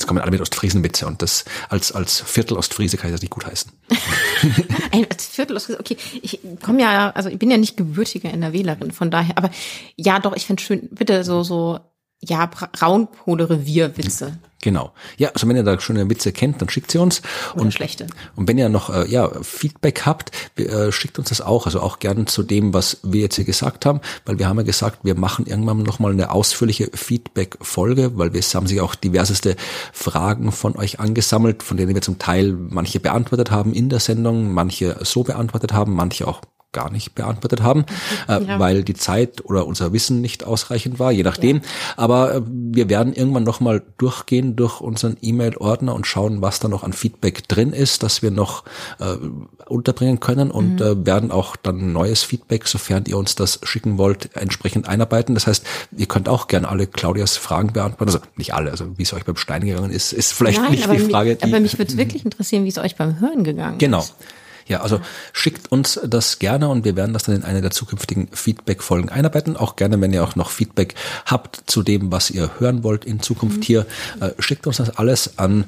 Jetzt 0.00 0.06
kommen 0.06 0.22
alle 0.22 0.30
mit 0.30 0.40
Ostfriesen-Witze 0.40 1.06
und 1.06 1.20
das 1.20 1.44
als, 1.68 1.92
als 1.92 2.22
Viertel 2.22 2.56
Ostfriese 2.56 2.96
kann 2.96 3.10
ich 3.10 3.14
das 3.14 3.20
nicht 3.20 3.32
gut 3.32 3.44
heißen. 3.44 3.70
Ein 4.92 5.06
Viertel 5.18 5.54
aus, 5.58 5.68
okay, 5.68 5.98
ich 6.22 6.40
komme 6.62 6.80
ja, 6.80 7.10
also 7.10 7.28
ich 7.28 7.38
bin 7.38 7.50
ja 7.50 7.58
nicht 7.58 7.76
gebürtiger 7.76 8.32
NRWlerin, 8.32 8.92
von 8.92 9.10
daher, 9.10 9.36
aber 9.36 9.50
ja, 9.96 10.18
doch, 10.18 10.34
ich 10.34 10.46
fände 10.46 10.62
schön, 10.62 10.88
bitte 10.90 11.22
so, 11.22 11.42
so, 11.42 11.80
ja, 12.18 12.46
Braunkohle-Revier-Witze. 12.46 14.38
Genau. 14.62 14.92
Ja, 15.16 15.30
also 15.30 15.48
wenn 15.48 15.56
ihr 15.56 15.62
da 15.62 15.80
schöne 15.80 16.08
Witze 16.10 16.32
kennt, 16.32 16.60
dann 16.60 16.68
schickt 16.68 16.90
sie 16.90 16.98
uns. 16.98 17.22
Oder 17.54 17.62
und 17.62 17.72
schlechte. 17.72 18.06
Und 18.36 18.46
wenn 18.46 18.58
ihr 18.58 18.68
noch 18.68 18.90
äh, 18.90 19.08
ja, 19.08 19.30
Feedback 19.42 20.02
habt, 20.04 20.32
äh, 20.56 20.92
schickt 20.92 21.18
uns 21.18 21.30
das 21.30 21.40
auch. 21.40 21.64
Also 21.64 21.80
auch 21.80 21.98
gern 21.98 22.26
zu 22.26 22.42
dem, 22.42 22.74
was 22.74 22.98
wir 23.02 23.22
jetzt 23.22 23.36
hier 23.36 23.46
gesagt 23.46 23.86
haben, 23.86 24.00
weil 24.26 24.38
wir 24.38 24.48
haben 24.48 24.58
ja 24.58 24.64
gesagt, 24.64 24.98
wir 25.02 25.14
machen 25.14 25.46
irgendwann 25.46 25.82
nochmal 25.82 26.12
eine 26.12 26.30
ausführliche 26.30 26.90
Feedback-Folge, 26.92 28.18
weil 28.18 28.34
wir 28.34 28.40
es 28.40 28.54
haben 28.54 28.66
sich 28.66 28.80
auch 28.80 28.94
diverseste 28.94 29.56
Fragen 29.92 30.52
von 30.52 30.76
euch 30.76 31.00
angesammelt, 31.00 31.62
von 31.62 31.76
denen 31.78 31.94
wir 31.94 32.02
zum 32.02 32.18
Teil 32.18 32.52
manche 32.52 33.00
beantwortet 33.00 33.50
haben 33.50 33.72
in 33.72 33.88
der 33.88 34.00
Sendung, 34.00 34.52
manche 34.52 34.98
so 35.02 35.22
beantwortet 35.22 35.72
haben, 35.72 35.94
manche 35.94 36.28
auch 36.28 36.42
gar 36.72 36.90
nicht 36.90 37.14
beantwortet 37.14 37.62
haben, 37.62 37.84
äh, 38.28 38.42
Ja. 38.44 38.58
weil 38.58 38.84
die 38.84 38.94
Zeit 38.94 39.44
oder 39.44 39.66
unser 39.66 39.92
Wissen 39.92 40.20
nicht 40.20 40.44
ausreichend 40.44 40.98
war, 40.98 41.10
je 41.10 41.22
nachdem. 41.24 41.62
Aber 41.96 42.34
äh, 42.36 42.42
wir 42.46 42.88
werden 42.88 43.12
irgendwann 43.12 43.42
nochmal 43.42 43.82
durchgehen 43.98 44.54
durch 44.56 44.80
unseren 44.80 45.16
E-Mail-Ordner 45.20 45.94
und 45.94 46.06
schauen, 46.06 46.42
was 46.42 46.60
da 46.60 46.68
noch 46.68 46.84
an 46.84 46.92
Feedback 46.92 47.48
drin 47.48 47.72
ist, 47.72 48.02
dass 48.02 48.22
wir 48.22 48.30
noch 48.30 48.64
äh, 49.00 49.16
unterbringen 49.66 50.20
können 50.20 50.50
und 50.50 50.76
Mhm. 50.76 50.82
äh, 50.82 51.06
werden 51.06 51.30
auch 51.32 51.56
dann 51.56 51.92
neues 51.92 52.22
Feedback, 52.22 52.66
sofern 52.68 53.04
ihr 53.06 53.18
uns 53.18 53.34
das 53.34 53.60
schicken 53.64 53.98
wollt, 53.98 54.30
entsprechend 54.36 54.88
einarbeiten. 54.88 55.34
Das 55.34 55.46
heißt, 55.46 55.64
ihr 55.96 56.06
könnt 56.06 56.28
auch 56.28 56.46
gerne 56.48 56.68
alle 56.68 56.86
Claudias 56.86 57.36
Fragen 57.36 57.72
beantworten. 57.72 58.12
Also 58.14 58.18
nicht 58.36 58.54
alle, 58.54 58.70
also 58.70 58.96
wie 58.98 59.02
es 59.02 59.12
euch 59.12 59.24
beim 59.24 59.36
Stein 59.36 59.64
gegangen 59.64 59.90
ist, 59.90 60.12
ist 60.12 60.32
vielleicht 60.32 60.60
Nein, 60.60 60.70
nicht 60.72 60.84
die 60.92 60.98
Frage, 60.98 61.30
mich, 61.30 61.38
die 61.38 61.44
aber 61.44 61.60
mich 61.60 61.78
würde 61.78 61.96
wirklich 61.96 62.24
interessieren, 62.24 62.64
wie 62.64 62.68
es 62.68 62.78
euch 62.78 62.96
beim 62.96 63.18
Hören 63.20 63.42
gegangen 63.44 63.78
Genau. 63.78 64.00
ist. 64.00 64.14
Ja, 64.70 64.82
also 64.82 65.00
schickt 65.32 65.72
uns 65.72 66.00
das 66.06 66.38
gerne 66.38 66.68
und 66.68 66.84
wir 66.84 66.94
werden 66.94 67.12
das 67.12 67.24
dann 67.24 67.34
in 67.34 67.42
eine 67.42 67.60
der 67.60 67.72
zukünftigen 67.72 68.28
Feedback-Folgen 68.32 69.08
einarbeiten. 69.08 69.56
Auch 69.56 69.74
gerne, 69.74 70.00
wenn 70.00 70.12
ihr 70.12 70.22
auch 70.22 70.36
noch 70.36 70.50
Feedback 70.50 70.94
habt 71.26 71.62
zu 71.66 71.82
dem, 71.82 72.12
was 72.12 72.30
ihr 72.30 72.60
hören 72.60 72.84
wollt 72.84 73.04
in 73.04 73.20
Zukunft 73.20 73.58
mhm. 73.58 73.62
hier, 73.62 73.86
äh, 74.20 74.30
schickt 74.38 74.68
uns 74.68 74.76
das 74.76 74.96
alles 74.96 75.38
an, 75.38 75.64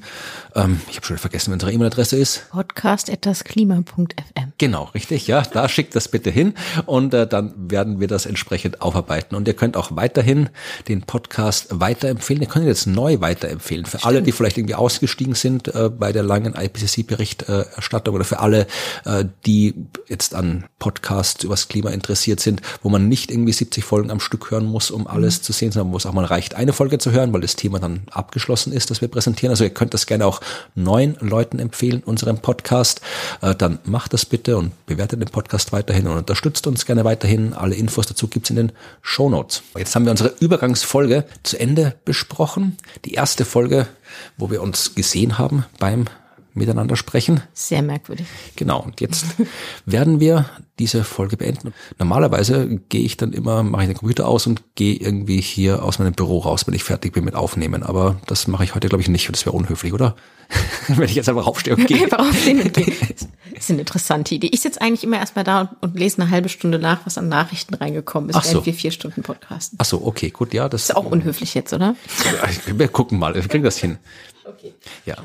ähm, 0.55 0.81
ich 0.89 0.97
habe 0.97 1.07
schon 1.07 1.19
vergessen, 1.19 1.51
wie 1.51 1.55
unsere 1.55 1.73
E-Mail-Adresse 1.73 2.17
ist. 2.17 2.49
podcast.klima.fm. 2.51 4.53
Genau, 4.59 4.85
richtig, 4.95 5.27
ja, 5.27 5.43
da 5.43 5.69
schickt 5.69 5.97
das 5.97 6.09
bitte 6.09 6.31
hin 6.31 6.55
und 6.87 7.15
äh, 7.15 7.27
dann 7.27 7.53
werden 7.57 7.99
wir 7.99 8.07
das 8.07 8.27
entsprechend 8.27 8.83
aufarbeiten. 8.83 9.35
Und 9.35 9.49
ihr 9.49 9.55
könnt 9.55 9.77
auch 9.77 9.97
weiterhin 9.97 10.49
den 10.87 11.03
Podcast 11.03 11.69
weiterempfehlen. 11.71 12.43
Ihr 12.43 12.49
könnt 12.49 12.65
ihn 12.65 12.69
jetzt 12.69 12.87
neu 12.87 13.21
weiterempfehlen. 13.21 13.85
Für 13.85 13.99
Stimmt. 13.99 14.07
alle, 14.07 14.23
die 14.23 14.33
vielleicht 14.33 14.59
irgendwie 14.59 14.75
ausgestiegen 14.75 15.35
sind 15.35 15.75
äh, 15.75 15.89
bei 15.89 16.13
der 16.13 16.23
langen 16.23 16.55
IPCC-Berichterstattung 16.55 18.15
oder 18.15 18.25
für 18.25 18.39
alle, 18.39 18.67
äh, 19.05 19.25
die 19.47 19.75
jetzt 20.09 20.35
an 20.35 20.65
Podcasts 20.79 21.45
übers 21.45 21.69
Klima 21.69 21.91
interessiert 21.91 22.41
sind, 22.41 22.63
wo 22.83 22.89
man 22.89 23.09
nicht 23.09 23.31
irgendwie 23.31 23.53
70 23.53 23.85
Folgen 23.85 24.11
am 24.11 24.21
Stück 24.21 24.51
hören 24.51 24.67
muss, 24.67 24.91
um 24.91 25.07
alles 25.07 25.39
mhm. 25.39 25.43
zu 25.43 25.53
sehen, 25.53 25.73
sondern 25.73 25.93
wo 25.93 25.97
es 25.97 26.07
auch 26.07 26.13
mal 26.13 26.25
reicht, 26.25 26.55
eine 26.55 26.73
Folge 26.73 26.99
zu 26.99 27.13
hören, 27.13 27.33
weil 27.33 27.41
das 27.41 27.57
Thema 27.57 27.79
dann 27.79 28.03
abgeschlossen 28.11 28.73
ist, 28.73 28.91
das 28.91 29.01
wir 29.01 29.09
präsentieren. 29.09 29.51
Also 29.51 29.65
ihr 29.65 29.71
könnt 29.71 29.95
das 29.95 30.07
gerne 30.07 30.27
auch 30.27 30.41
neuen 30.75 31.17
Leuten 31.21 31.59
empfehlen, 31.59 32.03
unseren 32.05 32.39
Podcast. 32.39 33.01
Äh, 33.41 33.55
dann 33.55 33.79
macht 33.85 34.13
das 34.13 34.27
bitte 34.27 34.57
und 34.57 34.73
bewertet 34.87 35.21
den 35.21 35.29
Podcast 35.29 35.73
weiterhin 35.73 36.07
und 36.07 36.17
unterstützt 36.17 36.67
uns 36.67 36.87
gerne 36.87 37.05
weiterhin. 37.05 37.53
Alle 37.55 37.75
Infos 37.75 38.07
dazu 38.07 38.29
gibt's 38.29 38.51
in 38.51 38.57
den 38.57 38.73
Show 39.01 39.29
Notes. 39.29 39.63
Jetzt 39.77 39.95
haben 39.95 40.05
wir 40.05 40.11
unsere 40.11 40.35
Übergangsfolge 40.41 41.25
zu 41.43 41.59
Ende 41.59 41.95
besprochen. 42.05 42.77
Die 43.05 43.15
erste 43.15 43.45
Folge, 43.45 43.87
wo 44.37 44.51
wir 44.51 44.63
uns 44.63 44.95
gesehen 44.95 45.39
haben 45.39 45.65
beim 45.79 46.07
miteinander 46.55 46.97
sprechen. 46.97 47.43
Sehr 47.53 47.83
merkwürdig. 47.83 48.27
Genau. 48.57 48.81
Und 48.83 49.01
jetzt 49.01 49.25
werden 49.87 50.21
wir 50.21 50.47
diese 50.79 51.05
Folge 51.05 51.37
beenden. 51.37 51.73
Normalerweise 51.99 52.81
gehe 52.89 53.03
ich 53.03 53.17
dann 53.17 53.33
immer, 53.33 53.63
mache 53.63 53.83
ich 53.83 53.89
den 53.89 53.97
Computer 53.97 54.27
aus 54.27 54.47
und 54.47 54.63
gehe 54.75 54.97
irgendwie 54.97 55.41
hier 55.41 55.83
aus 55.83 55.99
meinem 55.99 56.13
Büro 56.13 56.39
raus, 56.39 56.67
wenn 56.67 56.75
ich 56.75 56.85
fertig 56.85 57.13
bin 57.13 57.25
mit 57.25 57.35
Aufnehmen. 57.35 57.83
Aber 57.83 58.17
das 58.27 58.49
mache 58.49 58.65
ich 58.65 58.75
heute, 58.75 58.89
glaube 58.89 59.03
ich, 59.03 59.09
nicht. 59.09 59.29
Das 59.31 59.47
wäre 59.47 59.57
unhöflich, 59.57 59.93
oder? 59.93 60.17
wenn 60.89 61.09
ich 61.09 61.15
jetzt 61.15 61.29
einfach 61.29 61.47
aufstehe 61.47 61.77
und 61.77 61.87
gehe. 61.87 62.03
Einfach 62.03 62.19
aufstehen 62.19 62.61
und 62.61 62.75
gehen. 62.75 62.95
Das 63.55 63.65
ist 63.65 63.71
eine 63.71 63.81
interessante 63.81 64.35
Idee. 64.35 64.51
Ich 64.53 64.61
sitze 64.61 64.81
eigentlich 64.81 65.05
immer 65.05 65.19
erstmal 65.19 65.45
da 65.45 65.77
und, 65.81 65.99
lese 65.99 66.21
eine 66.21 66.31
halbe 66.31 66.49
Stunde 66.49 66.79
nach, 66.79 67.07
was 67.07 67.17
an 67.17 67.29
Nachrichten 67.29 67.75
reingekommen 67.75 68.31
ist, 68.31 68.37
Ach 68.37 68.45
so. 68.45 68.53
während 68.53 68.67
wir 68.67 68.75
vier 68.75 68.91
Stunden 68.91 69.23
podcasten. 69.23 69.79
Ach 69.81 69.85
so, 69.85 70.05
okay, 70.05 70.31
gut, 70.31 70.53
ja. 70.53 70.69
Das 70.69 70.85
ist 70.85 70.97
auch 70.97 71.07
unhöflich 71.07 71.55
jetzt, 71.55 71.73
oder? 71.73 71.95
Wir 72.67 72.89
gucken 72.89 73.19
mal, 73.19 73.35
wir 73.35 73.43
kriegen 73.43 73.65
das 73.65 73.79
hin. 73.79 73.99
Okay. 74.45 74.75
Ja. 75.07 75.17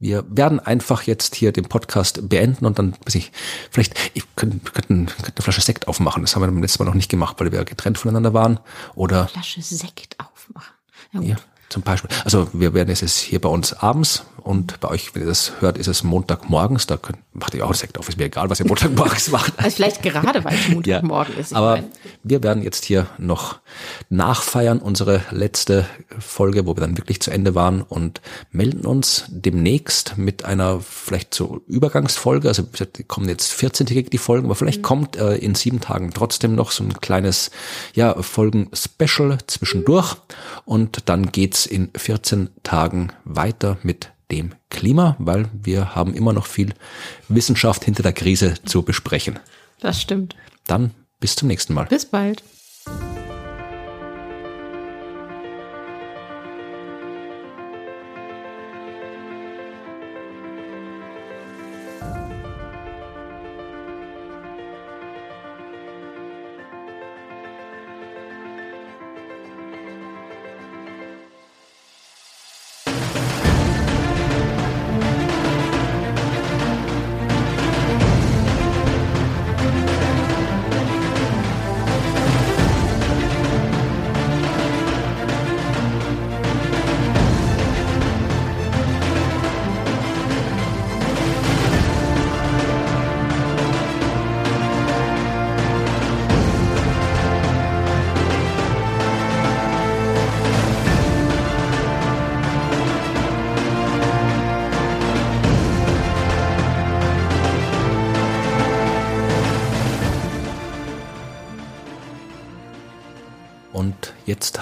Wir 0.00 0.24
werden 0.28 0.60
einfach 0.60 1.02
jetzt 1.02 1.34
hier 1.34 1.50
den 1.50 1.64
Podcast 1.64 2.28
beenden 2.28 2.66
und 2.66 2.78
dann, 2.78 2.94
weiß 3.04 3.16
ich, 3.16 3.32
vielleicht, 3.70 3.94
ich 4.14 4.22
könnte, 4.36 4.58
könnten, 4.58 5.06
könnten 5.06 5.32
eine 5.34 5.42
Flasche 5.42 5.60
Sekt 5.60 5.88
aufmachen. 5.88 6.22
Das 6.22 6.36
haben 6.36 6.42
wir 6.42 6.46
beim 6.46 6.62
letzten 6.62 6.84
Mal 6.84 6.88
noch 6.88 6.94
nicht 6.94 7.10
gemacht, 7.10 7.40
weil 7.40 7.50
wir 7.50 7.64
getrennt 7.64 7.98
voneinander 7.98 8.32
waren. 8.32 8.60
Oder. 8.94 9.26
Flasche 9.26 9.60
Sekt 9.60 10.16
aufmachen. 10.20 10.72
Ja, 11.12 11.20
ja, 11.22 11.36
zum 11.68 11.82
Beispiel. 11.82 12.10
Also 12.24 12.48
wir 12.52 12.74
werden 12.74 12.90
es 12.90 13.00
jetzt 13.00 13.18
hier 13.18 13.40
bei 13.40 13.48
uns 13.48 13.72
abends 13.72 14.24
und 14.48 14.80
bei 14.80 14.88
euch, 14.88 15.14
wenn 15.14 15.22
ihr 15.22 15.28
das 15.28 15.52
hört, 15.60 15.76
ist 15.76 15.88
es 15.88 16.04
Montagmorgens. 16.04 16.86
Da 16.86 16.96
könnt, 16.96 17.18
macht 17.34 17.54
ihr 17.54 17.66
auch 17.66 17.74
Sekt 17.74 17.98
auf. 17.98 18.08
Ist 18.08 18.16
mir 18.16 18.24
egal, 18.24 18.48
was 18.48 18.60
ihr 18.60 18.66
Montagmorgens 18.66 19.28
macht. 19.30 19.52
Also 19.58 19.76
vielleicht 19.76 20.02
gerade, 20.02 20.42
weil 20.42 20.54
es 20.54 20.68
Montagmorgen 20.68 21.34
ja, 21.34 21.40
ist. 21.40 21.54
Aber 21.54 21.72
meine. 21.72 21.88
wir 22.22 22.42
werden 22.42 22.62
jetzt 22.62 22.86
hier 22.86 23.08
noch 23.18 23.58
nachfeiern, 24.08 24.78
unsere 24.78 25.22
letzte 25.30 25.84
Folge, 26.18 26.64
wo 26.64 26.74
wir 26.74 26.80
dann 26.80 26.96
wirklich 26.96 27.20
zu 27.20 27.30
Ende 27.30 27.54
waren 27.54 27.82
und 27.82 28.22
melden 28.50 28.86
uns 28.86 29.24
demnächst 29.28 30.16
mit 30.16 30.46
einer 30.46 30.80
vielleicht 30.80 31.34
so 31.34 31.60
Übergangsfolge. 31.66 32.48
Also 32.48 32.64
kommen 33.06 33.28
jetzt 33.28 33.52
14-tägig 33.52 34.08
die 34.08 34.16
Folgen, 34.16 34.46
aber 34.46 34.54
vielleicht 34.54 34.78
mhm. 34.78 34.86
kommt 34.86 35.16
äh, 35.16 35.34
in 35.36 35.56
sieben 35.56 35.82
Tagen 35.82 36.12
trotzdem 36.14 36.54
noch 36.54 36.70
so 36.70 36.84
ein 36.84 36.94
kleines 36.94 37.50
ja, 37.92 38.14
Folgen-Special 38.22 39.36
zwischendurch 39.46 40.16
und 40.64 41.02
dann 41.06 41.32
geht's 41.32 41.57
in 41.66 41.90
14 41.96 42.50
Tagen 42.62 43.12
weiter 43.24 43.78
mit 43.82 44.12
dem 44.30 44.54
Klima, 44.70 45.16
weil 45.18 45.48
wir 45.52 45.94
haben 45.94 46.14
immer 46.14 46.32
noch 46.32 46.46
viel 46.46 46.74
Wissenschaft 47.28 47.84
hinter 47.84 48.02
der 48.02 48.12
Krise 48.12 48.54
zu 48.64 48.82
besprechen. 48.82 49.38
Das 49.80 50.00
stimmt. 50.00 50.36
Dann 50.66 50.92
bis 51.20 51.36
zum 51.36 51.48
nächsten 51.48 51.74
Mal. 51.74 51.86
Bis 51.86 52.04
bald. 52.04 52.42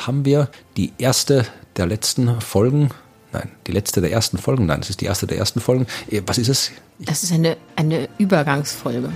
Haben 0.06 0.24
wir 0.24 0.48
die 0.76 0.92
erste 0.98 1.46
der 1.76 1.86
letzten 1.86 2.40
Folgen. 2.40 2.90
Nein, 3.32 3.50
die 3.66 3.72
letzte 3.72 4.00
der 4.00 4.12
ersten 4.12 4.38
Folgen. 4.38 4.66
Nein, 4.66 4.80
das 4.80 4.90
ist 4.90 5.00
die 5.00 5.06
erste 5.06 5.26
der 5.26 5.38
ersten 5.38 5.60
Folgen. 5.60 5.86
Äh, 6.10 6.22
was 6.26 6.38
ist 6.38 6.48
es? 6.48 6.70
Das 6.98 7.22
ist 7.22 7.32
eine, 7.32 7.56
eine 7.74 8.08
Übergangsfolge. 8.18 9.10